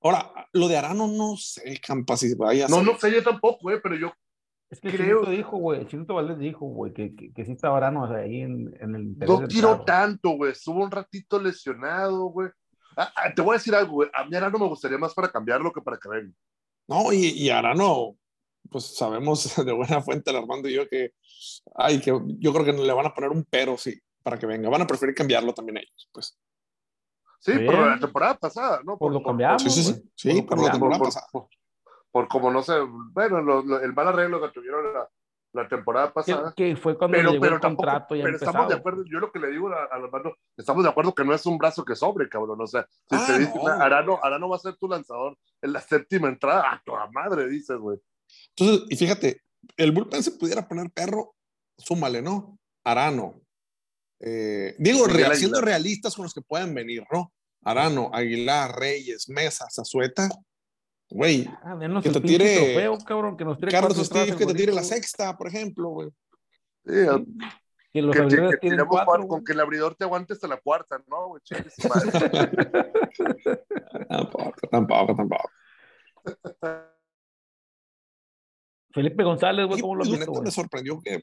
Ahora, 0.00 0.48
lo 0.52 0.68
de 0.68 0.76
Arano 0.76 1.08
no 1.08 1.36
sé, 1.36 1.80
Campa, 1.84 2.16
si 2.16 2.34
vaya 2.34 2.68
No, 2.68 2.82
no 2.82 2.98
sé 2.98 3.12
yo 3.12 3.22
tampoco, 3.22 3.58
güey, 3.62 3.80
pero 3.82 3.96
yo 3.96 4.12
Es 4.70 4.80
que 4.80 4.90
Creo- 4.90 5.20
Chinito 5.20 5.30
dijo, 5.30 5.56
güey, 5.56 5.86
Chinito 5.86 6.14
Valdés 6.14 6.38
dijo, 6.38 6.66
güey, 6.66 6.92
que, 6.92 7.14
que, 7.16 7.32
que 7.32 7.44
sí 7.44 7.52
estaba 7.52 7.78
Arano 7.78 8.04
o 8.04 8.08
sea, 8.08 8.18
ahí 8.18 8.42
en, 8.42 8.72
en 8.80 8.94
el 8.94 9.18
no 9.18 9.48
tiró 9.48 9.82
tanto, 9.84 10.30
güey. 10.30 10.52
Estuvo 10.52 10.82
un 10.84 10.90
ratito 10.90 11.40
lesionado, 11.40 12.26
güey. 12.26 12.48
Ah, 12.96 13.12
ah, 13.16 13.32
te 13.34 13.42
voy 13.42 13.54
a 13.54 13.58
decir 13.58 13.74
algo, 13.74 13.92
güey. 13.92 14.10
A 14.12 14.24
mí 14.24 14.36
Arano 14.36 14.58
me 14.58 14.66
gustaría 14.68 14.98
más 14.98 15.14
para 15.14 15.30
cambiarlo 15.30 15.72
que 15.72 15.80
para 15.80 15.98
que 15.98 16.08
venga. 16.08 16.32
No, 16.88 17.12
y, 17.12 17.26
y 17.28 17.50
Arano, 17.50 18.16
pues 18.70 18.84
sabemos 18.84 19.54
de 19.64 19.72
buena 19.72 20.02
fuente, 20.02 20.30
el 20.30 20.36
Armando 20.36 20.68
y 20.68 20.74
yo, 20.74 20.88
que, 20.88 21.12
ay, 21.74 22.00
que 22.00 22.12
yo 22.38 22.52
creo 22.52 22.64
que 22.64 22.72
le 22.72 22.92
van 22.92 23.06
a 23.06 23.14
poner 23.14 23.30
un 23.30 23.44
pero, 23.48 23.76
sí, 23.78 23.98
para 24.22 24.38
que 24.38 24.46
venga. 24.46 24.68
Van 24.68 24.82
a 24.82 24.86
preferir 24.86 25.14
cambiarlo 25.14 25.54
también 25.54 25.78
ellos, 25.78 26.08
pues. 26.12 26.38
Sí, 27.38 27.52
Bien. 27.52 27.66
pero 27.66 27.86
la 27.86 27.98
temporada 28.00 28.34
pasada, 28.36 28.80
¿no? 28.84 28.98
Pues 28.98 29.12
lo 29.12 29.22
cambiamos, 29.22 29.62
Sí, 29.62 29.70
sí, 29.70 29.82
sí. 29.84 30.10
Sí, 30.14 30.42
Por 30.42 30.56
por 30.56 30.64
la 30.66 30.72
temporada 30.72 30.98
por, 30.98 31.08
pasada. 31.08 31.26
por- 31.32 31.48
por 32.10 32.28
como 32.28 32.50
no 32.50 32.62
sé, 32.62 32.72
bueno, 33.12 33.40
lo- 33.42 33.62
lo- 33.62 33.80
el 33.80 33.92
mal 33.92 34.08
arreglo 34.08 34.40
que 34.40 34.48
tuvieron 34.48 34.92
la, 34.92 35.08
la 35.52 35.68
temporada 35.68 36.08
Que, 36.08 36.12
pasada. 36.14 36.52
que 36.56 36.76
fue 36.76 36.96
cuando 36.98 37.16
Pero, 37.16 37.30
llegó 37.30 37.42
pero 37.42 37.54
el 37.56 37.60
tampoco, 37.60 37.86
contrato 37.86 38.16
ya 38.16 38.24
pero 38.24 38.36
estamos 38.36 38.68
de 38.68 38.74
acuerdo, 38.74 39.04
yo 39.04 39.18
lo 39.20 39.30
que 39.30 39.38
le 39.38 39.48
digo 39.50 39.68
a, 39.68 39.84
a 39.84 39.98
los 39.98 40.06
hermanos, 40.06 40.32
estamos 40.56 40.82
de 40.82 40.90
acuerdo 40.90 41.14
que 41.14 41.24
no 41.24 41.32
es 41.34 41.46
un 41.46 41.58
brazo 41.58 41.84
que 41.84 41.94
sobre, 41.94 42.28
cabrón, 42.28 42.60
o 42.60 42.66
sea, 42.66 42.86
si 42.90 43.16
Ah, 43.16 43.24
te 43.26 43.38
dicen, 43.38 43.62
no. 43.62 43.68
Arano, 43.68 44.18
Arano 44.22 44.48
va 44.48 44.56
a 44.56 44.60
ser 44.60 44.76
tu 44.76 44.88
lanzador 44.88 45.36
en 45.62 45.72
la 45.72 45.80
séptima 45.80 46.28
entrada, 46.28 46.72
a 46.72 46.82
toda 46.84 47.08
madre, 47.12 47.48
dices, 47.48 47.76
güey. 47.78 47.98
Entonces, 48.56 48.86
y 48.90 48.96
fíjate, 48.96 49.42
el 49.76 49.92
bullpen 49.92 50.22
se 50.22 50.32
pudiera 50.32 50.66
poner 50.66 50.90
perro, 50.90 51.34
súmale, 51.76 52.20
¿no? 52.20 52.58
Arano. 52.84 53.40
Eh, 54.20 54.74
digo, 54.78 55.06
siendo 55.34 55.60
realistas 55.60 56.14
con 56.16 56.24
los 56.24 56.34
que 56.34 56.42
pueden 56.42 56.74
venir, 56.74 57.04
¿no? 57.12 57.32
Arano, 57.62 58.10
Aguilar, 58.12 58.78
Reyes, 58.78 59.28
Mesa, 59.28 59.66
Zazueta. 59.70 60.28
Güey, 61.10 61.48
Ah, 61.62 61.78
que 62.02 62.10
te 62.10 62.20
tire 62.20 62.56
trofeo, 62.56 62.98
cabrón, 62.98 63.36
que 63.36 63.44
nos 63.44 63.58
tire 63.58 63.70
Carlos 63.72 63.94
cuatro 63.94 64.04
atrás 64.04 64.22
Steve, 64.24 64.32
el 64.32 64.36
que 64.38 64.46
te 64.52 64.58
tire 64.58 64.72
la 64.72 64.82
sexta, 64.82 65.36
por 65.38 65.48
ejemplo, 65.48 65.88
güey. 65.88 66.10
Sí, 66.84 66.92
Que 67.92 68.02
los 68.02 68.14
que, 68.14 68.18
que- 68.18 68.24
abridores 68.24 68.50
que 68.56 68.58
tienen 68.60 68.86
cuatro, 68.86 69.06
cuatro, 69.06 69.28
con 69.28 69.42
que 69.44 69.52
el 69.52 69.60
abridor 69.60 69.94
te 69.94 70.04
aguante 70.04 70.34
hasta 70.34 70.46
la 70.48 70.58
cuarta, 70.58 71.02
¿no, 71.06 71.28
güey? 71.28 71.42
Tampoco, 74.08 74.52
tampoco, 74.70 75.16
tampoco. 75.16 75.50
Felipe 78.92 79.22
González, 79.24 79.66
güey, 79.66 79.80
¿cómo 79.80 79.94
lo 79.96 80.02
has 80.02 80.08
visto, 80.08 80.20
neta, 80.20 80.30
güey? 80.30 80.44
me 80.44 80.50
sorprendió 80.50 81.00
que 81.00 81.22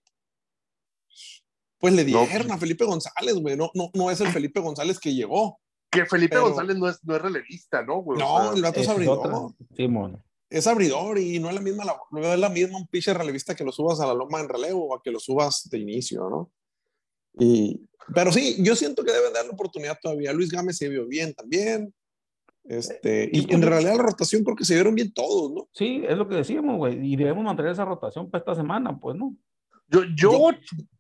pues 1.80 1.94
le 1.94 2.06
No. 2.06 2.26
dieron 2.26 2.52
a 2.52 2.58
Felipe 2.58 2.86
González, 2.86 3.36
güey. 3.36 3.56
No, 3.58 3.70
no, 3.74 3.90
no 3.94 4.12
es 4.12 4.22
el 4.22 4.30
Felipe 4.30 4.60
González 4.60 5.00
que 5.00 5.14
llegó. 5.14 5.60
Que 5.92 6.06
Felipe 6.06 6.36
Pero- 6.36 6.48
González 6.48 6.78
no 6.78 6.90
es, 6.90 7.00
no 7.04 7.16
es 7.16 7.22
relevista, 7.22 7.84
¿no, 7.84 8.02
güey? 8.02 8.22
O 8.22 8.24
No, 8.26 8.44
sea, 8.44 8.54
el 8.56 8.62
vato 8.62 8.80
es 8.80 8.90
abridor. 8.90 9.18
otra. 9.20 9.56
Simón. 9.76 10.24
Es 10.50 10.68
abridor 10.68 11.18
y 11.18 11.40
no 11.40 11.50
es 11.50 11.56
la 11.56 11.62
misma, 11.62 11.86
la- 11.86 12.00
no 12.12 12.34
es 12.34 12.40
la 12.40 12.50
misma 12.50 12.78
un 12.78 12.88
pitcher 12.88 13.18
relevista 13.18 13.56
que 13.56 13.64
lo 13.64 13.72
subas 13.72 14.00
a 14.00 14.06
la 14.08 14.14
loma 14.14 14.40
en 14.42 14.50
relevo 14.50 14.88
o 14.90 14.96
a 14.96 15.02
que 15.02 15.12
lo 15.12 15.20
subas 15.20 15.68
de 15.70 15.80
inicio, 15.80 16.30
¿no? 16.30 16.52
Y, 17.38 17.82
pero 18.14 18.32
sí, 18.32 18.56
yo 18.60 18.76
siento 18.76 19.04
que 19.04 19.12
deben 19.12 19.34
darle 19.34 19.52
oportunidad 19.52 19.98
todavía. 20.02 20.32
Luis 20.34 20.52
Gámez 20.52 20.78
se 20.78 20.88
vio 20.90 21.06
bien 21.08 21.34
también. 21.34 21.94
Este, 22.64 23.30
y 23.32 23.54
en 23.54 23.62
realidad 23.62 23.96
la 23.96 24.04
rotación 24.04 24.44
creo 24.44 24.56
que 24.56 24.66
se 24.66 24.74
vieron 24.74 24.96
bien 24.96 25.14
todos, 25.14 25.52
¿no? 25.52 25.68
Sí, 25.74 26.04
es 26.08 26.18
lo 26.18 26.28
que 26.28 26.36
decíamos, 26.36 26.78
güey. 26.78 27.14
Y 27.14 27.16
debemos 27.16 27.44
mantener 27.44 27.72
esa 27.72 27.86
rotación 27.86 28.30
para 28.30 28.40
esta 28.40 28.56
semana, 28.56 28.98
pues, 29.00 29.16
¿no? 29.16 29.36
Yo, 29.88 30.02
yo, 30.16 30.50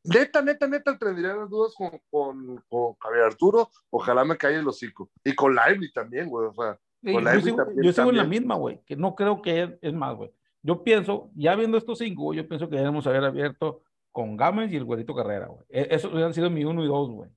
neta, 0.03 0.41
neta, 0.41 0.67
neta, 0.67 0.97
tendría 0.97 1.35
las 1.35 1.49
dudas 1.49 1.73
con, 1.75 1.89
con, 2.11 2.63
con 2.69 2.93
Javier 2.99 3.23
Arturo. 3.23 3.69
Ojalá 3.89 4.23
me 4.23 4.37
caiga 4.37 4.59
el 4.59 4.67
hocico. 4.67 5.09
Y 5.23 5.33
con 5.33 5.55
Lively 5.55 5.91
también, 5.91 6.29
güey. 6.29 6.47
O 6.47 6.53
sea, 6.53 6.79
Sí, 7.03 7.13
Con 7.13 7.23
yo 7.23 7.29
Lively 7.29 7.43
sigo, 7.43 7.57
también- 7.57 7.83
yo 7.83 7.93
sigo 7.93 8.09
en 8.09 8.15
la 8.17 8.23
también. 8.23 8.41
misma, 8.43 8.55
güey, 8.55 8.81
que 8.85 8.95
no 8.95 9.13
creo 9.15 9.41
que 9.41 9.77
es, 9.79 9.93
más, 9.93 10.15
güey. 10.15 10.31
Yo 10.63 10.83
pienso, 10.83 11.29
ya 11.35 11.55
viendo 11.55 11.77
estos 11.77 11.99
cinco, 11.99 12.33
yo 12.33 12.47
pienso 12.47 12.67
que 12.67 12.77
debemos 12.77 13.05
haber 13.05 13.23
abierto 13.25 13.83
con 14.11 14.35
Gámez 14.35 14.71
y 14.71 14.75
el 14.77 14.85
güerito 14.85 15.13
Carrera, 15.13 15.45
güey. 15.47 15.63
E- 15.69 15.87
Esos 15.91 16.11
hubieran 16.11 16.33
sido 16.33 16.49
mi 16.49 16.63
uno 16.65 16.83
y 16.83 16.87
dos, 16.87 17.11
güey. 17.11 17.29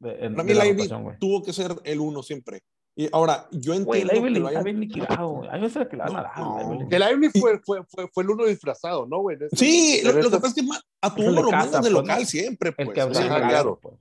Para 0.00 0.42
mí 0.44 0.54
Lively 0.54 0.88
tuvo 1.20 1.42
que 1.42 1.52
ser 1.52 1.72
el 1.84 2.00
uno 2.00 2.22
siempre. 2.22 2.60
Y 2.94 3.08
ahora, 3.10 3.48
yo 3.52 3.72
Güey, 3.84 4.02
entiendo 4.02 4.26
que 4.28 4.36
está 4.36 4.48
hayan- 4.50 4.64
bien 4.64 4.80
liquidado, 4.80 5.28
güey. 5.28 5.60
Veces 5.60 5.88
que 5.88 5.96
le 5.96 6.02
van 6.02 6.16
a 6.16 6.22
dar, 6.22 6.32
el 6.90 7.00
Lively 7.00 7.30
fue, 7.40 7.58
fue, 7.64 7.82
fue, 7.88 8.06
fue 8.12 8.22
el 8.22 8.30
uno 8.30 8.44
disfrazado, 8.44 9.06
¿no, 9.06 9.20
güey? 9.20 9.38
Sí, 9.52 10.02
lo, 10.04 10.12
que 10.14 10.22
pasa 10.28 10.48
es 10.48 10.54
que 10.54 10.62
a 11.00 11.14
tu 11.14 11.22
el 11.22 11.28
uno 11.30 11.42
lo 11.42 11.48
casa, 11.50 11.64
mandas 11.64 11.84
de 11.84 11.90
pues, 11.90 11.92
local 11.92 12.26
siempre, 12.26 12.74
El 12.76 12.84
pues. 12.86 12.94
que 12.94 13.00
el 13.00 13.16
Ajá, 13.16 13.28
caso, 13.40 13.48
claro. 13.48 13.80
pues. 13.80 13.94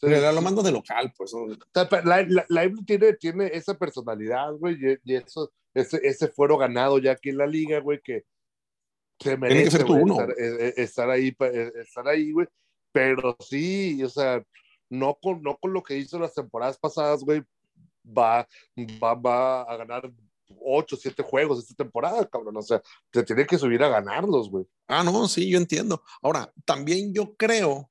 Sí, 0.00 0.06
pero 0.06 0.32
lo 0.32 0.40
mandas 0.40 0.64
de 0.64 0.72
local, 0.72 1.12
pues. 1.16 1.34
O 1.34 1.46
sea, 1.74 1.88
la- 2.04 2.22
la- 2.22 2.46
Lively 2.48 2.84
tiene, 2.86 3.12
tiene 3.14 3.50
esa 3.52 3.74
personalidad, 3.74 4.52
güey, 4.54 4.76
y, 4.82 4.96
y 5.12 5.16
eso, 5.16 5.52
ese, 5.74 6.00
ese 6.02 6.28
fuero 6.28 6.56
ganado 6.56 6.98
ya 6.98 7.12
aquí 7.12 7.28
en 7.30 7.36
la 7.38 7.46
liga, 7.46 7.80
güey, 7.80 8.00
que 8.02 8.24
se 9.20 9.36
merece 9.36 9.64
que 9.64 9.70
ser 9.72 9.84
tu 9.84 9.92
güey, 9.92 10.02
uno. 10.04 10.14
estar, 10.14 10.30
eh, 10.30 10.34
eh, 10.68 10.74
estar 10.78 11.10
ahí, 11.10 11.36
eh, 11.38 11.72
estar 11.82 12.08
ahí, 12.08 12.32
güey. 12.32 12.46
Pero 12.92 13.36
sí, 13.40 14.02
o 14.02 14.08
sea, 14.08 14.42
no 14.88 15.18
con, 15.20 15.42
no 15.42 15.58
con 15.58 15.74
lo 15.74 15.82
que 15.82 15.98
hizo 15.98 16.18
las 16.18 16.32
temporadas 16.32 16.78
pasadas, 16.78 17.22
güey, 17.22 17.42
va, 18.16 18.46
va, 19.02 19.14
va 19.14 19.62
a 19.62 19.76
ganar 19.76 20.10
ocho, 20.60 20.96
siete 20.96 21.22
juegos 21.22 21.58
esta 21.58 21.74
temporada, 21.74 22.26
cabrón. 22.28 22.56
O 22.56 22.62
sea, 22.62 22.82
te 23.10 23.22
tiene 23.22 23.46
que 23.46 23.58
subir 23.58 23.82
a 23.82 23.88
ganarlos, 23.88 24.50
güey. 24.50 24.66
Ah, 24.86 25.02
no, 25.04 25.28
sí, 25.28 25.48
yo 25.50 25.58
entiendo. 25.58 26.02
Ahora, 26.22 26.52
también 26.64 27.12
yo 27.12 27.34
creo 27.36 27.90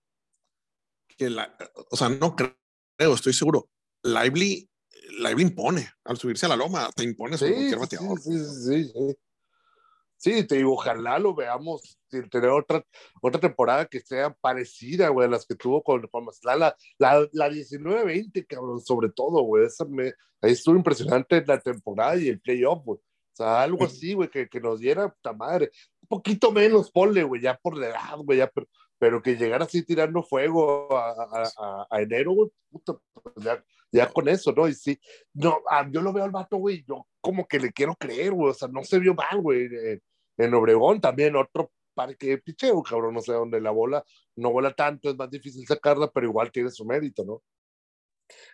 que 1.18 1.30
la, 1.30 1.56
o 1.92 1.96
sea, 1.98 2.10
no 2.10 2.36
creo, 2.36 3.14
estoy 3.14 3.34
seguro. 3.34 3.70
Lively, 4.04 4.70
Lively 5.20 5.44
impone 5.44 5.90
al 6.04 6.18
subirse 6.18 6.46
a 6.46 6.50
la 6.50 6.56
loma, 6.56 6.90
te 6.96 7.04
impone 7.04 7.38
sobre 7.38 7.52
Sí, 7.52 7.56
cualquier 7.58 7.80
bateador. 7.80 8.22
sí, 8.22 8.32
sí, 8.38 8.84
sí, 8.86 8.92
sí. 8.94 9.18
Sí, 10.18 10.46
te 10.48 10.56
digo, 10.56 10.74
ojalá 10.74 11.20
lo 11.20 11.36
veamos 11.36 12.00
tener 12.10 12.50
otra, 12.50 12.84
otra 13.22 13.40
temporada 13.40 13.86
que 13.86 14.00
sea 14.00 14.34
parecida, 14.34 15.10
güey, 15.10 15.28
a 15.28 15.32
las 15.32 15.46
que 15.46 15.56
tuvo 15.56 15.84
con, 15.84 16.08
con 16.08 16.26
Mazatlán, 16.26 16.60
la, 16.60 16.76
la, 16.98 17.28
la 17.34 17.50
19-20, 17.50 18.46
cabrón, 18.48 18.82
sobre 18.82 19.10
todo, 19.10 19.44
güey, 19.44 19.66
esa 19.66 19.86
me, 19.86 20.14
ahí 20.42 20.54
estuvo 20.54 20.76
impresionante 20.76 21.44
la 21.46 21.60
temporada 21.60 22.18
y 22.18 22.30
el 22.30 22.40
playoff, 22.40 22.84
güey, 22.84 23.00
o 23.00 23.36
sea, 23.36 23.62
algo 23.62 23.86
así, 23.86 24.14
güey, 24.16 24.30
que, 24.30 24.50
que 24.50 24.60
nos 24.60 24.80
diera 24.80 25.10
puta 25.10 25.34
madre, 25.34 25.70
un 26.02 26.08
poquito 26.08 26.52
menos, 26.52 26.92
ponle, 26.92 27.24
güey, 27.24 27.42
ya 27.42 27.56
por 27.56 27.78
la 27.78 27.88
edad, 27.90 28.18
güey, 28.18 28.40
ya, 28.40 28.48
pero, 28.48 28.68
pero 29.00 29.22
que 29.22 29.36
llegara 29.36 29.66
así 29.66 29.84
tirando 29.84 30.24
fuego 30.24 30.96
a, 30.98 31.12
a, 31.12 31.88
a, 31.90 32.02
enero, 32.02 32.32
güey, 32.34 32.50
puta, 32.70 32.94
pues 33.14 33.46
ya, 33.46 33.64
ya 33.92 34.10
con 34.12 34.28
eso, 34.28 34.52
¿no? 34.54 34.68
Y 34.68 34.74
sí, 34.74 35.00
no, 35.34 35.60
ah, 35.70 35.88
yo 35.92 36.02
lo 36.02 36.12
veo 36.14 36.24
al 36.24 36.32
vato, 36.32 36.58
güey, 36.58 36.84
yo 36.88 37.08
como 37.22 37.48
que 37.48 37.60
le 37.60 37.72
quiero 37.72 37.96
creer, 37.96 38.34
güey, 38.34 38.52
o 38.52 38.54
sea, 38.54 38.68
no 38.68 38.84
se 38.84 39.00
vio 39.00 39.14
mal, 39.14 39.42
güey, 39.42 39.66
eh, 39.66 40.00
en 40.38 40.54
Obregón 40.54 41.00
también 41.02 41.36
otro 41.36 41.72
parque 41.94 42.28
de 42.28 42.38
picheo, 42.38 42.84
cabrón, 42.84 43.16
no 43.16 43.22
sé, 43.22 43.34
donde 43.34 43.60
la 43.60 43.72
bola 43.72 44.04
no 44.36 44.52
vuela 44.52 44.74
tanto, 44.74 45.10
es 45.10 45.16
más 45.18 45.30
difícil 45.30 45.66
sacarla, 45.66 46.12
pero 46.12 46.28
igual 46.28 46.52
tiene 46.52 46.70
su 46.70 46.86
mérito, 46.86 47.24
¿no? 47.26 47.42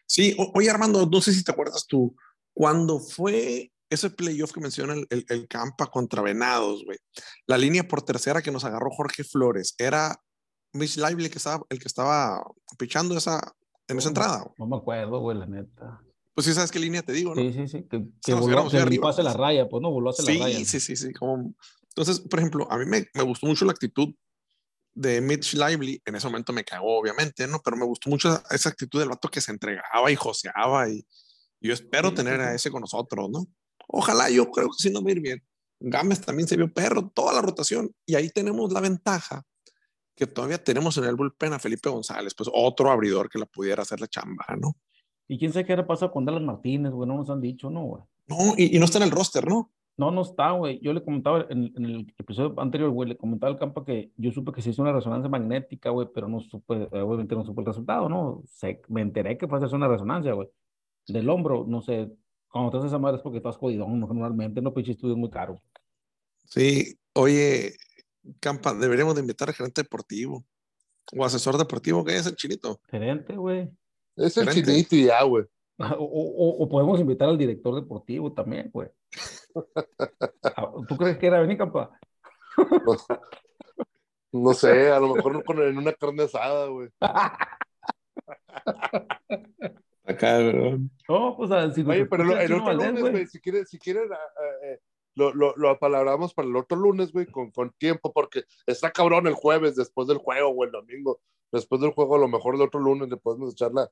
Sí, 0.06 0.36
o- 0.38 0.52
oye 0.56 0.70
Armando, 0.70 1.06
no 1.06 1.22
sé 1.22 1.34
si 1.34 1.44
te 1.44 1.52
acuerdas 1.52 1.86
tú, 1.88 2.16
cuando 2.54 3.00
fue 3.00 3.72
ese 3.90 4.10
playoff 4.10 4.52
que 4.54 4.62
menciona 4.62 4.94
el, 4.94 5.06
el, 5.10 5.26
el 5.30 5.48
Campa 5.48 5.88
contra 5.88 6.22
Venados, 6.22 6.84
güey, 6.86 6.98
la 7.48 7.58
línea 7.58 7.84
por 7.88 8.02
tercera 8.04 8.42
que 8.42 8.52
nos 8.52 8.64
agarró 8.66 8.90
Jorge 8.92 9.24
Flores, 9.24 9.76
era 9.78 10.16
Mitch 10.74 10.98
Lively 10.98 11.26
el 11.26 11.32
que 11.32 11.38
estaba, 11.38 11.64
el 11.70 11.80
que 11.80 11.88
estaba 11.88 12.44
pichando 12.78 13.18
esa, 13.18 13.56
en 13.88 13.98
esa 13.98 14.08
No, 14.08 14.10
entrada. 14.10 14.52
No 14.58 14.68
me 14.68 14.78
acuerdo, 14.78 15.20
güey, 15.20 15.38
la 15.38 15.46
neta. 15.46 16.02
Pues 16.34 16.48
sí 16.48 16.54
sabes 16.54 16.72
qué 16.72 16.80
línea 16.80 17.04
te 17.04 17.14
digo, 17.14 17.36
¿no? 17.36 17.42
Sí, 17.42 17.54
sí, 17.54 17.68
sí. 17.68 17.88
Que, 17.90 18.04
que 18.26 18.34
voló, 18.34 18.68
que 18.68 18.78
arriba, 18.78 19.08
a 19.08 19.12
hacer 19.12 19.24
la 19.24 19.34
raya, 19.34 19.70
pues 19.70 19.82
no, 19.82 19.92
voló 19.92 20.10
a 20.10 20.12
hacer 20.14 20.26
la 20.26 20.46
raya. 20.46 20.58
Sí, 20.58 20.66
sí, 20.66 20.80
sí, 20.80 20.96
sí. 20.96 21.14
Como... 21.14 21.54
Entonces, 21.90 22.20
por 22.22 22.40
ejemplo, 22.40 22.68
a 22.72 22.78
mí 22.80 22.86
me, 22.86 23.08
me 23.14 23.24
gustó 23.24 23.46
mucho 23.46 23.66
la 23.66 23.72
actitud 23.72 24.10
de 24.96 25.22
Mitch 25.22 25.54
Lively. 25.54 26.02
En 26.06 26.16
ese 26.16 26.28
momento 26.28 26.52
me 26.54 26.64
cagó, 26.64 26.98
obviamente, 26.98 27.48
¿no? 27.48 27.62
Pero 27.64 27.78
me 27.78 27.86
gustó 27.86 28.10
mucho 28.10 28.42
esa 28.50 28.70
actitud 28.70 29.00
del 29.00 29.10
vato 29.10 29.30
que 29.30 29.42
se 29.42 29.52
entregaba 29.52 30.12
y 30.12 30.16
joseaba. 30.16 30.90
Y, 30.90 31.06
yo 31.62 31.74
espero 31.74 32.10
Sí, 32.10 32.16
tener 32.16 32.40
sí, 32.40 32.46
a 32.46 32.50
sí. 32.50 32.56
ese 32.56 32.72
con 32.72 32.82
nosotros, 32.82 33.30
¿no? 33.30 33.46
Ojalá, 33.88 34.30
yo 34.30 34.50
creo 34.50 34.68
que 34.68 34.78
sí 34.80 34.90
nos 34.90 35.04
va 35.04 35.10
a 35.10 35.12
ir 35.12 35.22
bien. 35.22 35.44
Gámez 35.80 36.22
también 36.22 36.48
se 36.48 36.58
vio 36.58 36.74
perro, 36.74 37.12
toda 37.14 37.32
la 37.34 37.42
rotación. 37.42 37.94
Y 38.06 38.16
ahí 38.16 38.30
tenemos 38.30 38.72
la 38.74 38.82
ventaja 38.82 39.44
que 40.16 40.28
todavía 40.28 40.64
tenemos 40.64 40.98
en 40.98 41.06
el 41.06 41.16
bullpen 41.16 41.54
a 41.54 41.60
Felipe 41.60 41.90
González, 41.90 42.34
pues 42.36 42.50
otro 42.54 42.92
abridor 42.92 43.30
que 43.30 43.40
la 43.40 43.46
pudiera 43.46 43.82
hacer 43.82 44.00
la 44.00 44.08
chamba, 44.08 44.46
¿no? 44.60 44.76
Y 45.28 45.38
quién 45.38 45.54
sabe 45.54 45.66
qué 45.66 45.74
era 45.74 45.88
pasado 45.88 46.12
con 46.12 46.26
Dallas 46.26 46.44
Martínez, 46.44 46.92
güey, 46.92 47.08
no 47.08 47.16
nos 47.16 47.30
han 47.30 47.42
dicho, 47.42 47.70
¿no, 47.70 47.84
güey? 47.84 48.04
No, 48.28 48.54
y, 48.58 48.76
y 48.76 48.80
no 48.80 48.86
está 48.86 49.00
en 49.00 49.06
el 49.06 49.12
roster, 49.12 49.48
¿no? 49.48 49.72
No, 49.96 50.10
no 50.10 50.22
está, 50.22 50.52
güey. 50.52 50.80
Yo 50.82 50.92
le 50.92 51.04
comentaba 51.04 51.46
en, 51.50 51.72
en 51.76 51.86
el 51.86 52.14
episodio 52.18 52.60
anterior, 52.60 52.90
güey, 52.90 53.10
le 53.10 53.18
comentaba 53.18 53.52
al 53.52 53.60
campo 53.60 53.86
que 53.86 54.12
yo 54.18 54.32
supe 54.32 54.52
que 54.52 54.62
se 54.62 54.72
hizo 54.72 54.82
una 54.82 54.92
resonancia 54.92 55.30
magnética, 55.30 55.92
güey, 55.92 56.08
pero 56.14 56.28
no 56.28 56.40
supe, 56.40 56.90
eh, 56.92 57.02
obviamente 57.02 57.36
no 57.36 57.46
supe 57.46 57.62
el 57.62 57.68
resultado, 57.68 58.10
¿no? 58.10 58.44
Se, 58.48 58.82
me 58.88 59.02
enteré 59.02 59.38
que 59.38 59.48
fue 59.48 59.58
a 59.58 59.60
hacerse 59.60 59.76
una 59.76 59.88
resonancia, 59.88 60.34
güey. 60.34 60.50
Del 61.08 61.30
hombro, 61.30 61.66
no 61.68 61.82
sé. 61.82 62.12
Cuando 62.50 62.72
te 62.72 62.78
haces 62.78 62.88
esa 62.88 63.00
madre 63.00 63.18
es 63.18 63.24
porque 63.24 63.38
estás 63.38 63.58
jodidón, 63.58 64.00
¿no? 64.00 64.08
normalmente, 64.08 64.62
no, 64.62 64.74
pinche 64.74 64.92
estudio 64.92 65.14
es 65.14 65.20
muy 65.20 65.30
caro. 65.30 65.62
Sí, 66.46 66.98
oye, 67.14 67.74
Campa, 68.40 68.74
deberíamos 68.74 69.16
de 69.16 69.22
invitar 69.22 69.50
al 69.50 69.56
gerente 69.56 69.82
deportivo 69.84 70.44
o 71.16 71.26
asesor 71.26 71.58
deportivo, 71.58 72.04
que 72.06 72.16
es 72.16 72.26
el 72.26 72.36
chinito. 72.36 72.80
Gerente, 72.90 73.36
güey. 73.36 73.70
Es 74.16 74.38
el 74.38 74.48
Gerente. 74.48 74.72
chinito 74.72 74.96
y 74.96 75.06
ya, 75.06 75.24
güey. 75.24 75.46
O, 75.80 76.04
o- 76.06 76.64
o 76.64 76.70
podemos 76.70 77.00
invitar 77.00 77.28
al 77.28 77.38
director 77.38 77.74
deportivo 77.76 78.32
también, 78.32 78.70
güey. 78.72 78.90
Ah, 80.56 80.72
¿Tú 80.88 80.98
crees 80.98 81.18
que 81.18 81.28
era 81.28 81.40
venir, 81.40 81.58
campa? 81.58 81.92
No, 82.86 82.96
no 84.32 84.54
sé, 84.54 84.90
a 84.92 85.00
lo 85.00 85.16
mejor 85.16 85.44
con, 85.44 85.62
en 85.62 85.78
una 85.78 85.94
carne 85.94 86.24
asada, 86.24 86.68
güey. 86.68 86.90
Acá, 90.06 90.38
¿verdad? 90.38 90.78
No, 91.08 91.36
pues 91.38 91.52
a- 91.52 91.72
si 91.72 91.82
Oye, 91.82 92.06
pero 92.06 92.24
el 92.38 92.48
Chino 92.48 92.62
otro 92.64 92.74
lunes, 92.74 93.02
güey, 93.02 93.28
si 93.28 93.40
quieren, 93.40 93.66
si 93.66 93.80
quieren, 93.80 94.12
ah, 94.12 94.18
ah, 94.18 94.66
eh, 94.68 94.80
lo, 95.16 95.34
lo, 95.34 95.54
lo 95.56 95.70
apalabramos 95.70 96.34
para 96.34 96.48
el 96.48 96.56
otro 96.56 96.78
lunes, 96.78 97.12
güey, 97.12 97.26
con, 97.26 97.52
con 97.52 97.72
tiempo, 97.78 98.12
porque 98.12 98.44
está 98.66 98.92
cabrón 98.92 99.28
el 99.28 99.34
jueves 99.34 99.76
después 99.76 100.08
del 100.08 100.18
juego 100.18 100.50
o 100.50 100.64
el 100.64 100.72
domingo. 100.72 101.20
Después 101.52 101.82
del 101.82 101.92
juego, 101.92 102.16
a 102.16 102.20
lo 102.20 102.28
mejor 102.28 102.56
el 102.56 102.62
otro 102.62 102.80
lunes 102.80 103.10
le 103.10 103.18
podemos 103.18 103.54
echar 103.54 103.72
la, 103.74 103.88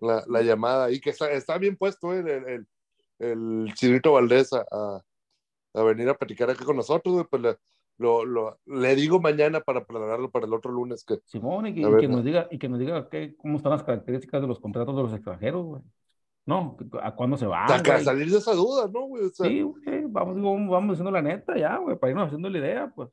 la, 0.00 0.24
la 0.28 0.42
llamada 0.42 0.84
ahí, 0.84 1.00
que 1.00 1.10
está, 1.10 1.30
está 1.32 1.58
bien 1.58 1.76
puesto, 1.76 2.14
eh, 2.14 2.20
el, 2.20 2.48
el, 2.48 2.66
el 3.66 3.74
Chinito 3.74 4.12
Valdés 4.12 4.52
a, 4.52 4.64
a, 4.70 5.02
a 5.74 5.82
venir 5.82 6.08
a 6.08 6.14
platicar 6.14 6.50
aquí 6.50 6.64
con 6.64 6.76
nosotros, 6.76 7.12
güey, 7.12 7.26
pues 7.28 7.42
le, 7.42 7.56
lo, 7.98 8.24
lo, 8.24 8.58
le 8.66 8.94
digo 8.94 9.20
mañana 9.20 9.60
para 9.60 9.80
apalabrarlo 9.80 10.30
para 10.30 10.46
el 10.46 10.54
otro 10.54 10.70
lunes, 10.70 11.04
que 11.04 11.18
Simón, 11.26 11.66
y 11.66 11.74
que, 11.74 11.80
y 11.80 11.96
que 11.98 12.08
nos 12.08 12.24
diga, 12.24 12.48
y 12.50 12.58
que 12.58 12.68
nos 12.68 12.78
diga 12.78 13.08
qué, 13.10 13.34
cómo 13.36 13.56
están 13.56 13.72
las 13.72 13.82
características 13.82 14.40
de 14.40 14.46
los 14.46 14.60
contratos 14.60 14.94
de 14.96 15.02
los 15.02 15.12
extranjeros, 15.12 15.66
güey. 15.66 15.82
No, 16.46 16.76
a 17.02 17.14
cuándo 17.14 17.36
se 17.36 17.46
saca- 17.46 17.92
güey. 17.92 18.04
salir 18.04 18.30
de 18.30 18.38
esa 18.38 18.52
duda, 18.54 18.88
¿no, 18.92 19.02
güey? 19.06 19.24
O 19.26 19.28
sea, 19.30 19.46
Sí, 19.46 19.62
güey, 19.62 20.04
vamos, 20.08 20.36
vamos 20.68 20.90
diciendo 20.90 21.10
la 21.10 21.22
neta 21.22 21.56
ya, 21.56 21.76
güey, 21.76 21.96
para 21.98 22.10
irnos 22.10 22.26
haciendo 22.26 22.48
la 22.50 22.58
idea, 22.58 22.92
pues. 22.94 23.10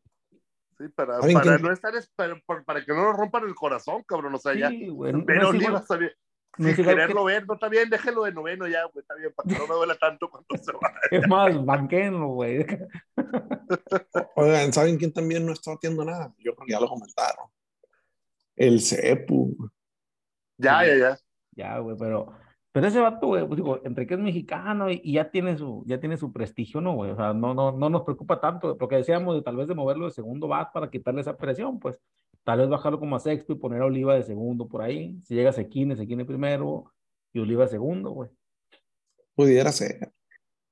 sí, 0.77 0.87
para, 0.89 1.19
¿Saben 1.21 1.33
para 1.33 1.55
quién? 1.57 1.61
no 1.61 1.71
estar, 1.73 1.95
es- 1.95 2.09
para, 2.15 2.39
para- 2.45 2.63
para 2.63 2.85
que 2.85 2.93
no 2.93 3.03
nos 3.03 3.17
rompan 3.17 3.43
el 3.45 3.53
corazón, 3.55 4.03
cabrón, 4.07 4.33
o 4.33 4.37
sea, 4.37 4.53
ya. 4.55 4.69
Sí, 4.69 4.87
güey. 4.89 5.11
no- 5.11 5.19
no 5.19 5.25
Pero 5.25 5.47
es 5.47 5.53
ni 5.53 5.59
igual- 5.59 5.73
vas 5.73 5.91
a 5.91 5.97
ver. 5.97 6.17
no 6.57 6.67
Sin 6.69 6.75
quererlo 6.85 7.25
que- 7.25 7.33
ver, 7.33 7.45
no 7.47 7.53
está 7.53 7.69
bien, 7.69 7.89
déjelo 7.89 8.23
de 8.23 8.31
noveno 8.31 8.67
ya, 8.67 8.83
güey, 8.85 9.01
está 9.01 9.13
bien, 9.15 9.31
para 9.35 9.47
que 9.49 9.59
no 9.59 9.67
me 9.67 9.75
duela 9.75 9.95
tanto 9.95 10.29
cuando 10.29 10.47
se 10.63 10.71
va. 10.71 10.79
Es 11.11 11.27
más, 11.27 11.63
banquenlo, 11.65 12.27
güey. 12.29 12.65
Oigan, 14.35 14.73
¿saben 14.73 14.97
quién 14.97 15.13
también 15.13 15.45
no 15.45 15.51
está 15.53 15.71
batiendo 15.71 16.03
nada? 16.05 16.33
Yo 16.39 16.55
creo 16.55 16.65
que 16.65 16.71
ya 16.73 16.79
lo 16.79 16.87
comentaron. 16.87 17.47
El 18.55 18.81
Cepu. 18.81 19.55
güey. 19.57 19.69
Ya, 20.57 20.85
ya, 20.85 20.95
ya. 20.97 21.17
Ya, 21.55 21.79
güey, 21.79 21.95
pero, 21.97 22.33
pero 22.77 22.87
ese 22.87 22.99
vato, 22.99 23.27
güey, 23.27 23.45
pues 23.47 23.57
digo, 23.57 23.81
entre 23.85 24.05
que 24.07 24.13
es 24.13 24.19
mexicano 24.19 24.89
y, 24.91 25.01
y 25.03 25.13
ya 25.13 25.29
tiene 25.31 25.57
su, 25.57 25.83
ya 25.87 25.99
tiene 25.99 26.17
su 26.17 26.31
prestigio, 26.31 26.79
¿no, 26.81 26.93
güey? 26.95 27.11
O 27.11 27.15
sea, 27.15 27.33
no, 27.33 27.53
no, 27.53 27.71
no 27.71 27.89
nos 27.89 28.03
preocupa 28.03 28.39
tanto, 28.39 28.77
porque 28.77 28.97
decíamos 28.97 29.35
de 29.35 29.41
tal 29.41 29.55
vez 29.57 29.67
de 29.67 29.75
moverlo 29.75 30.05
de 30.05 30.11
segundo 30.11 30.47
bat 30.47 30.71
para 30.71 30.89
quitarle 30.89 31.21
esa 31.21 31.35
presión, 31.37 31.79
pues, 31.79 31.99
tal 32.43 32.59
vez 32.59 32.69
bajarlo 32.69 32.99
como 32.99 33.15
a 33.15 33.19
sexto 33.19 33.53
y 33.53 33.55
poner 33.57 33.81
a 33.81 33.85
Oliva 33.85 34.15
de 34.15 34.23
segundo 34.23 34.67
por 34.67 34.81
ahí. 34.81 35.19
Si 35.23 35.33
llega 35.35 35.51
Sequine, 35.51 35.95
Sequine 35.95 36.23
primero 36.25 36.93
y 37.33 37.39
Oliva 37.39 37.67
segundo, 37.67 38.11
güey. 38.11 38.29
Pudiera 39.35 39.71
ser. 39.71 40.11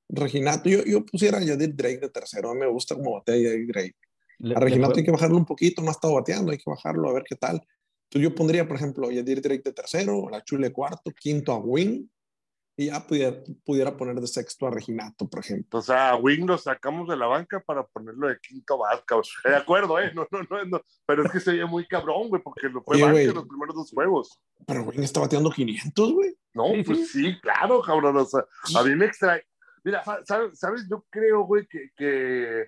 Reginato, 0.07 0.69
yo, 0.69 0.83
yo 0.85 1.03
pusiera 1.05 1.39
a 1.39 1.43
Yadir 1.43 1.75
Drake 1.75 1.97
de 1.99 2.09
tercero. 2.09 2.53
Me 2.53 2.67
gusta 2.67 2.95
como 2.95 3.13
batea 3.13 3.35
Yadir 3.35 3.67
Drake. 3.67 3.95
Le- 4.39 4.55
A 4.55 4.59
le 4.59 4.65
Reginato 4.65 4.93
fue- 4.93 5.01
hay 5.01 5.05
que 5.05 5.11
bajarlo 5.11 5.37
un 5.37 5.45
poquito, 5.45 5.81
no 5.81 5.89
ha 5.89 5.91
estado 5.91 6.13
bateando, 6.13 6.51
hay 6.51 6.57
que 6.57 6.69
bajarlo 6.69 7.09
a 7.09 7.13
ver 7.13 7.23
qué 7.27 7.35
tal. 7.35 7.61
Entonces 8.09 8.29
yo 8.29 8.35
pondría, 8.35 8.67
por 8.67 8.77
ejemplo, 8.77 9.07
a 9.07 9.11
Yadir 9.11 9.41
Drake 9.41 9.61
de 9.63 9.73
tercero, 9.73 10.27
a 10.27 10.31
la 10.31 10.43
Chule 10.43 10.71
cuarto, 10.71 11.11
quinto 11.11 11.51
a 11.51 11.57
Win, 11.57 12.09
y 12.77 12.87
ya 12.87 13.05
pudiera, 13.07 13.41
pudiera 13.65 13.95
poner 13.95 14.15
de 14.19 14.27
sexto 14.27 14.67
a 14.67 14.69
Reginato, 14.71 15.29
por 15.29 15.39
ejemplo. 15.39 15.79
O 15.79 15.81
sea, 15.81 16.09
a 16.09 16.15
Wing 16.17 16.45
lo 16.45 16.57
sacamos 16.57 17.07
de 17.07 17.15
la 17.15 17.25
banca 17.25 17.63
para 17.65 17.83
ponerlo 17.87 18.27
de 18.27 18.37
quinto. 18.39 18.77
Eh, 18.91 19.49
De 19.49 19.55
acuerdo, 19.55 19.97
¿eh? 19.99 20.11
No, 20.13 20.27
no, 20.29 20.39
no, 20.49 20.65
no. 20.65 20.81
Pero 21.05 21.23
es 21.25 21.31
que 21.31 21.39
se 21.39 21.51
veía 21.53 21.65
muy 21.67 21.87
cabrón, 21.87 22.27
güey, 22.27 22.41
porque 22.41 22.67
lo 22.67 22.83
fue 22.83 22.95
Oye, 22.97 23.03
banca 23.03 23.13
güey. 23.13 23.27
en 23.29 23.33
los 23.35 23.47
primeros 23.47 23.75
dos 23.75 23.91
juegos. 23.91 24.39
Pero 24.67 24.83
Win 24.83 25.03
está 25.03 25.21
bateando 25.21 25.49
500, 25.51 26.13
güey. 26.13 26.35
No, 26.53 26.65
Sí, 26.73 26.83
pues 26.83 27.11
sí. 27.11 27.39
claro, 27.41 27.81
cabrón. 27.81 28.17
O 28.17 28.25
sea, 28.25 28.43
a 28.77 28.83
mí 28.83 28.93
me 28.95 29.05
extrae. 29.05 29.45
Mira, 29.83 30.03
¿sabes? 30.25 30.59
¿sabes? 30.59 30.85
Yo 30.89 31.05
creo, 31.09 31.43
güey, 31.45 31.65
que, 31.67 31.89
que 31.95 32.67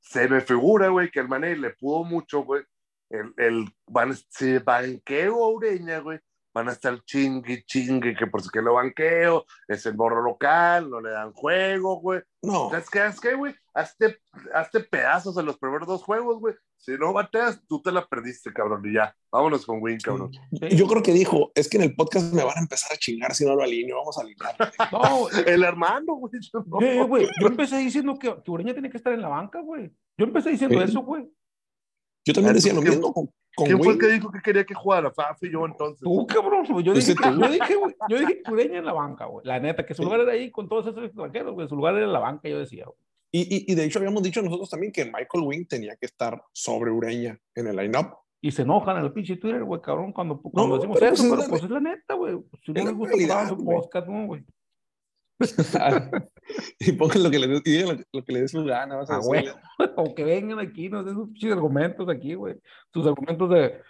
se 0.00 0.28
me 0.28 0.40
figura, 0.40 0.88
güey, 0.88 1.10
que 1.10 1.20
el 1.20 1.28
Mané 1.28 1.56
le 1.56 1.70
pudo 1.70 2.04
mucho, 2.04 2.42
güey. 2.42 2.62
El, 3.10 3.32
el 3.36 3.64
van, 3.86 4.14
si 4.30 4.58
banqueo 4.58 5.44
a 5.44 5.50
Ureña, 5.50 5.98
güey, 6.00 6.18
van 6.54 6.68
a 6.68 6.72
estar 6.72 7.02
chingue, 7.04 7.62
chingue, 7.64 8.14
que 8.16 8.26
por 8.26 8.42
si 8.42 8.48
que 8.50 8.60
lo 8.60 8.74
banqueo, 8.74 9.44
es 9.68 9.86
el 9.86 9.96
morro 9.96 10.22
local, 10.22 10.90
no 10.90 11.00
le 11.00 11.10
dan 11.10 11.32
juego, 11.32 12.00
güey. 12.00 12.20
No, 12.42 12.70
¿Sabes 12.70 12.90
qué? 12.90 12.98
¿Sabes 12.98 13.20
qué, 13.20 13.34
güey? 13.34 13.54
Hazte, 13.74 14.18
hazte 14.54 14.80
pedazos 14.80 15.38
en 15.38 15.46
los 15.46 15.56
primeros 15.58 15.86
dos 15.86 16.02
juegos, 16.02 16.38
güey. 16.40 16.54
Si 16.76 16.92
no 16.92 17.12
bateas, 17.12 17.60
tú 17.68 17.80
te 17.82 17.90
la 17.92 18.06
perdiste, 18.06 18.52
cabrón, 18.52 18.82
y 18.84 18.94
ya. 18.94 19.14
Vámonos 19.32 19.66
con 19.66 19.82
Win, 19.82 19.98
cabrón. 19.98 20.30
Yo 20.50 20.86
creo 20.86 21.02
que 21.02 21.12
dijo, 21.12 21.50
es 21.54 21.68
que 21.68 21.76
en 21.76 21.84
el 21.84 21.94
podcast 21.96 22.32
me 22.32 22.44
van 22.44 22.56
a 22.58 22.60
empezar 22.60 22.92
a 22.92 22.96
chingar 22.96 23.34
si 23.34 23.44
no 23.44 23.54
lo 23.56 23.62
alineo, 23.62 23.96
vamos 23.98 24.18
a 24.18 24.22
alinear. 24.22 24.54
No, 24.92 25.28
El 25.46 25.64
hermano, 25.64 26.14
güey. 26.14 26.32
yo 26.40 26.64
no. 26.66 26.80
eh, 26.80 27.02
güey, 27.02 27.28
yo 27.40 27.46
empecé 27.48 27.78
diciendo 27.78 28.16
que, 28.18 28.34
que 28.44 28.50
Ureña 28.50 28.72
tiene 28.72 28.90
que 28.90 28.96
estar 28.96 29.12
en 29.12 29.22
la 29.22 29.28
banca, 29.28 29.60
güey. 29.60 29.92
Yo 30.16 30.24
empecé 30.26 30.50
diciendo 30.50 30.80
eso, 30.82 31.02
güey. 31.02 31.28
Yo 32.28 32.34
también 32.34 32.54
decía 32.54 32.72
lo 32.72 32.80
¿Quién- 32.80 32.94
mismo 32.94 33.12
con, 33.12 33.26
con 33.56 33.66
¿Quién 33.66 33.82
fue 33.82 33.92
el 33.94 33.98
que 33.98 34.06
dijo 34.08 34.30
que 34.30 34.40
quería 34.40 34.64
que 34.64 34.74
jugara? 34.74 35.10
Fafi 35.10 35.46
y 35.46 35.52
yo 35.52 35.64
entonces. 35.66 36.00
Tú, 36.02 36.26
cabrón, 36.26 36.64
güey. 36.70 36.84
Yo 36.84 36.92
Ese 36.92 37.12
dije, 37.14 37.24
yo 37.38 37.48
dije, 37.50 37.74
güey, 37.76 37.94
yo 38.08 38.18
dije 38.18 38.42
que 38.42 38.52
Ureña 38.52 38.78
en 38.78 38.84
la 38.84 38.92
banca, 38.92 39.24
güey. 39.26 39.46
La 39.46 39.58
neta, 39.58 39.84
que 39.84 39.94
su 39.94 40.02
lugar 40.04 40.20
era 40.20 40.32
ahí 40.32 40.50
con 40.50 40.68
todos 40.68 40.86
esos 40.86 41.04
extranjeros, 41.04 41.54
güey. 41.54 41.68
Su 41.68 41.76
lugar 41.76 41.94
era 41.96 42.04
en 42.06 42.12
la 42.12 42.18
banca, 42.20 42.48
yo 42.48 42.58
decía, 42.58 42.84
güey. 42.84 42.96
Y, 43.30 43.40
y, 43.54 43.72
y 43.72 43.74
de 43.74 43.84
hecho 43.84 43.98
habíamos 43.98 44.22
dicho 44.22 44.40
nosotros 44.40 44.70
también 44.70 44.90
que 44.92 45.04
Michael 45.04 45.44
Wing 45.44 45.66
tenía 45.66 45.96
que 45.96 46.06
estar 46.06 46.42
sobre 46.52 46.90
Ureña 46.90 47.38
en 47.54 47.66
el 47.66 47.76
line-up. 47.76 48.16
Y 48.40 48.52
se 48.52 48.62
enojan 48.62 48.96
en 48.98 49.04
el 49.04 49.12
pinche 49.12 49.36
Twitter, 49.36 49.64
güey, 49.64 49.80
cabrón, 49.80 50.12
cuando, 50.12 50.40
cuando 50.40 50.68
No, 50.68 50.76
decimos 50.76 50.98
pero 51.00 51.12
eso, 51.12 51.24
pues 51.28 51.32
es 51.32 51.36
pero 51.36 51.42
la 51.42 51.48
pues 51.50 51.62
es 51.64 51.70
la 51.70 51.80
neta, 51.80 52.14
güey. 52.14 52.38
Si 52.64 52.72
no 52.72 52.78
es 52.80 52.86
les 52.86 52.94
gusta, 52.94 53.12
pues 53.16 53.26
realidad, 53.28 53.48
su 53.48 53.64
podcast, 53.64 54.06
¿no, 54.06 54.26
güey? 54.26 54.44
y 56.80 56.92
pongan 56.92 57.22
lo 57.22 57.30
que 57.30 57.38
les 57.38 57.60
y 57.64 57.70
digan 57.70 57.96
lo, 57.96 58.02
lo 58.12 58.24
que 58.24 58.32
les 58.32 58.42
dé 58.42 58.48
su 58.48 58.64
gana. 58.64 58.96
Vas 58.96 59.10
a 59.10 59.16
Ah, 59.16 59.20
güey. 59.22 59.46
O 59.96 60.14
que 60.14 60.24
vengan 60.24 60.58
aquí, 60.58 60.88
nos 60.88 61.04
den 61.04 61.14
sus 61.34 61.52
argumentos 61.52 62.08
aquí, 62.08 62.34
güey. 62.34 62.56
Sus 62.92 63.06
argumentos 63.06 63.50
de, 63.50 63.80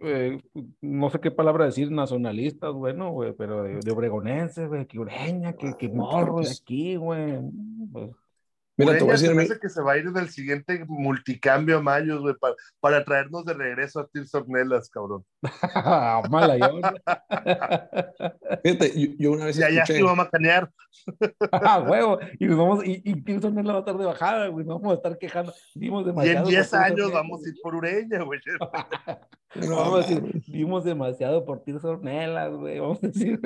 eh, 0.00 0.40
no 0.80 1.10
sé 1.10 1.20
qué 1.20 1.30
palabra 1.30 1.66
decir, 1.66 1.90
nacionalistas, 1.90 2.72
güey, 2.72 2.94
no, 2.94 3.10
güey, 3.12 3.32
pero 3.32 3.62
de, 3.62 3.80
de 3.80 3.92
obregonenses, 3.92 4.68
güey, 4.68 4.86
que 4.86 4.98
ureña, 4.98 5.54
que, 5.54 5.74
que 5.78 5.88
morro 5.88 6.38
de 6.38 6.42
pues. 6.42 6.60
aquí, 6.60 6.96
güey. 6.96 7.38
Pues, 7.92 8.10
Mira, 8.76 8.98
te 8.98 9.04
voy 9.04 9.12
a 9.12 9.16
Ureña 9.16 9.18
se 9.18 9.22
decir, 9.22 9.36
me 9.36 9.42
hace 9.44 9.60
que 9.60 9.68
se 9.68 9.80
va 9.80 9.92
a 9.92 9.98
ir 9.98 10.10
del 10.10 10.28
siguiente 10.30 10.84
multicambio 10.88 11.78
a 11.78 11.80
Mayos, 11.82 12.20
güey, 12.20 12.34
para, 12.34 12.54
para 12.80 13.04
traernos 13.04 13.44
de 13.44 13.54
regreso 13.54 14.00
a 14.00 14.08
Tirso 14.08 14.38
Ornelas, 14.38 14.90
cabrón. 14.90 15.24
mala 16.30 16.58
yo. 16.58 16.80
fíjate, 18.64 19.00
yo, 19.00 19.08
yo 19.16 19.32
una 19.32 19.44
vez 19.46 19.56
Ya, 19.56 19.70
ya 19.70 19.82
escuché, 19.82 19.98
sí 19.98 20.02
vamos 20.02 20.26
a 20.26 20.30
canear. 20.30 20.70
Ah, 21.52 21.80
huevo. 21.80 22.18
Y 22.38 22.46
nos 22.46 22.58
vamos, 22.58 22.84
y, 22.84 23.00
y 23.04 23.22
va 23.72 23.78
a 23.78 23.80
estar 23.80 23.96
de 23.96 24.06
bajada, 24.06 24.48
güey. 24.48 24.64
Vamos 24.64 24.90
a 24.90 24.94
estar 24.94 25.18
quejando. 25.18 25.52
Dimos 25.74 26.04
Y 26.04 26.08
en 26.08 26.14
demasiado. 26.16 26.48
10 26.48 26.68
por 26.68 26.78
Tirso 26.78 26.92
años 26.92 27.12
vamos 27.12 27.44
a 27.44 27.48
ir 27.48 27.54
por 27.62 27.74
Ureña, 27.74 28.22
güey. 28.22 28.40
no, 29.56 29.76
Vamos 29.76 29.94
a 29.94 30.08
decir, 30.08 30.42
vimos 30.48 30.84
demasiado 30.84 31.44
por 31.44 31.62
Tirso 31.62 31.90
Ornelas, 31.90 32.52
güey. 32.52 32.80
Vamos 32.80 33.02
a 33.02 33.06
decir. 33.06 33.40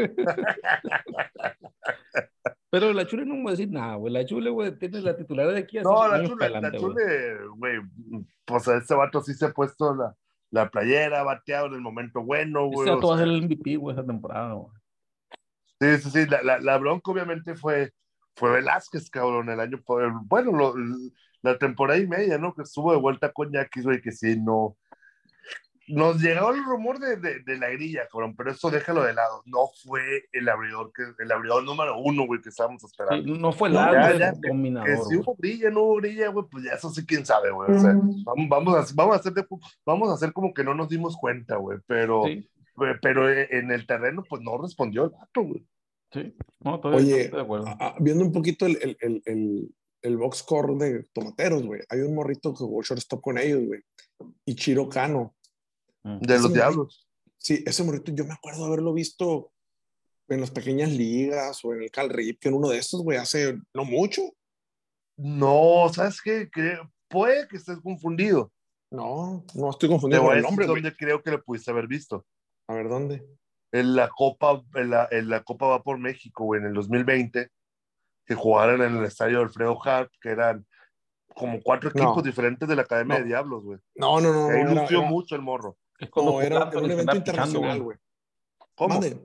Pero 2.70 2.92
la 2.92 3.06
chule 3.06 3.24
no 3.24 3.34
vamos 3.34 3.48
a 3.48 3.50
decir 3.52 3.70
nada, 3.70 3.94
güey. 3.94 4.12
La 4.12 4.26
chule, 4.26 4.50
güey, 4.50 4.76
tiene 4.78 5.00
la 5.00 5.16
titularidad 5.16 5.54
de 5.54 5.60
aquí 5.60 5.78
a 5.78 5.82
No, 5.82 6.06
la 6.08 6.26
chule, 6.26 6.50
la 6.50 6.72
chule, 6.72 7.38
güey, 7.56 7.80
pues 8.44 8.68
a 8.68 8.76
este 8.76 8.94
vato 8.94 9.22
sí 9.22 9.32
se 9.34 9.46
ha 9.46 9.50
puesto 9.52 9.94
la, 9.94 10.14
la 10.50 10.68
playera, 10.70 11.22
bateado 11.22 11.68
en 11.68 11.74
el 11.74 11.80
momento 11.80 12.22
bueno, 12.22 12.66
güey. 12.68 12.88
Ese 12.90 13.06
va 13.06 13.14
a 13.14 13.18
ser 13.18 13.28
el 13.28 13.42
MVP, 13.42 13.76
güey, 13.76 13.94
esa 13.96 14.04
temporada, 14.04 14.52
güey. 14.52 14.68
Sí, 15.80 15.98
sí, 16.02 16.10
sí, 16.10 16.26
la, 16.30 16.42
la, 16.42 16.58
la 16.60 16.76
bronca 16.76 17.10
obviamente 17.10 17.54
fue, 17.54 17.92
fue 18.34 18.50
Velázquez, 18.50 19.08
cabrón, 19.10 19.48
el 19.48 19.60
año, 19.60 19.80
bueno, 20.24 20.52
lo- 20.52 20.74
la 21.40 21.56
temporada 21.56 21.98
y 22.00 22.06
media, 22.06 22.36
¿no? 22.36 22.52
Que 22.52 22.62
estuvo 22.62 22.90
de 22.92 22.98
vuelta 22.98 23.32
con 23.32 23.52
Yaquis, 23.52 23.84
güey, 23.84 24.00
que 24.00 24.10
sí, 24.12 24.38
no. 24.40 24.76
Nos 25.88 26.20
llegó 26.20 26.50
el 26.50 26.64
rumor 26.64 26.98
de, 26.98 27.16
de, 27.16 27.40
de 27.40 27.58
la 27.58 27.68
grilla, 27.70 28.06
cabrón, 28.10 28.34
pero 28.36 28.50
eso 28.50 28.70
déjalo 28.70 29.02
de 29.04 29.14
lado. 29.14 29.42
No 29.46 29.70
fue 29.84 30.00
el 30.32 30.48
abridor, 30.48 30.92
que, 30.92 31.02
el 31.22 31.32
abridor 31.32 31.64
número 31.64 31.98
uno, 31.98 32.26
güey, 32.26 32.40
que 32.40 32.50
estábamos 32.50 32.80
Sí, 32.82 32.86
esperando. 32.86 33.34
no 33.36 33.52
fue 33.52 33.68
el 33.68 33.74
ya, 33.74 34.32
que- 34.40 34.96
si 35.08 35.16
hubo 35.16 35.34
brilla, 35.36 35.70
no 35.70 35.82
hubo 35.82 35.96
brilla, 35.96 36.28
güey, 36.28 36.46
pues 36.50 36.64
ya 36.64 36.72
eso 36.72 36.90
sí, 36.90 37.04
quién 37.06 37.24
sabe, 37.24 37.50
güey. 37.50 37.70
O 37.70 37.78
sea, 37.80 37.92
vamos, 38.24 38.48
vamos, 38.48 38.74
a, 38.90 38.94
vamos, 38.94 39.16
a 39.16 39.18
hacer 39.20 39.32
de- 39.32 39.46
vamos 39.86 40.08
a 40.10 40.14
hacer 40.14 40.32
como 40.32 40.52
que 40.52 40.64
no 40.64 40.74
nos 40.74 40.88
dimos 40.88 41.16
cuenta, 41.16 41.56
güey, 41.56 41.78
pero, 41.86 42.24
Sí, 42.24 42.48
pero 43.02 43.28
en 43.30 43.70
el 43.70 43.86
terreno, 43.86 44.22
pues 44.28 44.42
no 44.42 44.58
respondió 44.58 45.04
el 45.04 45.10
vato, 45.10 45.42
güey. 45.42 45.66
sí. 46.12 46.34
No, 46.60 46.80
todavía 46.80 47.04
Oye, 47.06 47.20
estoy 47.22 47.36
de 47.38 47.44
acuerdo. 47.44 47.66
a- 47.68 47.72
a- 47.78 47.94
viendo 48.00 48.24
un 48.24 48.32
poquito 48.32 48.66
el, 48.66 48.78
el, 48.82 48.96
el, 49.00 49.22
el, 49.26 49.74
el 50.02 50.16
box 50.16 50.38
score 50.38 50.74
de 50.76 51.04
tomateros, 51.12 51.62
güey. 51.64 51.80
Hay 51.88 52.00
un 52.00 52.14
morrito 52.14 52.52
que 52.52 52.58
jugó 52.58 52.82
shortstop 52.82 53.20
con 53.20 53.38
ellos, 53.38 53.62
güey. 53.66 53.80
Y 54.44 54.54
Chiro 54.56 54.88
Cano. 54.88 55.34
Mm. 56.04 56.18
De 56.20 56.34
Ese 56.34 56.34
los 56.34 56.42
morrito- 56.42 56.54
diablos. 56.54 57.08
Sí, 57.38 57.62
ese 57.66 57.84
morrito 57.84 58.12
yo 58.12 58.24
me 58.24 58.32
acuerdo 58.34 58.64
haberlo 58.64 58.92
visto 58.92 59.52
en 60.28 60.40
las 60.40 60.50
pequeñas 60.50 60.90
ligas 60.90 61.64
o 61.64 61.72
en 61.72 61.82
el 61.82 61.90
Cal 61.90 62.10
Rip, 62.10 62.38
que 62.40 62.48
en 62.48 62.54
uno 62.54 62.68
de 62.68 62.78
estos, 62.78 63.02
güey, 63.02 63.16
hace 63.18 63.58
no 63.74 63.84
mucho. 63.84 64.22
No, 65.16 65.88
¿sabes 65.92 66.20
qué? 66.22 66.48
Creo- 66.50 66.90
puede 67.08 67.48
que 67.48 67.56
estés 67.56 67.80
confundido. 67.80 68.52
No, 68.90 69.44
no 69.54 69.70
estoy 69.70 69.88
confundido 69.88 70.22
con 70.22 70.32
a 70.32 70.36
el 70.36 70.42
nombre, 70.42 70.66
dónde 70.66 70.94
creo 70.96 71.22
que 71.22 71.30
lo 71.30 71.42
pudiste 71.42 71.70
haber 71.70 71.86
visto. 71.86 72.24
A 72.68 72.74
ver, 72.74 72.88
¿dónde? 72.88 73.26
En 73.72 73.94
la 73.96 74.08
Copa, 74.08 74.62
en 74.74 74.90
la, 74.90 75.08
en 75.10 75.28
la 75.28 75.42
Copa 75.42 75.66
va 75.66 75.82
por 75.82 75.98
México, 75.98 76.44
güey, 76.44 76.60
en 76.60 76.68
el 76.68 76.74
2020, 76.74 77.50
que 78.26 78.34
jugaron 78.34 78.82
en 78.82 78.96
el 78.96 79.04
estadio 79.04 79.40
Alfredo 79.40 79.78
Hart, 79.82 80.10
que 80.20 80.30
eran 80.30 80.66
como 81.34 81.60
cuatro 81.62 81.90
No. 81.94 82.02
equipos 82.02 82.24
diferentes 82.24 82.66
de 82.68 82.76
la 82.76 82.82
Academia 82.82 83.16
No. 83.18 83.20
de 83.22 83.28
Diablos, 83.28 83.62
güey. 83.64 83.78
No, 83.94 84.20
no, 84.20 84.32
no. 84.32 84.48
Ahí 84.48 84.64
no, 84.64 84.74
lució 84.82 85.02
mucho 85.02 85.34
el 85.36 85.42
morro. 85.42 85.76
Es 85.98 86.10
no, 86.14 86.22
jugó 86.22 86.42
era, 86.42 86.68
era 86.70 86.80
un 86.80 86.90
evento 86.90 87.16
internacional, 87.16 87.82
güey. 87.82 87.98
¿Cómo? 88.74 88.94
Mande. 88.94 89.16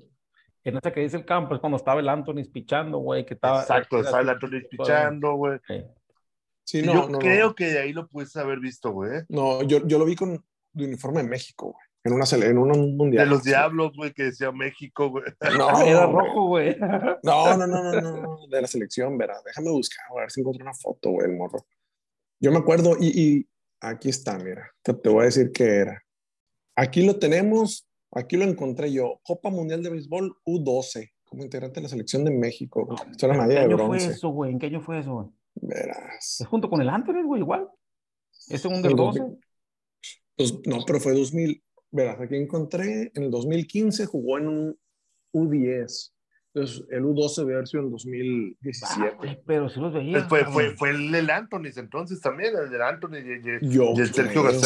En 0.64 0.78
esa 0.78 0.94
que 0.94 1.02
dice 1.02 1.18
el 1.18 1.26
campo 1.26 1.54
es 1.54 1.60
cuando 1.60 1.78
estaba 1.78 2.00
el 2.00 2.08
Anthony 2.08 2.46
pichando, 2.52 3.00
güey, 3.00 3.26
que 3.26 3.34
estaba. 3.34 3.62
Exacto, 3.62 4.00
estaba 4.00 4.22
el 4.22 4.30
Anthony 4.30 4.62
pichando, 4.70 5.34
güey. 5.36 5.60
Sí. 6.66 6.82
No, 6.82 6.94
yo 6.94 7.10
no, 7.10 7.20
creo 7.20 7.48
no. 7.48 7.56
que 7.56 7.66
de 7.66 7.80
ahí 7.80 7.94
lo 7.94 8.08
pudiste 8.08 8.40
haber 8.40 8.60
visto, 8.60 8.92
güey. 8.92 9.22
No, 9.28 9.62
yo, 9.64 9.86
yo 9.86 10.00
lo 10.00 10.06
vi 10.06 10.16
con 10.16 10.44
de 10.72 10.86
uniforme 10.86 11.22
de 11.22 11.30
México, 11.30 11.74
güey. 11.74 11.84
En 12.06 12.14
una 12.14 12.26
en 12.32 12.58
un 12.58 12.98
mundial. 12.98 13.26
De 13.26 13.30
los 13.30 13.44
diablos, 13.44 13.94
güey, 13.96 14.12
que 14.12 14.24
decía 14.24 14.52
México, 14.52 15.10
güey. 15.10 15.24
No, 15.58 15.82
Era 15.82 16.06
rojo, 16.06 16.48
güey. 16.48 16.78
No, 16.78 17.20
no, 17.24 17.58
no, 17.58 17.68
no, 17.68 18.02
no, 18.02 18.22
no, 18.22 18.48
de 18.48 18.62
la 18.62 18.68
selección, 18.68 19.18
verá. 19.18 19.36
Déjame 19.46 19.72
buscar, 19.72 20.06
güey, 20.10 20.22
a 20.22 20.24
ver 20.24 20.32
si 20.32 20.42
encuentro 20.42 20.66
una 20.66 20.74
foto, 20.74 21.12
güey, 21.12 21.30
el 21.30 21.38
morro. 21.38 21.66
Yo 22.42 22.52
me 22.52 22.58
acuerdo, 22.58 22.98
y, 23.00 23.22
y 23.22 23.50
aquí 23.80 24.10
está, 24.10 24.38
mira, 24.38 24.70
te, 24.82 24.94
te 24.94 25.08
voy 25.08 25.22
a 25.22 25.26
decir 25.26 25.52
qué 25.54 25.64
era. 25.64 26.04
Aquí 26.76 27.06
lo 27.06 27.18
tenemos, 27.20 27.88
aquí 28.12 28.38
lo 28.38 28.46
encontré 28.46 28.92
yo, 28.92 29.20
Copa 29.24 29.50
Mundial 29.50 29.84
de 29.84 29.90
Béisbol 29.92 30.36
U12, 30.46 31.12
como 31.24 31.44
integrante 31.44 31.76
de 31.80 31.84
la 31.84 31.90
selección 31.90 32.24
de 32.24 32.32
México. 32.32 32.96
Esto 33.12 33.26
era 33.28 33.36
¿En 33.36 33.42
qué 33.42 33.48
medalla 33.48 33.60
de 33.60 33.74
año 33.74 33.78
fue 33.78 33.88
bronce. 33.98 34.08
eso, 34.12 34.30
güey? 34.30 34.52
¿En 34.52 34.60
qué 34.60 34.66
año 34.68 34.82
fue 34.82 35.00
eso, 35.00 35.14
güey? 35.14 35.28
Verás. 35.56 36.42
Es 36.42 36.48
junto 36.48 36.70
con 36.70 36.82
el 36.82 36.90
Anthony, 36.90 37.24
güey, 37.26 37.42
igual. 37.42 37.68
Es 38.50 38.62
segundo 38.62 38.88
El 38.88 38.96
del 38.96 39.06
12. 39.06 39.20
2000. 39.20 39.40
Dos- 40.38 40.62
no, 40.66 40.80
pero 40.86 41.00
fue 41.00 41.14
2000. 41.14 41.64
Verás, 41.92 42.20
aquí 42.20 42.36
encontré, 42.36 43.12
en 43.14 43.24
el 43.24 43.30
2015 43.32 44.08
jugó 44.08 44.40
en 44.40 44.48
un 44.48 44.80
U10. 45.32 46.12
Entonces, 46.56 46.84
el 46.92 47.04
U12 47.04 47.36
debe 47.42 47.54
haber 47.56 47.68
sido 47.68 47.82
en 47.82 47.88
el 47.88 47.90
Ah, 47.90 47.92
2017. 47.92 49.16
güey, 49.18 49.40
pero 49.46 49.70
sí 49.70 49.80
los 49.80 49.94
veía. 49.94 50.24
Fue, 50.28 50.44
fue, 50.46 50.76
fue 50.76 50.90
el 50.92 51.12
del 51.12 51.30
Anthony 51.30 51.70
entonces 51.76 52.20
también, 52.20 52.54
el 52.56 52.70
del 52.72 52.82
Anthony 52.82 53.18
y, 53.18 53.68
y- 53.76 54.00
el 54.00 54.14
Sergio 54.14 54.44
creo. 54.44 54.60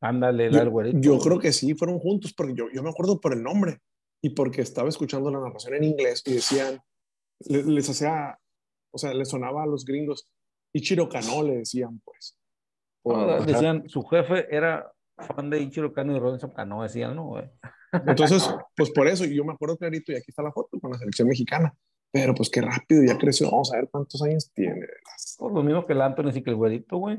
Ándale, 0.00 0.46
el 0.46 0.52
Yo, 1.00 1.16
yo 1.16 1.18
creo 1.18 1.38
que 1.38 1.52
sí, 1.52 1.74
fueron 1.74 1.98
juntos, 1.98 2.32
porque 2.36 2.54
yo, 2.54 2.66
yo 2.72 2.82
me 2.82 2.90
acuerdo 2.90 3.20
por 3.20 3.32
el 3.32 3.42
nombre 3.42 3.78
y 4.22 4.30
porque 4.30 4.60
estaba 4.62 4.88
escuchando 4.88 5.30
la 5.30 5.40
narración 5.40 5.74
en 5.74 5.84
inglés 5.84 6.22
y 6.26 6.34
decían, 6.34 6.80
le- 7.48 7.62
les 7.64 7.88
hacía, 7.88 8.38
o 8.92 8.98
sea, 8.98 9.14
les 9.14 9.28
sonaba 9.28 9.62
a 9.62 9.66
los 9.66 9.84
gringos, 9.84 10.28
Ichiro 10.74 11.08
Cano 11.08 11.42
le 11.42 11.58
decían, 11.58 12.00
pues. 12.04 12.38
Por- 13.02 13.16
No, 13.18 13.44
decían, 13.44 13.88
su 13.88 14.02
jefe 14.04 14.46
era 14.54 14.90
fan 15.16 15.48
de 15.50 15.60
Ichiro 15.60 15.92
Cano 15.92 16.14
y 16.16 16.18
Robinson 16.18 16.50
Cano, 16.52 16.82
decían, 16.82 17.14
¿no, 17.16 17.26
güey? 17.28 17.48
Entonces, 18.06 18.42
pues 18.76 18.90
por 18.90 19.06
eso, 19.08 19.24
y 19.24 19.34
yo 19.36 19.44
me 19.44 19.52
acuerdo 19.52 19.76
clarito, 19.78 20.12
y 20.12 20.16
aquí 20.16 20.26
está 20.28 20.42
la 20.42 20.52
foto 20.52 20.78
con 20.80 20.90
la 20.90 20.98
selección 20.98 21.28
mexicana, 21.28 21.72
pero 22.10 22.34
pues 22.34 22.50
qué 22.50 22.60
rápido, 22.60 23.02
ya 23.04 23.16
creció, 23.18 23.50
vamos 23.50 23.72
a 23.72 23.76
ver 23.76 23.88
cuántos 23.90 24.20
años 24.22 24.50
tiene. 24.52 24.86
Por 25.38 25.52
lo 25.52 25.62
mismo 25.62 25.86
que 25.86 25.92
el 25.92 26.00
Anthony 26.02 26.30
y 26.34 26.42
que 26.42 26.50
el 26.50 26.56
güerito, 26.56 26.96
güey. 26.98 27.18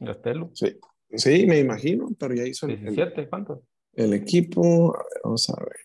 Gastelo. 0.00 0.50
Sí, 0.54 0.76
sí, 1.16 1.46
me 1.46 1.58
imagino, 1.60 2.08
pero 2.18 2.34
ya 2.34 2.44
hizo 2.46 2.66
el, 2.66 2.72
el- 2.72 2.80
17, 2.94 3.28
¿cuánto? 3.28 3.62
el 3.94 4.12
equipo, 4.12 4.94
a 4.96 4.98
ver, 4.98 5.20
vamos 5.24 5.48
a 5.50 5.56
ver. 5.62 5.76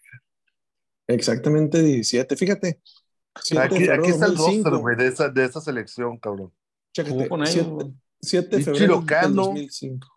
Exactamente 1.07 1.81
17, 1.81 2.35
fíjate. 2.35 2.79
7 3.41 3.61
de 3.61 3.75
Aquí, 3.75 3.89
aquí 3.89 4.09
está 4.11 4.25
el 4.27 4.35
2005. 4.35 4.69
roster, 4.69 4.81
güey, 4.81 4.95
de 4.97 5.07
esa, 5.07 5.29
de 5.29 5.45
esa 5.45 5.61
selección, 5.61 6.17
cabrón. 6.17 6.53
Chécate, 6.93 7.13
Jugó 7.15 7.29
con 7.29 7.41
ellos, 7.41 7.53
7, 7.55 7.69
güey. 7.71 7.93
7 8.21 8.57
de 8.57 8.63
febrero 8.63 8.73
del 8.73 8.77
Chirocano. 9.05 9.43
2005. 9.45 10.07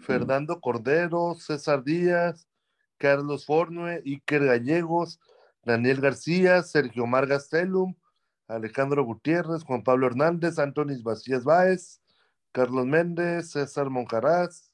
Fernando 0.00 0.60
Cordero, 0.60 1.34
César 1.38 1.82
Díaz, 1.82 2.46
Carlos 2.98 3.46
Fornue, 3.46 4.02
Iker 4.04 4.44
Gallegos, 4.44 5.18
Daniel 5.64 6.00
García, 6.00 6.62
Sergio 6.62 7.06
Mar 7.06 7.26
Gastelum, 7.26 7.94
Alejandro 8.46 9.04
Gutiérrez, 9.04 9.62
Juan 9.64 9.82
Pablo 9.82 10.06
Hernández, 10.06 10.58
Antonis 10.58 11.02
Vacías 11.02 11.42
Báez, 11.44 12.00
Carlos 12.54 12.86
Méndez, 12.86 13.50
César 13.50 13.90
Moncaraz. 13.90 14.70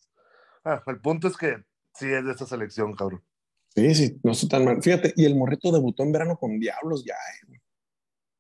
Ah, 0.65 0.83
el 0.87 1.01
punto 1.01 1.29
es 1.29 1.37
que 1.37 1.65
sí 1.95 2.13
es 2.13 2.25
de 2.25 2.33
esa 2.33 2.45
selección, 2.45 2.95
cabrón. 2.95 3.25
Sí, 3.75 3.95
sí, 3.95 4.21
no 4.23 4.33
estoy 4.33 4.51
tan 4.51 4.67
mal. 4.67 4.83
Fíjate, 4.83 5.15
y 5.17 5.25
el 5.25 5.35
morrito 5.35 5.73
debutó 5.73 6.03
en 6.03 6.13
verano 6.13 6.37
con 6.37 6.61
Diablos 6.61 7.05
ya, 7.05 7.15
eh. 7.15 7.61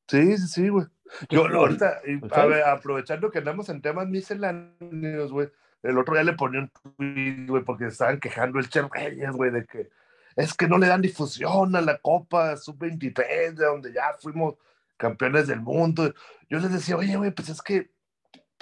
Sí, 0.08 0.36
sí, 0.36 0.46
sí, 0.46 0.68
güey. 0.68 0.86
Yo 1.30 1.46
ahorita, 1.46 2.02
y, 2.06 2.18
pues, 2.18 2.32
a 2.32 2.44
ver, 2.44 2.64
aprovechando 2.64 3.30
que 3.30 3.38
andamos 3.38 3.68
en 3.70 3.80
temas 3.80 4.06
misceláneos, 4.08 5.32
güey, 5.32 5.48
el 5.82 5.96
otro 5.96 6.14
día 6.14 6.24
le 6.24 6.34
ponía 6.34 6.60
un 6.60 6.70
tweet, 6.96 7.46
güey, 7.46 7.64
porque 7.64 7.86
estaban 7.86 8.20
quejando 8.20 8.58
el 8.58 8.68
Che 8.68 8.82
Reyes, 8.82 9.32
güey, 9.32 9.50
de 9.50 9.64
que 9.64 9.88
es 10.36 10.52
que 10.52 10.68
no 10.68 10.76
le 10.76 10.88
dan 10.88 11.00
difusión 11.00 11.74
a 11.74 11.80
la 11.80 11.96
Copa 11.98 12.56
Sub-23, 12.56 13.54
de 13.54 13.64
donde 13.64 13.92
ya 13.92 14.14
fuimos 14.20 14.56
campeones 14.98 15.46
del 15.46 15.60
mundo. 15.60 16.12
Yo 16.50 16.58
les 16.58 16.72
decía, 16.72 16.96
oye, 16.96 17.16
güey, 17.16 17.30
pues 17.30 17.48
es 17.48 17.62
que 17.62 17.90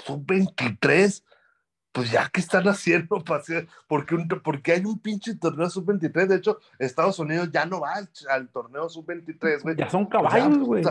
Sub-23, 0.05 1.23
pues 1.93 2.11
ya 2.11 2.29
que 2.29 2.41
están 2.41 2.67
haciendo, 2.69 3.19
para 3.25 3.41
hacer- 3.41 3.69
porque, 3.87 4.15
un, 4.15 4.29
porque 4.29 4.73
hay 4.73 4.85
un 4.85 4.99
pinche 4.99 5.35
torneo 5.37 5.69
Sub-23, 5.71 6.27
de 6.27 6.37
hecho, 6.37 6.59
Estados 6.79 7.19
Unidos 7.19 7.51
ya 7.53 7.67
no 7.67 7.81
va 7.81 7.95
al, 7.95 8.09
al 8.31 8.49
torneo 8.49 8.89
Sub-23, 8.89 9.63
güey. 9.63 9.77
Ya 9.77 9.91
son 9.91 10.07
caballos, 10.07 10.59
güey. 10.59 10.85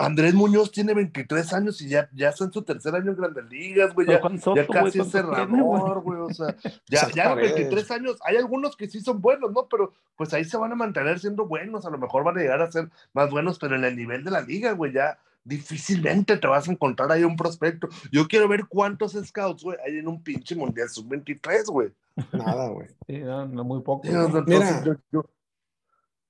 Andrés 0.00 0.32
Muñoz 0.32 0.70
tiene 0.70 0.94
23 0.94 1.52
años 1.54 1.82
y 1.82 1.88
ya, 1.88 2.08
ya 2.12 2.28
está 2.28 2.44
en 2.44 2.52
su 2.52 2.62
tercer 2.62 2.94
año 2.94 3.10
en 3.10 3.16
Grandes 3.16 3.44
Ligas, 3.46 3.92
güey. 3.94 4.06
Ya, 4.06 4.20
Soto, 4.20 4.54
ya 4.54 4.64
casi 4.64 4.64
es 4.64 4.66
¿cuántos 4.68 4.92
tiene, 4.92 5.10
cerrador, 5.10 6.00
güey. 6.02 6.20
O 6.20 6.30
sea, 6.32 6.54
ya, 6.88 7.10
ya 7.12 7.24
a 7.24 7.26
los 7.30 7.34
paredes. 7.34 7.54
23 7.56 7.90
años, 7.90 8.16
hay 8.24 8.36
algunos 8.36 8.76
que 8.76 8.86
sí 8.88 9.00
son 9.00 9.20
buenos, 9.20 9.50
¿no? 9.50 9.66
Pero 9.66 9.92
pues 10.14 10.32
ahí 10.34 10.44
se 10.44 10.56
van 10.56 10.70
a 10.70 10.76
mantener 10.76 11.18
siendo 11.18 11.46
buenos. 11.46 11.84
A 11.84 11.90
lo 11.90 11.98
mejor 11.98 12.22
van 12.22 12.38
a 12.38 12.40
llegar 12.40 12.62
a 12.62 12.70
ser 12.70 12.88
más 13.12 13.28
buenos, 13.28 13.58
pero 13.58 13.74
en 13.74 13.82
el 13.82 13.96
nivel 13.96 14.22
de 14.22 14.30
la 14.30 14.40
liga, 14.40 14.70
güey, 14.70 14.92
ya 14.92 15.18
difícilmente 15.44 16.36
te 16.36 16.46
vas 16.46 16.68
a 16.68 16.72
encontrar 16.72 17.10
ahí 17.12 17.24
un 17.24 17.36
prospecto. 17.36 17.88
Yo 18.12 18.26
quiero 18.28 18.48
ver 18.48 18.66
cuántos 18.68 19.12
scouts, 19.12 19.62
güey, 19.62 19.78
hay 19.84 19.98
en 19.98 20.08
un 20.08 20.22
pinche 20.22 20.54
mundial 20.54 20.88
sub-23, 20.88 21.64
güey. 21.66 21.90
Nada, 22.32 22.68
güey. 22.68 22.88
Sí, 23.06 23.18
no, 23.20 23.46
no, 23.46 23.64
muy 23.64 23.82
poco. 23.82 24.06
Sí, 24.06 24.12
Mira. 24.46 24.84
yo- 24.84 24.96
yo- 25.12 25.24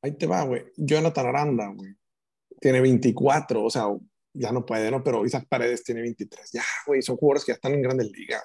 Ahí 0.01 0.13
te 0.13 0.27
va, 0.27 0.45
güey. 0.45 0.65
Jonathan 0.77 1.27
Aranda, 1.27 1.67
güey. 1.75 1.93
Tiene 2.61 2.81
24, 2.81 3.65
o 3.65 3.71
sea, 3.71 3.87
ya 4.33 4.53
no 4.53 4.65
puede, 4.65 4.91
¿no? 4.93 5.03
Pero 5.03 5.25
Isaac 5.27 5.47
Paredes 5.49 5.83
tiene 5.83 6.03
23. 6.03 6.53
Ya, 6.53 6.63
güey, 6.87 7.03
son 7.03 7.17
jugadores 7.17 7.45
que 7.45 7.51
ya 7.51 7.55
están 7.57 7.73
en 7.75 7.83
grandes 7.83 8.11
ligas. 8.13 8.43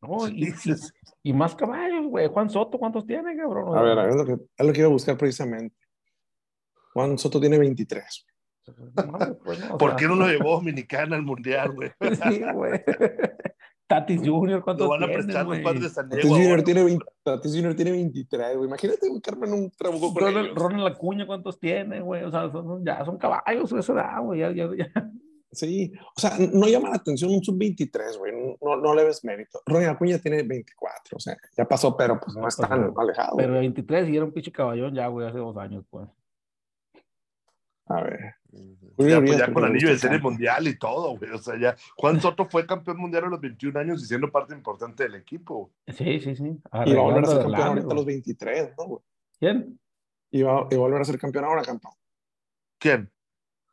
No, 0.00 0.28
y, 0.28 0.54
y- 1.22 1.32
más 1.34 1.54
caballos, 1.54 2.06
güey. 2.08 2.28
Juan 2.28 2.48
Soto, 2.48 2.78
¿cuántos 2.78 3.06
tiene, 3.06 3.36
cabrón? 3.36 3.76
A 3.76 3.82
ver, 3.82 3.98
a 3.98 4.02
ver, 4.02 4.10
es 4.10 4.16
lo 4.16 4.24
que, 4.24 4.32
es 4.56 4.66
lo 4.66 4.72
que 4.72 4.78
iba 4.80 4.88
a 4.88 4.92
buscar 4.92 5.16
precisamente. 5.18 5.76
Juan 6.94 7.18
Soto 7.18 7.40
tiene 7.40 7.58
23. 7.58 8.26
No, 8.66 9.36
pues, 9.44 9.60
no, 9.60 9.74
o 9.74 9.78
¿Por 9.78 9.90
sea, 9.90 9.96
qué 9.96 10.06
no 10.06 10.14
lo 10.16 10.26
llevó 10.26 10.52
Dominicana 10.52 11.16
al 11.16 11.22
mundial, 11.22 11.72
güey? 11.74 11.90
Sí, 12.30 12.42
güey. 12.54 12.82
Tatis 13.86 14.20
Junior, 14.26 14.62
¿cuántos 14.62 14.86
Lo 14.86 14.90
van 14.92 15.02
a 15.02 15.06
tiene, 15.06 15.22
prestar 15.22 15.44
güey? 15.44 15.62
padres 15.62 15.82
de 15.82 15.88
San 15.90 16.08
Tatis. 16.08 16.26
Junior, 16.26 16.62
tiene 16.62 16.84
20, 16.84 17.04
Tatis 17.22 17.52
Junior 17.52 17.74
tiene 17.74 17.90
23, 17.92 18.56
güey. 18.56 18.68
Imagínate 18.68 19.08
un 19.08 19.20
Carmen 19.20 19.52
un 19.52 19.70
trabuco 19.70 20.12
con 20.12 20.22
Ronald, 20.22 20.46
ellos. 20.46 20.58
Ronald 20.58 20.86
Acuña, 20.86 21.26
¿cuántos 21.26 21.60
tiene, 21.60 22.00
güey? 22.00 22.24
O 22.24 22.30
sea, 22.30 22.50
son, 22.50 22.84
ya 22.84 23.04
son 23.04 23.18
caballos 23.18 23.70
de 23.70 23.80
esa 23.80 23.92
edad, 23.92 24.22
güey. 24.22 24.40
Ya, 24.40 24.50
ya, 24.52 24.70
ya. 24.76 25.10
Sí, 25.52 25.92
o 26.16 26.20
sea, 26.20 26.32
no 26.52 26.66
llama 26.66 26.88
la 26.88 26.96
atención 26.96 27.30
un 27.30 27.44
sub-23, 27.44 28.18
güey. 28.18 28.32
No, 28.60 28.76
no 28.76 28.94
le 28.94 29.04
ves 29.04 29.22
mérito. 29.24 29.60
Ronald 29.66 29.90
Acuña 29.90 30.18
tiene 30.18 30.42
24, 30.42 31.16
o 31.16 31.20
sea, 31.20 31.36
ya 31.56 31.64
pasó, 31.64 31.96
pero 31.96 32.18
pues 32.18 32.34
no 32.36 32.48
es 32.48 32.56
tan 32.56 32.92
alejado. 32.96 33.36
Pero 33.36 33.52
23 33.52 34.08
y 34.08 34.16
era 34.16 34.24
un 34.24 34.32
pinche 34.32 34.50
caballón 34.50 34.94
ya, 34.94 35.06
güey, 35.06 35.28
hace 35.28 35.38
dos 35.38 35.56
años, 35.56 35.84
pues. 35.90 36.08
A 37.86 38.02
ver. 38.02 38.34
Ya, 38.96 39.20
pues, 39.20 39.38
ya 39.38 39.52
con 39.52 39.64
anillo 39.64 39.88
de 39.88 39.98
serie 39.98 40.20
mundial 40.20 40.68
y 40.68 40.78
todo, 40.78 41.16
güey. 41.16 41.30
O 41.32 41.38
sea, 41.38 41.58
ya 41.58 41.74
Juan 41.96 42.20
Soto 42.20 42.46
fue 42.46 42.66
campeón 42.66 42.98
mundial 42.98 43.24
a 43.24 43.28
los 43.28 43.40
21 43.40 43.80
años 43.80 44.02
y 44.02 44.06
siendo 44.06 44.30
parte 44.30 44.54
importante 44.54 45.02
del 45.02 45.16
equipo. 45.16 45.72
Sí, 45.88 46.20
sí, 46.20 46.36
sí. 46.36 46.60
Y 46.86 46.94
va 46.94 47.00
a 47.00 47.04
volver 47.04 47.24
a 47.24 47.26
ser 47.26 47.42
campeón 47.42 47.68
ahorita 47.68 47.86
a 47.86 47.94
los 47.94 48.04
güey. 48.04 48.16
23, 48.16 48.74
¿no, 48.78 48.84
güey? 48.84 49.02
¿Quién? 49.38 49.80
Y 50.30 50.42
va, 50.42 50.66
y 50.70 50.76
va 50.76 50.80
a 50.80 50.86
volver 50.86 51.00
a 51.00 51.04
ser 51.04 51.18
campeón 51.18 51.44
ahora, 51.44 51.62
campeón. 51.62 51.94
¿Quién? 52.78 53.10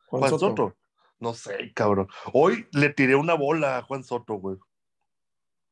Juan, 0.06 0.20
Juan 0.20 0.30
Soto. 0.30 0.46
Soto. 0.46 0.76
No 1.20 1.34
sé, 1.34 1.72
cabrón. 1.72 2.08
Hoy 2.32 2.66
le 2.72 2.90
tiré 2.90 3.14
una 3.14 3.34
bola 3.34 3.78
a 3.78 3.82
Juan 3.82 4.02
Soto, 4.02 4.34
güey. 4.34 4.56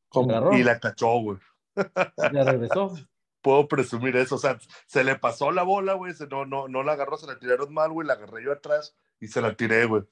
¿Cómo? 0.07 0.53
Y 0.53 0.63
la 0.63 0.79
cachó, 0.79 1.19
güey. 1.19 1.37
Ya 1.75 2.43
regresó. 2.43 2.93
Puedo 3.41 3.67
presumir 3.67 4.15
eso. 4.17 4.35
O 4.35 4.37
sea, 4.37 4.59
se 4.87 5.03
le 5.03 5.15
pasó 5.17 5.51
la 5.51 5.63
bola, 5.63 5.93
güey. 5.93 6.13
No, 6.29 6.45
no, 6.45 6.67
no 6.67 6.83
la 6.83 6.93
agarró, 6.93 7.17
se 7.17 7.27
la 7.27 7.39
tiraron 7.39 7.73
mal, 7.73 7.91
güey. 7.91 8.07
La 8.07 8.13
agarré 8.13 8.43
yo 8.43 8.51
atrás 8.51 8.95
y 9.19 9.27
se 9.27 9.41
la 9.41 9.55
tiré, 9.55 9.85
güey. 9.85 10.03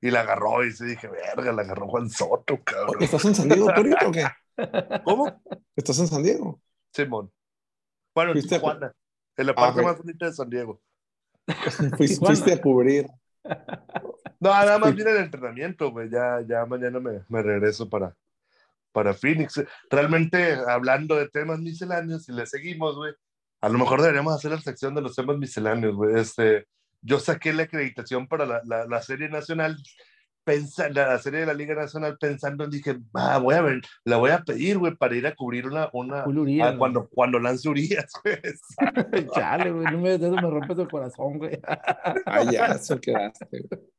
Y 0.00 0.10
la 0.10 0.20
agarró 0.20 0.64
y 0.64 0.72
se 0.72 0.86
dije, 0.86 1.08
verga, 1.08 1.52
la 1.52 1.62
agarró 1.62 1.88
Juan 1.88 2.08
Soto, 2.08 2.62
cabrón. 2.64 3.02
¿Estás 3.02 3.24
en 3.26 3.34
San 3.34 3.48
Diego, 3.48 3.66
tú 3.66 3.72
ahorita 3.80 4.08
o 4.08 4.12
qué? 4.12 4.24
¿Cómo? 5.04 5.42
¿Estás 5.76 5.98
en 5.98 6.06
San 6.08 6.22
Diego? 6.22 6.60
Simón. 6.92 7.30
Bueno, 8.14 8.30
en 8.32 8.36
Fuiste 8.38 8.54
a- 8.54 8.58
Tijuana. 8.58 8.92
En 9.36 9.46
la 9.46 9.52
Ah, 9.52 9.54
parte 9.56 9.82
más 9.82 9.98
bonita 9.98 10.26
de 10.26 10.32
San 10.32 10.48
Diego. 10.50 10.80
Fuiste, 11.46 11.96
Tijuana. 11.96 12.34
fuiste 12.34 12.52
a 12.52 12.60
cubrir. 12.60 13.06
No, 14.40 14.50
nada 14.50 14.78
más 14.78 14.94
viene 14.94 15.10
el 15.10 15.18
entrenamiento, 15.18 15.90
güey. 15.90 16.08
Ya, 16.08 16.40
ya 16.46 16.64
mañana 16.66 16.98
me, 17.00 17.22
me 17.28 17.42
regreso 17.42 17.88
para, 17.88 18.16
para 18.92 19.14
Phoenix. 19.14 19.62
Realmente, 19.90 20.54
hablando 20.68 21.16
de 21.16 21.28
temas 21.28 21.60
misceláneos, 21.60 22.24
si 22.24 22.32
le 22.32 22.46
seguimos, 22.46 22.96
güey, 22.96 23.12
a 23.60 23.68
lo 23.68 23.78
mejor 23.78 24.00
deberíamos 24.00 24.34
hacer 24.34 24.52
la 24.52 24.60
sección 24.60 24.94
de 24.94 25.02
los 25.02 25.14
temas 25.14 25.36
misceláneos, 25.36 25.94
güey. 25.94 26.18
Este, 26.18 26.66
yo 27.02 27.18
saqué 27.18 27.52
la 27.52 27.64
acreditación 27.64 28.26
para 28.26 28.46
la, 28.46 28.62
la, 28.64 28.86
la 28.86 29.02
serie 29.02 29.28
nacional, 29.28 29.76
pensa, 30.44 30.88
la, 30.88 31.18
serie 31.18 31.40
de 31.40 31.46
la 31.46 31.54
Liga 31.54 31.74
Nacional, 31.74 32.16
pensando, 32.18 32.66
dije, 32.66 32.98
ah, 33.14 33.38
voy 33.38 33.54
a 33.54 33.62
ver, 33.62 33.82
la 34.04 34.16
voy 34.16 34.30
a 34.30 34.42
pedir, 34.42 34.78
güey, 34.78 34.94
para 34.94 35.14
ir 35.14 35.26
a 35.26 35.34
cubrir 35.34 35.66
una, 35.66 35.88
una 35.92 36.26
Urias, 36.26 36.72
ah, 36.72 36.78
cuando, 36.78 37.08
cuando 37.08 37.38
lance 37.38 37.68
Urias, 37.68 38.12
güey. 38.24 39.28
Chale, 39.34 39.70
güey. 39.70 39.84
No 39.92 39.98
me, 39.98 40.14
eso 40.14 40.30
me 40.30 40.40
rompes 40.40 40.78
el 40.78 40.88
corazón, 40.88 41.38
güey. 41.38 41.58
Ah, 42.26 42.44
ya, 42.50 42.66
eso 42.66 43.00
quedaste. 43.00 43.46
güey. 43.50 43.90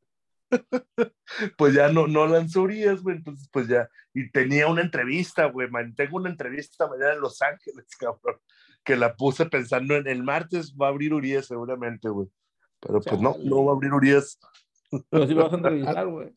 pues 1.58 1.74
ya 1.74 1.90
no, 1.90 2.08
no 2.08 2.28
lanzó 2.28 2.64
Urias, 2.64 3.02
güey, 3.02 3.18
entonces 3.18 3.50
pues 3.52 3.68
ya, 3.68 3.90
y 4.14 4.30
tenía 4.32 4.68
una 4.68 4.82
entrevista, 4.82 5.46
güey, 5.46 5.70
man, 5.70 5.96
tengo 5.96 6.18
una 6.18 6.30
entrevista 6.30 6.88
mañana 6.88 7.14
en 7.14 7.22
Los 7.22 7.42
Ángeles, 7.42 7.86
cabrón, 8.00 8.38
que 8.84 8.96
la 8.96 9.16
puse 9.16 9.46
pensando 9.46 9.96
en 9.96 10.08
el 10.08 10.24
martes 10.24 10.76
va 10.76 10.88
a 10.88 10.90
abrir 10.90 11.14
Urias 11.14 11.48
seguramente, 11.48 12.10
güey, 12.10 12.28
pero 12.80 13.00
pues 13.02 13.20
no, 13.22 13.36
no 13.44 13.66
va 13.66 13.74
a 13.74 13.76
abrir 13.76 13.94
Urias. 13.94 14.40
Pero 15.10 15.28
sí 15.28 15.34
vas 15.34 15.54
a 15.54 15.56
entrevistar, 15.56 16.08
güey. 16.08 16.34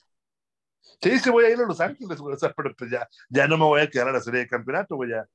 Sí, 1.00 1.18
sí 1.18 1.30
voy 1.30 1.46
a 1.46 1.50
ir 1.50 1.58
a 1.58 1.66
Los 1.66 1.80
Ángeles, 1.80 2.18
güey, 2.18 2.34
o 2.34 2.38
sea, 2.38 2.52
pero 2.52 2.74
pues 2.76 2.90
ya, 2.90 3.08
ya 3.28 3.48
no 3.48 3.58
me 3.58 3.64
voy 3.64 3.80
a 3.80 3.90
quedar 3.90 4.08
a 4.08 4.12
la 4.12 4.20
serie 4.20 4.40
de 4.40 4.48
campeonato, 4.48 4.96
güey, 4.96 5.10
ya, 5.10 5.26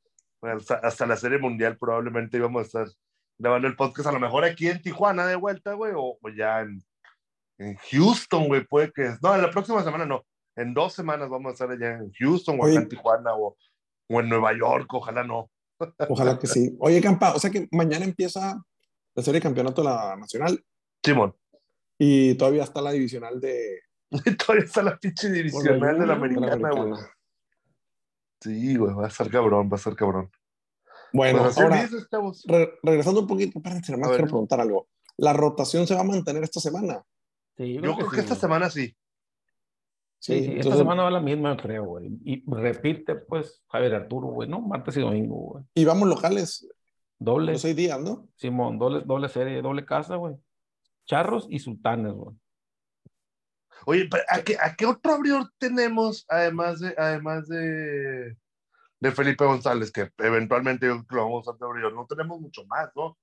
hasta 0.82 1.06
la 1.06 1.18
serie 1.18 1.38
mundial 1.38 1.78
probablemente 1.78 2.38
íbamos 2.38 2.62
a 2.62 2.66
estar 2.66 2.88
grabando 3.38 3.68
el 3.68 3.76
podcast, 3.76 4.08
a 4.08 4.12
lo 4.12 4.20
mejor 4.20 4.46
aquí 4.46 4.68
en 4.68 4.82
Tijuana 4.82 5.26
de 5.26 5.36
vuelta, 5.36 5.74
güey, 5.74 5.94
o, 5.96 6.18
o 6.22 6.30
ya 6.30 6.62
en, 6.62 6.82
en 7.60 7.76
Houston, 7.92 8.48
güey, 8.48 8.66
puede 8.66 8.92
que, 8.92 9.16
no, 9.22 9.36
en 9.36 9.42
la 9.44 9.52
próxima 9.52 9.84
semana 9.84 10.06
no, 10.06 10.26
en 10.56 10.74
dos 10.74 10.94
semanas 10.94 11.30
vamos 11.30 11.50
a 11.50 11.54
estar 11.54 11.70
allá 11.72 11.98
en 11.98 12.12
Houston 12.20 12.60
o 12.60 12.64
acá 12.66 12.74
en 12.74 12.90
Tijuana 12.90 13.36
o, 13.36 13.56
o 14.10 14.20
en 14.20 14.28
Nueva 14.30 14.52
York, 14.58 14.92
ojalá 14.94 15.24
no. 15.24 15.50
Ojalá 16.10 16.38
que 16.40 16.48
sí. 16.48 16.76
Oye, 16.80 17.00
Campa, 17.02 17.34
o 17.36 17.40
sea 17.40 17.50
que 17.52 17.68
mañana 17.72 18.04
empieza 18.06 18.62
la 19.16 19.24
serie 19.24 19.40
de 19.40 19.44
campeonato 19.44 19.82
de 19.84 19.90
la 19.90 20.16
nacional 20.18 20.64
Simón, 21.04 21.36
y 21.98 22.36
todavía 22.36 22.64
está 22.64 22.82
la 22.82 22.92
divisional 22.92 23.40
de, 23.40 23.82
todavía 24.46 24.66
está 24.66 24.82
la 24.82 24.98
pinche 24.98 25.30
divisional 25.30 25.80
de 25.80 25.86
la 25.86 25.94
de 26.00 26.06
la 26.08 26.14
americana, 26.14 26.70
güey. 26.72 26.94
Sí, 28.42 28.76
güey, 28.78 28.94
va 28.94 29.08
a 29.08 29.10
ser 29.10 29.30
cabrón, 29.30 29.70
va 29.72 29.76
a 29.76 29.80
ser 29.80 29.96
cabrón. 29.96 30.32
Bueno, 31.12 31.44
Pues 31.44 31.58
ahora, 31.58 31.84
dices, 31.84 32.08
chavos. 32.10 32.44
re- 32.48 32.72
regresando 32.84 33.22
un 33.22 33.28
poquito, 33.28 33.60
espérense, 33.60 33.92
nomás 33.92 34.10
quiero 34.10 34.26
preguntar 34.26 34.62
algo. 34.62 34.88
¿La 35.18 35.34
rotación 35.34 35.86
se 35.88 35.96
va 35.96 36.02
a 36.02 36.06
mantener 36.06 36.44
esta 36.44 36.60
semana? 36.62 37.04
Sí, 37.60 37.74
Yo 37.74 37.82
creo 37.82 37.98
que 37.98 38.16
sí, 38.16 38.22
esta 38.22 38.36
güey. 38.36 38.40
semana 38.40 38.70
sí. 38.70 38.96
Sí, 40.18 40.46
sí, 40.46 40.54
esta 40.60 40.78
semana 40.78 41.04
va 41.04 41.12
la 41.12 41.20
misma, 41.20 41.58
creo, 41.58 41.84
güey. 41.84 42.08
Y 42.24 42.44
repite, 42.50 43.16
pues, 43.16 43.64
Javier 43.68 43.96
Arturo, 43.96 44.28
güey, 44.28 44.48
¿no? 44.48 44.62
Martes 44.62 44.96
y 44.96 45.02
domingo, 45.02 45.36
güey. 45.36 45.66
Y 45.74 45.84
vamos 45.84 46.08
locales, 46.08 46.70
Doble, 47.18 47.52
los 47.52 47.62
seis 47.62 47.76
días, 47.76 48.00
¿no? 48.00 48.30
Simón, 48.38 48.80
doble, 48.80 49.02
doble 49.06 49.28
serie, 49.28 49.62
doble 49.62 49.86
casa, 49.86 50.16
güey. 50.16 50.36
Charros 51.06 51.48
y 51.50 51.60
sultanes, 51.60 52.14
güey. 52.14 52.34
Oye, 53.86 54.08
pero 54.10 54.24
¿a 54.30 54.42
qué, 54.42 54.58
a 54.58 54.74
qué 54.76 54.86
otro 54.86 55.14
abridor 55.16 55.52
tenemos 55.58 56.26
además 56.30 56.80
de, 56.80 56.96
además 56.98 57.50
de, 57.50 58.38
de 59.02 59.12
Felipe 59.12 59.44
González? 59.44 59.92
Que 59.92 60.10
eventualmente 60.20 60.86
yo 60.86 60.94
creo 60.94 61.08
que 61.08 61.16
lo 61.16 61.24
vamos 61.24 61.48
a 61.48 61.52
usar 61.52 61.60
de 61.60 61.66
abridor. 61.66 61.94
No 61.94 62.06
tenemos 62.06 62.40
mucho 62.40 62.66
más, 62.68 62.90
¿no? 62.96 63.18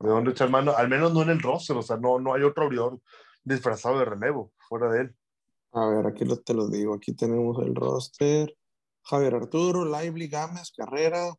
De 0.00 0.10
dónde 0.10 0.32
echar 0.32 0.50
mano, 0.50 0.76
al 0.76 0.88
menos 0.90 1.14
no 1.14 1.22
en 1.22 1.30
el 1.30 1.40
roster, 1.40 1.76
o 1.78 1.82
sea, 1.82 1.96
no, 1.96 2.18
no 2.18 2.34
hay 2.34 2.42
otro 2.42 2.64
abridor 2.64 3.00
disfrazado 3.50 3.98
de 3.98 4.04
relevo 4.06 4.52
fuera 4.68 4.90
de 4.90 5.02
él. 5.02 5.16
A 5.72 5.86
ver, 5.86 6.06
aquí 6.06 6.24
lo- 6.24 6.38
te 6.40 6.54
lo 6.54 6.68
digo. 6.68 6.94
Aquí 6.94 7.12
tenemos 7.14 7.58
el 7.64 7.74
roster. 7.74 8.56
Javier 9.02 9.34
Arturo, 9.34 9.84
Lively, 9.84 10.28
Gámez, 10.28 10.72
Carrera, 10.76 11.32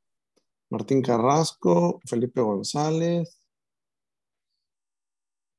Martín 0.70 1.02
Carrasco, 1.02 2.00
Felipe 2.08 2.42
González. 2.42 3.38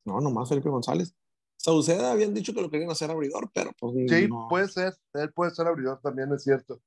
No, 0.04 0.20
nomás 0.20 0.48
Felipe 0.48 0.68
González. 0.68 1.14
Sauceda 1.56 2.10
habían 2.10 2.34
dicho 2.34 2.52
que 2.52 2.60
lo 2.60 2.70
querían 2.70 2.90
hacer 2.90 3.10
abridor, 3.10 3.50
pero 3.54 3.70
pues 3.78 3.94
Sí, 4.08 4.26
no. 4.28 4.48
puede 4.48 4.66
ser, 4.68 4.94
él 5.14 5.32
puede 5.32 5.52
ser 5.54 5.68
abridor 5.68 6.00
también, 6.02 6.32
es 6.32 6.42
cierto. 6.42 6.80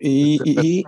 Y, 0.00 0.38
y, 0.44 0.60
y 0.80 0.84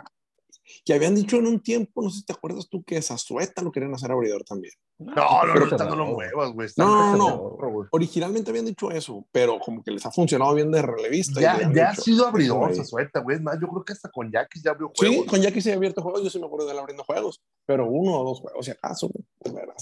que 0.84 0.94
habían 0.94 1.14
dicho 1.14 1.36
en 1.36 1.46
un 1.46 1.60
tiempo, 1.60 2.02
no 2.02 2.10
sé 2.10 2.20
si 2.20 2.24
te 2.24 2.32
acuerdas 2.32 2.68
tú, 2.68 2.82
que 2.84 3.00
Zazueta 3.02 3.62
lo 3.62 3.72
querían 3.72 3.94
hacer 3.94 4.10
abridor 4.12 4.44
también. 4.44 4.72
No, 4.98 5.14
no, 5.44 5.54
no, 5.54 5.76
no 5.76 5.96
lo 5.96 6.06
muevas, 6.06 6.52
güey. 6.52 6.68
No, 6.76 7.16
no, 7.16 7.58
no. 7.58 7.88
Originalmente 7.90 8.50
habían 8.50 8.64
dicho 8.66 8.90
eso, 8.92 9.26
pero 9.32 9.58
como 9.58 9.82
que 9.82 9.90
les 9.90 10.06
ha 10.06 10.10
funcionado 10.12 10.54
bien 10.54 10.70
de 10.70 10.82
relevista. 10.82 11.40
Ya, 11.40 11.72
ya 11.74 11.90
ha 11.90 11.94
sido 11.96 12.26
abridor, 12.26 12.72
suelta, 12.84 13.20
güey. 13.20 13.36
Es 13.36 13.42
más, 13.42 13.58
yo 13.60 13.66
creo 13.68 13.84
que 13.84 13.92
hasta 13.92 14.08
con 14.10 14.30
Yaquis 14.30 14.62
ya 14.62 14.70
abrió 14.70 14.92
Sí, 14.94 15.06
juegos. 15.06 15.26
con 15.26 15.40
Jackie 15.42 15.60
se 15.60 15.72
ha 15.72 15.76
abierto 15.76 16.00
juegos, 16.00 16.22
yo 16.22 16.30
sí 16.30 16.38
me 16.38 16.46
acuerdo 16.46 16.66
de 16.66 16.72
él 16.72 16.78
abriendo 16.78 17.02
juegos, 17.04 17.42
pero 17.66 17.88
uno 17.88 18.20
o 18.20 18.24
dos 18.24 18.40
juegos, 18.40 18.64
si 18.64 18.70
acaso. 18.70 19.10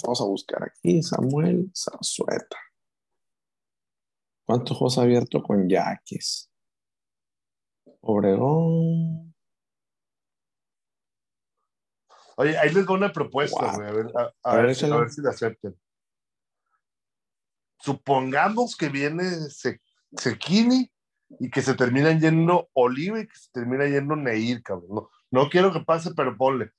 Vamos 0.03 0.21
a 0.21 0.25
buscar 0.25 0.65
aquí, 0.65 1.03
Samuel 1.03 1.71
Zazueta. 1.77 2.57
¿Cuántos 4.47 4.77
juegos 4.77 4.99
ha 4.99 5.03
abierto 5.03 5.43
con 5.43 5.69
Yaquis? 5.69 6.51
Obregón. 8.01 9.32
Oye, 12.37 12.57
ahí 12.59 12.71
les 12.73 12.87
doy 12.87 12.97
una 12.97 13.13
propuesta, 13.13 13.61
Wow. 13.67 13.75
güey. 13.77 13.89
A 13.89 13.93
ver, 13.93 14.07
a, 14.17 14.23
a 14.51 14.53
A 14.53 14.57
ver, 14.63 14.75
si- 14.75 14.87
a 14.91 14.97
ver 14.97 15.11
si 15.11 15.21
la 15.23 15.31
acepten. 15.31 15.77
Supongamos 17.81 18.77
que 18.77 18.89
viene, 18.89 19.25
se, 19.51 19.81
Sekini 20.17 20.91
y 21.41 21.51
que 21.51 21.63
se 21.63 21.75
terminan 21.75 22.21
yendo 22.21 22.69
Oliva 22.75 23.21
y 23.21 23.27
que 23.27 23.35
se 23.35 23.51
termina 23.53 23.87
yendo 23.87 24.15
Neir, 24.15 24.63
cabrón. 24.63 24.89
No, 24.91 25.11
no 25.31 25.49
quiero 25.51 25.73
que 25.73 25.81
pase, 25.81 26.13
pero 26.15 26.37
ponle. 26.37 26.71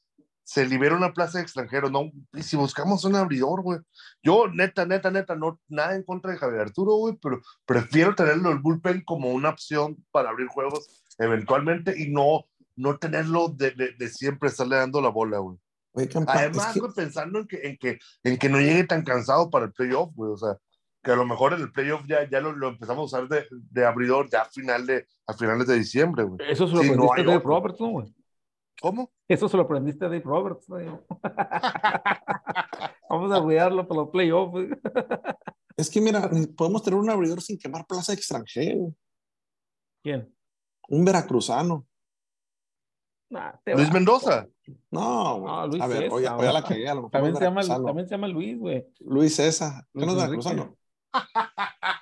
Se 0.45 0.65
libera 0.65 0.95
una 0.95 1.13
plaza 1.13 1.37
de 1.37 1.43
extranjero, 1.45 1.89
¿no? 1.89 2.11
Y 2.33 2.43
si 2.43 2.57
buscamos 2.57 3.05
un 3.05 3.15
abridor, 3.15 3.61
güey. 3.61 3.79
Yo, 4.21 4.47
neta, 4.49 4.85
neta, 4.85 5.09
neta, 5.09 5.35
no, 5.35 5.59
nada 5.69 5.95
en 5.95 6.03
contra 6.03 6.31
de 6.31 6.37
Javier 6.37 6.61
Arturo, 6.61 6.95
güey, 6.95 7.15
pero 7.21 7.41
prefiero 7.65 8.13
tenerlo 8.13 8.51
el 8.51 8.59
bullpen 8.59 9.03
como 9.05 9.31
una 9.31 9.49
opción 9.49 10.05
para 10.11 10.29
abrir 10.29 10.47
juegos 10.47 11.03
eventualmente 11.17 11.93
y 11.97 12.09
no, 12.11 12.45
no 12.75 12.97
tenerlo 12.97 13.49
de, 13.49 13.71
de, 13.71 13.93
de 13.93 14.09
siempre 14.09 14.49
estarle 14.49 14.77
dando 14.77 15.01
la 15.01 15.09
bola, 15.09 15.39
güey. 15.39 15.57
Además, 16.27 16.67
es 16.69 16.73
que- 16.73 16.79
güey, 16.79 16.91
pensando 16.95 17.39
en 17.39 17.47
que, 17.47 17.57
en, 17.67 17.77
que, 17.77 17.99
en 18.23 18.37
que 18.37 18.49
no 18.49 18.59
llegue 18.59 18.83
tan 18.85 19.03
cansado 19.03 19.49
para 19.49 19.65
el 19.65 19.73
playoff, 19.73 20.11
güey. 20.15 20.31
O 20.31 20.37
sea, 20.37 20.57
que 21.03 21.11
a 21.11 21.15
lo 21.15 21.25
mejor 21.25 21.53
en 21.53 21.61
el 21.61 21.71
playoff 21.71 22.01
ya, 22.07 22.27
ya 22.29 22.39
lo, 22.41 22.51
lo 22.53 22.69
empezamos 22.69 23.13
a 23.13 23.17
usar 23.17 23.29
de, 23.29 23.45
de 23.51 23.85
abridor 23.85 24.29
ya 24.31 24.41
a, 24.41 24.45
final 24.45 24.85
de, 24.87 25.05
a 25.27 25.33
finales 25.33 25.67
de 25.67 25.75
diciembre, 25.75 26.23
güey. 26.23 26.39
Eso 26.49 26.67
se 26.67 26.75
lo 26.75 26.81
Sí, 26.81 26.89
no 26.91 27.05
aprendiste 27.11 27.21
hay 27.21 27.27
a 27.27 27.31
Dave. 27.39 27.43
Roberts, 27.45 27.79
¿no, 27.81 27.89
güey? 27.89 28.15
¿Cómo? 28.81 29.11
Eso 29.27 29.47
se 29.47 29.55
lo 29.57 29.63
aprendiste 29.63 30.05
a 30.05 30.09
Dave 30.09 30.23
Roberts, 30.25 30.67
¿no? 30.69 30.77
Vamos 33.09 33.31
a 33.31 33.41
cuidarlo 33.41 33.87
para 33.87 34.01
los 34.01 34.09
playoffs, 34.09 34.51
güey. 34.51 34.69
es 35.77 35.89
que 35.89 36.01
mira, 36.01 36.27
ni- 36.31 36.47
podemos 36.47 36.83
tener 36.83 36.99
un 36.99 37.09
abridor 37.09 37.41
sin 37.41 37.57
quemar 37.57 37.85
plaza 37.85 38.11
de 38.11 38.17
extranjero. 38.17 38.93
¿Quién? 40.03 40.33
Un 40.89 41.05
veracruzano. 41.05 41.85
Nah, 43.33 43.51
Luis 43.65 43.89
va. 43.89 43.93
Mendoza. 43.93 44.47
No, 44.91 45.39
güey. 45.39 45.51
No, 45.51 45.67
Luis 45.67 45.81
a 45.81 45.87
ver, 45.87 45.97
César, 46.03 46.13
oye, 46.37 46.53
la 46.53 46.63
cagué. 46.63 46.87
A 46.87 46.93
lo 46.93 47.01
mejor 47.01 47.11
También 47.11 47.35
se, 47.35 47.43
llama, 47.43 47.55
veracruzano. 47.61 47.85
también 47.85 48.07
se 48.07 48.15
llama 48.15 48.27
Luis, 48.27 48.59
güey. 48.59 48.85
Luis 48.99 49.35
César. 49.35 49.85
¿Qué 49.91 50.05
no 50.05 50.15
veracruzano? 50.15 50.77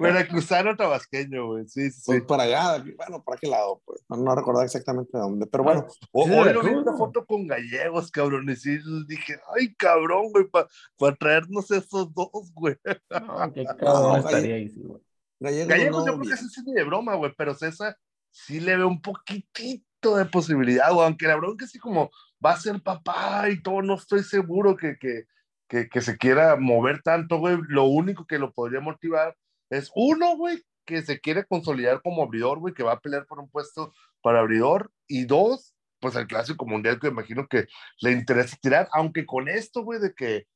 Veracruzano 0.00 0.76
tabasqueño, 0.76 1.46
güey. 1.48 1.66
Sí, 1.68 1.90
sí. 1.90 2.02
Pues 2.06 2.22
para 2.22 2.44
allá, 2.44 2.84
bueno, 2.96 3.22
¿para 3.22 3.38
qué 3.38 3.48
lado? 3.48 3.82
Pues 3.84 4.02
no, 4.08 4.16
no 4.16 4.34
recordaba 4.34 4.64
exactamente 4.64 5.10
de 5.16 5.22
dónde. 5.22 5.46
Pero 5.46 5.64
bueno, 5.64 5.86
O- 6.12 6.24
Sí, 6.24 6.30
de 6.30 6.38
hoy 6.40 6.52
lo 6.52 6.62
vi 6.62 6.70
una 6.70 6.96
foto 6.96 7.24
con 7.26 7.46
gallegos, 7.46 8.10
cabrón. 8.10 8.48
Y 8.48 8.56
sí, 8.56 8.78
dije, 9.06 9.38
ay, 9.56 9.74
cabrón, 9.74 10.30
güey, 10.32 10.46
para 10.48 11.16
traernos 11.16 11.70
esos 11.70 12.12
dos, 12.14 12.52
güey. 12.54 12.76
No, 13.10 13.52
qué 13.52 13.64
cabrón 13.78 14.18
estaría 14.18 14.54
ahí, 14.56 14.68
sí, 14.68 14.82
güey. 14.82 15.00
Gallegos, 15.40 15.68
Gallegos, 15.68 16.06
no, 16.06 16.12
yo 16.14 16.18
creo 16.20 16.30
que 16.30 16.36
sí 16.36 16.62
ni 16.66 16.72
de 16.72 16.84
broma, 16.84 17.14
güey, 17.14 17.32
pero 17.36 17.54
César 17.54 17.96
sí 18.30 18.60
le 18.60 18.76
ve 18.76 18.84
un 18.84 19.00
poquitito 19.00 19.86
de 20.00 20.24
posibilidad, 20.26 20.92
güey, 20.92 21.06
aunque 21.06 21.26
la 21.26 21.36
bronca 21.36 21.66
sí 21.66 21.78
como 21.78 22.10
va 22.44 22.52
a 22.52 22.60
ser 22.60 22.80
papá 22.82 23.48
y 23.50 23.60
todo, 23.60 23.82
no 23.82 23.94
estoy 23.94 24.22
seguro 24.22 24.76
que, 24.76 24.96
que, 24.98 25.24
que, 25.66 25.88
que 25.88 26.00
se 26.00 26.16
quiera 26.16 26.56
mover 26.56 27.02
tanto, 27.02 27.38
güey. 27.38 27.58
Lo 27.68 27.84
único 27.84 28.26
que 28.26 28.38
lo 28.38 28.52
podría 28.52 28.80
motivar 28.80 29.36
es 29.70 29.90
uno, 29.94 30.36
güey, 30.36 30.62
que 30.84 31.02
se 31.02 31.20
quiere 31.20 31.44
consolidar 31.44 32.00
como 32.00 32.22
abridor, 32.22 32.60
güey, 32.60 32.74
que 32.74 32.84
va 32.84 32.92
a 32.92 33.00
pelear 33.00 33.26
por 33.26 33.40
un 33.40 33.50
puesto 33.50 33.92
para 34.22 34.40
abridor, 34.40 34.90
y 35.06 35.24
dos, 35.24 35.74
pues 36.00 36.14
el 36.14 36.26
clásico 36.26 36.64
mundial 36.64 36.98
que 37.00 37.08
imagino 37.08 37.46
que 37.48 37.66
le 38.00 38.12
interesa 38.12 38.56
tirar, 38.60 38.88
aunque 38.92 39.26
con 39.26 39.48
esto, 39.48 39.82
güey, 39.82 40.00
de 40.00 40.14
que 40.14 40.46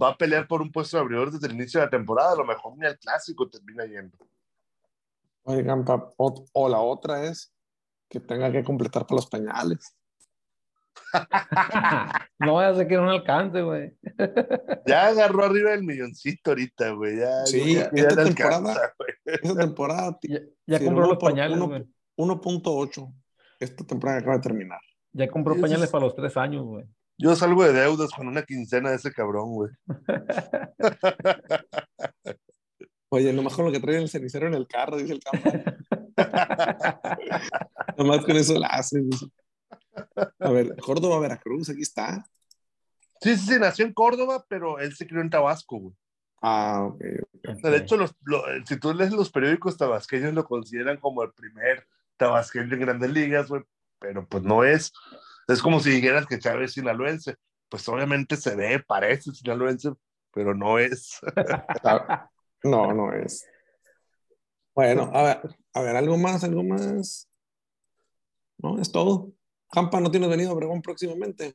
va 0.00 0.10
a 0.10 0.16
pelear 0.16 0.46
por 0.46 0.62
un 0.62 0.70
puesto 0.70 0.96
de 0.96 1.02
abridor 1.02 1.32
desde 1.32 1.46
el 1.46 1.54
inicio 1.54 1.80
de 1.80 1.86
la 1.86 1.90
temporada, 1.90 2.32
a 2.32 2.36
lo 2.36 2.44
mejor 2.44 2.76
ni 2.76 2.86
el 2.86 2.98
clásico 2.98 3.48
termina 3.48 3.84
yendo. 3.86 4.18
Oigan, 5.44 5.84
o, 5.88 6.44
o 6.52 6.68
la 6.68 6.78
otra 6.78 7.24
es 7.24 7.52
que 8.10 8.20
tenga 8.20 8.52
que 8.52 8.62
completar 8.64 9.06
para 9.06 9.16
los 9.16 9.26
pañales. 9.28 9.96
No 12.38 12.54
vaya 12.54 12.70
a 12.70 12.74
ser 12.74 12.88
que 12.88 12.96
no 12.96 13.10
alcance, 13.10 13.62
güey. 13.62 13.94
Ya 14.86 15.08
agarró 15.08 15.44
arriba 15.44 15.72
el 15.74 15.82
milloncito 15.84 16.50
ahorita, 16.50 16.90
güey. 16.92 17.18
Ya, 17.18 17.46
Sí, 17.46 17.74
creo 17.76 17.90
que 17.90 18.00
esta 18.00 18.24
temporada- 18.24 18.56
alcanza, 18.58 18.94
güey. 18.98 19.10
Esa 19.42 19.54
temporada, 19.56 20.18
Ya, 20.22 20.40
ya 20.66 20.84
compró 20.84 21.06
los 21.06 21.18
por 21.18 21.30
pañales, 21.30 21.56
uno- 21.56 21.68
güey. 21.68 21.86
1.8. 22.16 23.12
Esta 23.60 23.84
temporada 23.84 24.18
acaba 24.18 24.36
de 24.36 24.42
terminar. 24.42 24.80
Ya 25.12 25.28
compró 25.28 25.54
Sí, 25.54 25.60
pañales 25.60 25.90
para 25.90 26.04
los 26.04 26.14
tres 26.16 26.36
años, 26.36 26.64
güey. 26.64 26.86
Yo 27.18 27.34
salgo 27.36 27.64
de 27.64 27.72
deudas 27.74 28.10
con 28.10 28.26
una 28.28 28.42
quincena 28.42 28.90
de 28.90 28.96
ese 28.96 29.12
cabrón, 29.12 29.50
güey. 29.52 29.70
Oye, 33.10 33.32
nomás 33.32 33.54
con 33.54 33.66
lo 33.66 33.72
que 33.72 33.80
trae 33.80 33.96
el 33.98 34.08
cenicero 34.08 34.46
en 34.46 34.54
el 34.54 34.66
carro, 34.66 34.96
dice 34.96 35.12
el 35.14 35.20
campo. 35.20 35.50
nomás 37.96 38.24
con 38.24 38.36
eso 38.36 38.58
la 38.58 38.68
hace. 38.68 39.00
dice. 39.00 39.26
A 40.38 40.50
ver, 40.50 40.76
Córdoba, 40.76 41.18
Veracruz, 41.20 41.68
aquí 41.70 41.82
está. 41.82 42.24
Sí, 43.20 43.36
sí, 43.36 43.54
sí, 43.54 43.58
nació 43.60 43.84
en 43.84 43.92
Córdoba, 43.92 44.44
pero 44.48 44.78
él 44.78 44.94
se 44.94 45.06
crió 45.06 45.20
en 45.20 45.30
Tabasco, 45.30 45.76
güey. 45.78 45.94
Ah, 46.42 46.84
ok. 46.88 47.02
O 47.48 47.54
sea, 47.56 47.70
de 47.70 47.76
hecho, 47.78 47.96
los, 47.96 48.14
lo- 48.24 48.42
si 48.64 48.78
tú 48.78 48.94
lees 48.94 49.12
los 49.12 49.30
periódicos 49.30 49.76
tabasqueños, 49.76 50.32
lo 50.32 50.44
consideran 50.44 50.96
como 50.96 51.22
el 51.22 51.32
primer 51.32 51.86
tabasqueño 52.16 52.72
en 52.74 52.80
grandes 52.80 53.10
ligas, 53.10 53.48
güey. 53.48 53.62
Pero 53.98 54.26
pues 54.26 54.42
no 54.42 54.64
es. 54.64 54.92
Es 55.48 55.60
como 55.60 55.80
si 55.80 55.90
dijeras 55.90 56.26
que 56.26 56.38
Chávez 56.38 56.70
es 56.70 56.74
sinaloense. 56.74 57.36
Pues 57.68 57.86
obviamente 57.88 58.36
se 58.36 58.56
ve, 58.56 58.82
parece 58.86 59.32
sinaloense, 59.34 59.90
pero 60.32 60.54
no 60.54 60.78
es. 60.78 61.18
No, 62.62 62.92
no 62.92 63.12
es. 63.14 63.46
Bueno, 64.74 65.10
a 65.14 65.22
ver, 65.22 65.40
a 65.74 65.82
ver, 65.82 65.96
algo 65.96 66.16
más, 66.18 66.42
algo 66.44 66.62
más. 66.62 67.28
No, 68.58 68.78
es 68.80 68.90
todo. 68.92 69.32
Campa, 69.70 70.00
¿no 70.00 70.10
tienes 70.10 70.28
venido 70.28 70.50
a 70.50 70.54
Obregón 70.54 70.82
próximamente? 70.82 71.54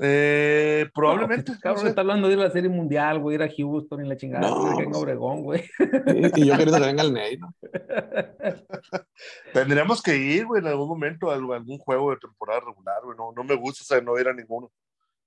Eh, 0.00 0.88
probablemente. 0.94 1.50
No, 1.50 1.56
no 1.56 1.60
cabrón, 1.60 1.82
sé. 1.82 1.88
está 1.88 2.00
hablando 2.02 2.28
de 2.28 2.34
ir 2.34 2.40
a 2.40 2.44
la 2.44 2.50
serie 2.50 2.70
mundial, 2.70 3.18
güey, 3.18 3.34
ir 3.34 3.42
a 3.42 3.48
Houston 3.50 4.04
y 4.04 4.08
la 4.08 4.16
chingada, 4.16 4.48
No, 4.48 4.76
que 4.76 4.84
en 4.84 4.90
pues- 4.90 5.02
Obregón, 5.02 5.42
güey. 5.42 5.64
Y, 6.06 6.42
y 6.42 6.46
yo 6.46 6.56
quería 6.56 6.78
que 6.78 6.86
venga 6.86 7.02
el 7.02 7.12
Ney, 7.12 7.36
¿no? 7.36 7.52
Tendríamos 9.52 10.00
que 10.02 10.16
ir, 10.16 10.46
güey, 10.46 10.60
en 10.62 10.68
algún 10.68 10.88
momento 10.88 11.30
a 11.30 11.34
algún 11.34 11.78
juego 11.78 12.10
de 12.10 12.18
temporada 12.18 12.60
regular, 12.60 13.02
güey. 13.04 13.16
No, 13.16 13.32
no 13.32 13.44
me 13.44 13.56
gusta, 13.56 13.82
o 13.82 13.86
sea, 13.86 14.00
no 14.00 14.18
ir 14.18 14.28
a 14.28 14.32
ninguno. 14.32 14.70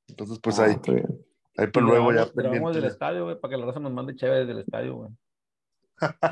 Entonces, 0.07 0.39
pues 0.41 0.59
Ah, 0.59 0.65
ahí, 0.65 0.75
ahí 1.57 1.67
pero 1.71 1.81
luego 1.85 2.11
ya 2.11 2.25
Grabamos- 2.25 2.33
grabamos 2.35 2.75
del 2.75 2.85
estadio, 2.85 3.23
güey, 3.25 3.39
para 3.39 3.51
que 3.51 3.57
la 3.59 3.65
raza 3.65 3.79
nos 3.79 3.91
mande 3.91 4.15
chévere 4.15 4.45
del 4.45 4.59
estadio, 4.59 4.95
güey. 4.95 5.09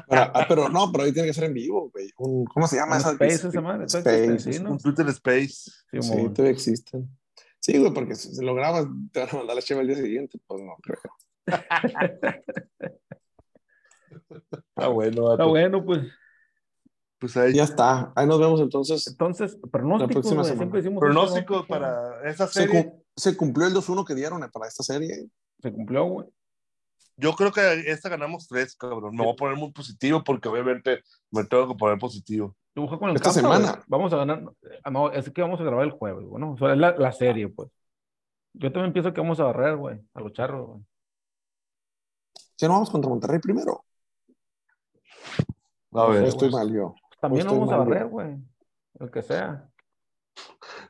Pero, 0.10 0.22
ah, 0.34 0.46
pero 0.48 0.70
no, 0.70 0.92
pero 0.92 1.04
ahí 1.04 1.12
tiene 1.14 1.28
que 1.28 1.34
ser 1.34 1.44
en 1.46 1.54
vivo, 1.54 1.90
güey. 1.92 2.10
Un- 2.18 2.46
¿Cómo 2.46 2.68
se 2.68 2.76
llama 2.78 2.96
Un 2.96 3.02
esa? 3.02 3.12
Space 3.12 3.48
esa 3.48 3.62
madre, 3.62 3.86
Space. 3.86 4.40
sí, 4.40 4.60
¿no? 4.64 4.72
Un 4.72 4.78
Twitter 4.80 5.08
Space. 5.10 5.48
Sí, 5.92 6.02
Sí, 6.02 6.30
todavía 6.34 6.52
existen. 6.52 7.10
Sí, 7.60 7.78
güey, 7.78 7.94
porque 7.94 8.16
si 8.16 8.44
lo 8.44 8.56
grabas, 8.56 8.88
te 9.12 9.20
van 9.20 9.30
a 9.30 9.34
mandar 9.38 9.56
la 9.56 9.62
cheva 9.62 9.82
el 9.82 9.88
día 9.88 9.98
siguiente, 9.98 10.40
pues 10.48 10.62
no 10.64 10.76
creo. 10.82 11.00
Ah, 14.76 14.88
bueno, 14.88 15.32
Está 15.34 15.46
bueno, 15.46 15.84
pues. 15.86 16.02
pues 17.20 17.36
ahí. 17.38 17.54
Ya 17.54 17.64
está. 17.64 18.12
Ahí 18.16 18.26
nos 18.28 18.40
vemos 18.40 18.62
entonces. 18.62 19.06
Entonces, 19.08 19.58
La 19.62 19.70
pronósticos, 19.70 20.14
próxima 20.14 20.36
güey, 20.42 20.46
semana. 20.46 20.58
siempre 20.60 20.82
decimos 20.82 21.00
Pronóstico 21.02 21.60
un 21.62 21.68
pronóstico. 21.68 21.68
para 22.22 22.30
esa 22.30 22.48
Se, 22.48 22.54
serie. 22.64 22.86
cum- 22.86 23.02
se 23.16 23.38
cumplió 23.38 23.68
el 23.68 23.74
2-1 23.74 24.06
que 24.06 24.16
dieron 24.16 24.44
eh, 24.44 24.48
para 24.52 24.68
esta 24.68 24.84
serie. 24.84 25.28
Se 25.62 25.72
cumplió, 25.74 26.06
güey. 26.06 26.28
Yo 27.20 27.34
creo 27.34 27.52
que 27.52 27.84
esta 27.92 28.08
ganamos 28.08 28.48
tres, 28.48 28.76
cabrón. 28.76 29.14
Me 29.16 29.24
voy 29.24 29.34
a 29.34 29.36
poner 29.36 29.58
muy 29.58 29.72
positivo 29.72 30.24
porque 30.24 30.48
obviamente 30.48 31.02
me 31.32 31.44
tengo 31.44 31.68
que 31.68 31.76
poner 31.76 32.00
positivo. 32.00 32.56
Dibuja 32.74 32.98
con 32.98 33.10
el 33.10 33.18
Esta 33.18 33.32
semana. 33.32 33.84
Vamos 33.88 34.14
a 34.14 34.18
ganar. 34.18 34.44
ah, 34.84 34.90
No, 34.90 35.12
es 35.12 35.30
que 35.30 35.42
vamos 35.42 35.60
a 35.60 35.64
grabar 35.64 35.86
el 35.86 35.92
jueves, 35.92 36.26
güey, 36.26 36.42
¿no? 36.42 36.54
O 36.54 36.58
sea, 36.58 36.72
es 36.72 36.78
la, 36.78 36.96
la 36.98 37.12
serie, 37.12 37.50
pues. 37.50 37.70
Yo 38.54 38.72
también 38.72 38.94
pienso 38.94 39.14
que 39.14 39.22
vamos 39.22 39.40
a 39.40 39.44
barrer, 39.44 39.76
güey, 39.76 40.00
a 40.14 40.22
los 40.22 40.34
charros, 40.34 40.68
güey. 40.68 40.82
Si 42.56 42.66
no 42.66 42.74
vamos 42.74 42.90
contra 42.90 43.10
Monterrey 43.10 43.40
primero. 43.40 43.84
A 45.94 46.06
ver, 46.08 46.24
Estoy 46.26 46.52
mal 46.52 46.72
yo. 46.72 46.96
También 47.20 47.46
estoy 47.46 47.60
vamos 47.60 47.74
a 47.74 47.78
barrer, 47.78 48.08
güey. 48.08 48.38
El 49.00 49.12
que 49.12 49.22
sea. 49.22 49.70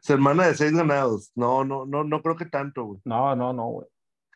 semana 0.02 0.48
de 0.48 0.56
seis 0.56 0.72
ganados. 0.74 1.32
No, 1.36 1.64
no, 1.64 1.86
no, 1.86 2.04
no 2.04 2.22
creo 2.22 2.36
que 2.36 2.46
tanto, 2.46 2.84
güey. 2.86 3.02
No, 3.06 3.36
no, 3.36 3.54
no, 3.54 3.68
güey. 3.68 3.88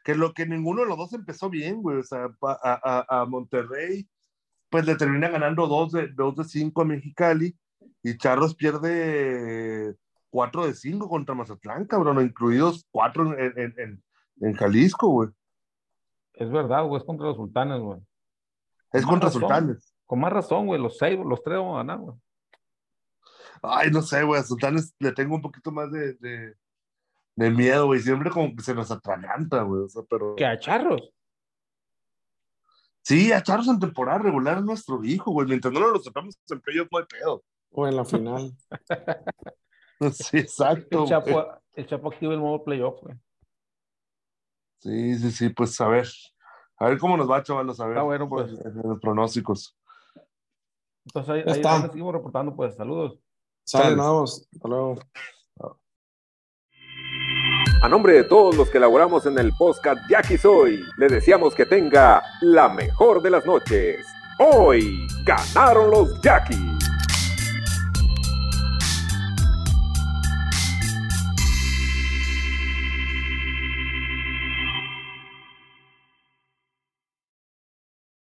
Que 0.04 0.16
lo 0.16 0.34
que 0.34 0.46
ninguno 0.46 0.82
de 0.82 0.88
los 0.88 0.98
dos 0.98 1.14
empezó 1.14 1.50
bien, 1.50 1.82
güey. 1.82 1.98
O 1.98 2.04
sea, 2.04 2.26
a, 2.42 3.06
a, 3.10 3.22
a 3.22 3.26
Monterrey, 3.26 4.08
pues 4.70 4.86
le 4.86 4.96
termina 4.96 5.30
ganando 5.30 5.68
dos 5.68 5.92
de, 5.94 6.08
dos 6.10 6.36
de 6.36 6.44
cinco 6.44 6.82
a 6.82 6.86
Mexicali 6.86 7.58
y 8.02 8.18
Charros 8.18 8.56
pierde 8.56 9.96
cuatro 10.30 10.66
de 10.66 10.74
cinco 10.74 11.08
contra 11.08 11.36
Mazatlán, 11.36 11.86
cabrón, 11.86 12.20
incluidos 12.22 12.88
cuatro 12.92 13.38
en, 13.38 13.54
en, 13.58 13.74
en, 13.78 14.04
en 14.42 14.54
Jalisco, 14.54 15.08
güey. 15.08 15.30
Es 16.34 16.52
verdad, 16.52 16.86
güey, 16.86 17.00
es 17.00 17.06
contra 17.06 17.28
los 17.28 17.38
sultanes, 17.38 17.80
güey. 17.80 18.00
Es 18.92 19.04
Con 19.04 19.12
contra 19.12 19.28
razón. 19.30 19.42
Sultanes. 19.42 19.96
Con 20.06 20.20
más 20.20 20.34
razón, 20.34 20.66
güey, 20.66 20.82
los 20.82 20.98
seis, 20.98 21.20
los 21.24 21.42
tres 21.44 21.60
vamos 21.60 21.76
a 21.76 21.78
ganar, 21.78 22.00
güey. 22.00 22.18
Ay, 23.62 23.92
no 23.92 24.02
sé, 24.02 24.24
güey, 24.24 24.42
a 24.42 24.44
Sultanes 24.44 24.94
le 25.00 25.12
tengo 25.14 25.36
un 25.36 25.42
poquito 25.42 25.72
más 25.72 25.92
de, 25.92 26.14
de, 26.16 26.56
de 27.36 27.50
miedo, 27.50 27.88
güey. 27.88 28.00
Siempre 28.00 28.30
como 28.30 28.56
que 28.56 28.64
se 28.64 28.74
nos 28.74 28.92
atraganta, 28.92 29.62
güey. 29.64 29.84
O 29.84 29.90
sea, 29.90 30.04
pero. 30.10 30.36
Que 30.36 30.46
a 30.46 30.60
charros. 30.60 31.14
Sí, 33.04 33.34
a 33.34 33.44
Charros 33.44 33.68
en 33.68 33.80
temporada 33.80 34.20
regular 34.20 34.60
es 34.60 34.64
nuestro 34.64 35.04
hijo, 35.04 35.32
güey. 35.32 35.46
Mientras 35.46 35.74
no 35.74 35.82
lo 35.82 36.00
sacamos 36.00 36.40
en 36.50 36.62
playoff, 36.62 36.88
no 36.90 37.00
hay 37.00 37.06
pedo. 37.06 37.44
O 37.72 37.88
en 37.88 37.96
la 37.96 38.06
final. 38.06 38.52
Sí, 40.12 40.40
exacto. 40.40 40.90
El 40.90 40.98
güey. 40.98 41.10
Chapo, 41.10 41.62
el 41.76 41.88
Chapo 41.88 42.12
activa 42.12 42.34
el 42.34 42.40
modo 42.40 42.62
playoff, 42.62 43.00
güey. 43.02 43.16
Sí, 44.80 45.18
sí, 45.18 45.32
sí, 45.32 45.50
pues 45.50 45.80
a 45.80 45.88
ver. 45.88 46.10
A 46.78 46.90
ver 46.90 46.98
cómo 46.98 47.16
nos 47.16 47.30
va, 47.30 47.42
chavalos, 47.42 47.80
a 47.80 47.88
ver. 47.88 48.00
Ah, 48.00 48.02
bueno, 48.02 48.28
pues. 48.28 48.52
Los 48.52 49.00
pronósticos. 49.00 49.78
Entonces 51.06 51.30
ahí, 51.30 51.44
ahí, 51.46 51.58
está. 51.58 51.76
ahí 51.76 51.82
seguimos 51.84 52.12
reportando, 52.12 52.54
pues 52.54 52.76
saludos. 52.76 53.18
Más. 53.74 54.48
Hasta 54.52 54.68
luego. 54.68 54.96
A 57.84 57.90
nombre 57.90 58.14
de 58.14 58.24
todos 58.24 58.56
los 58.56 58.70
que 58.70 58.78
elaboramos 58.78 59.26
en 59.26 59.38
el 59.38 59.52
podcast 59.52 60.10
Jackie 60.10 60.38
Soy, 60.38 60.86
le 60.96 61.10
deseamos 61.10 61.54
que 61.54 61.66
tenga 61.66 62.24
la 62.40 62.70
mejor 62.70 63.22
de 63.22 63.30
las 63.30 63.46
noches. 63.46 64.08
Hoy 64.40 65.06
ganaron 65.26 65.92
los 65.92 66.22
Jackies. 66.22 66.83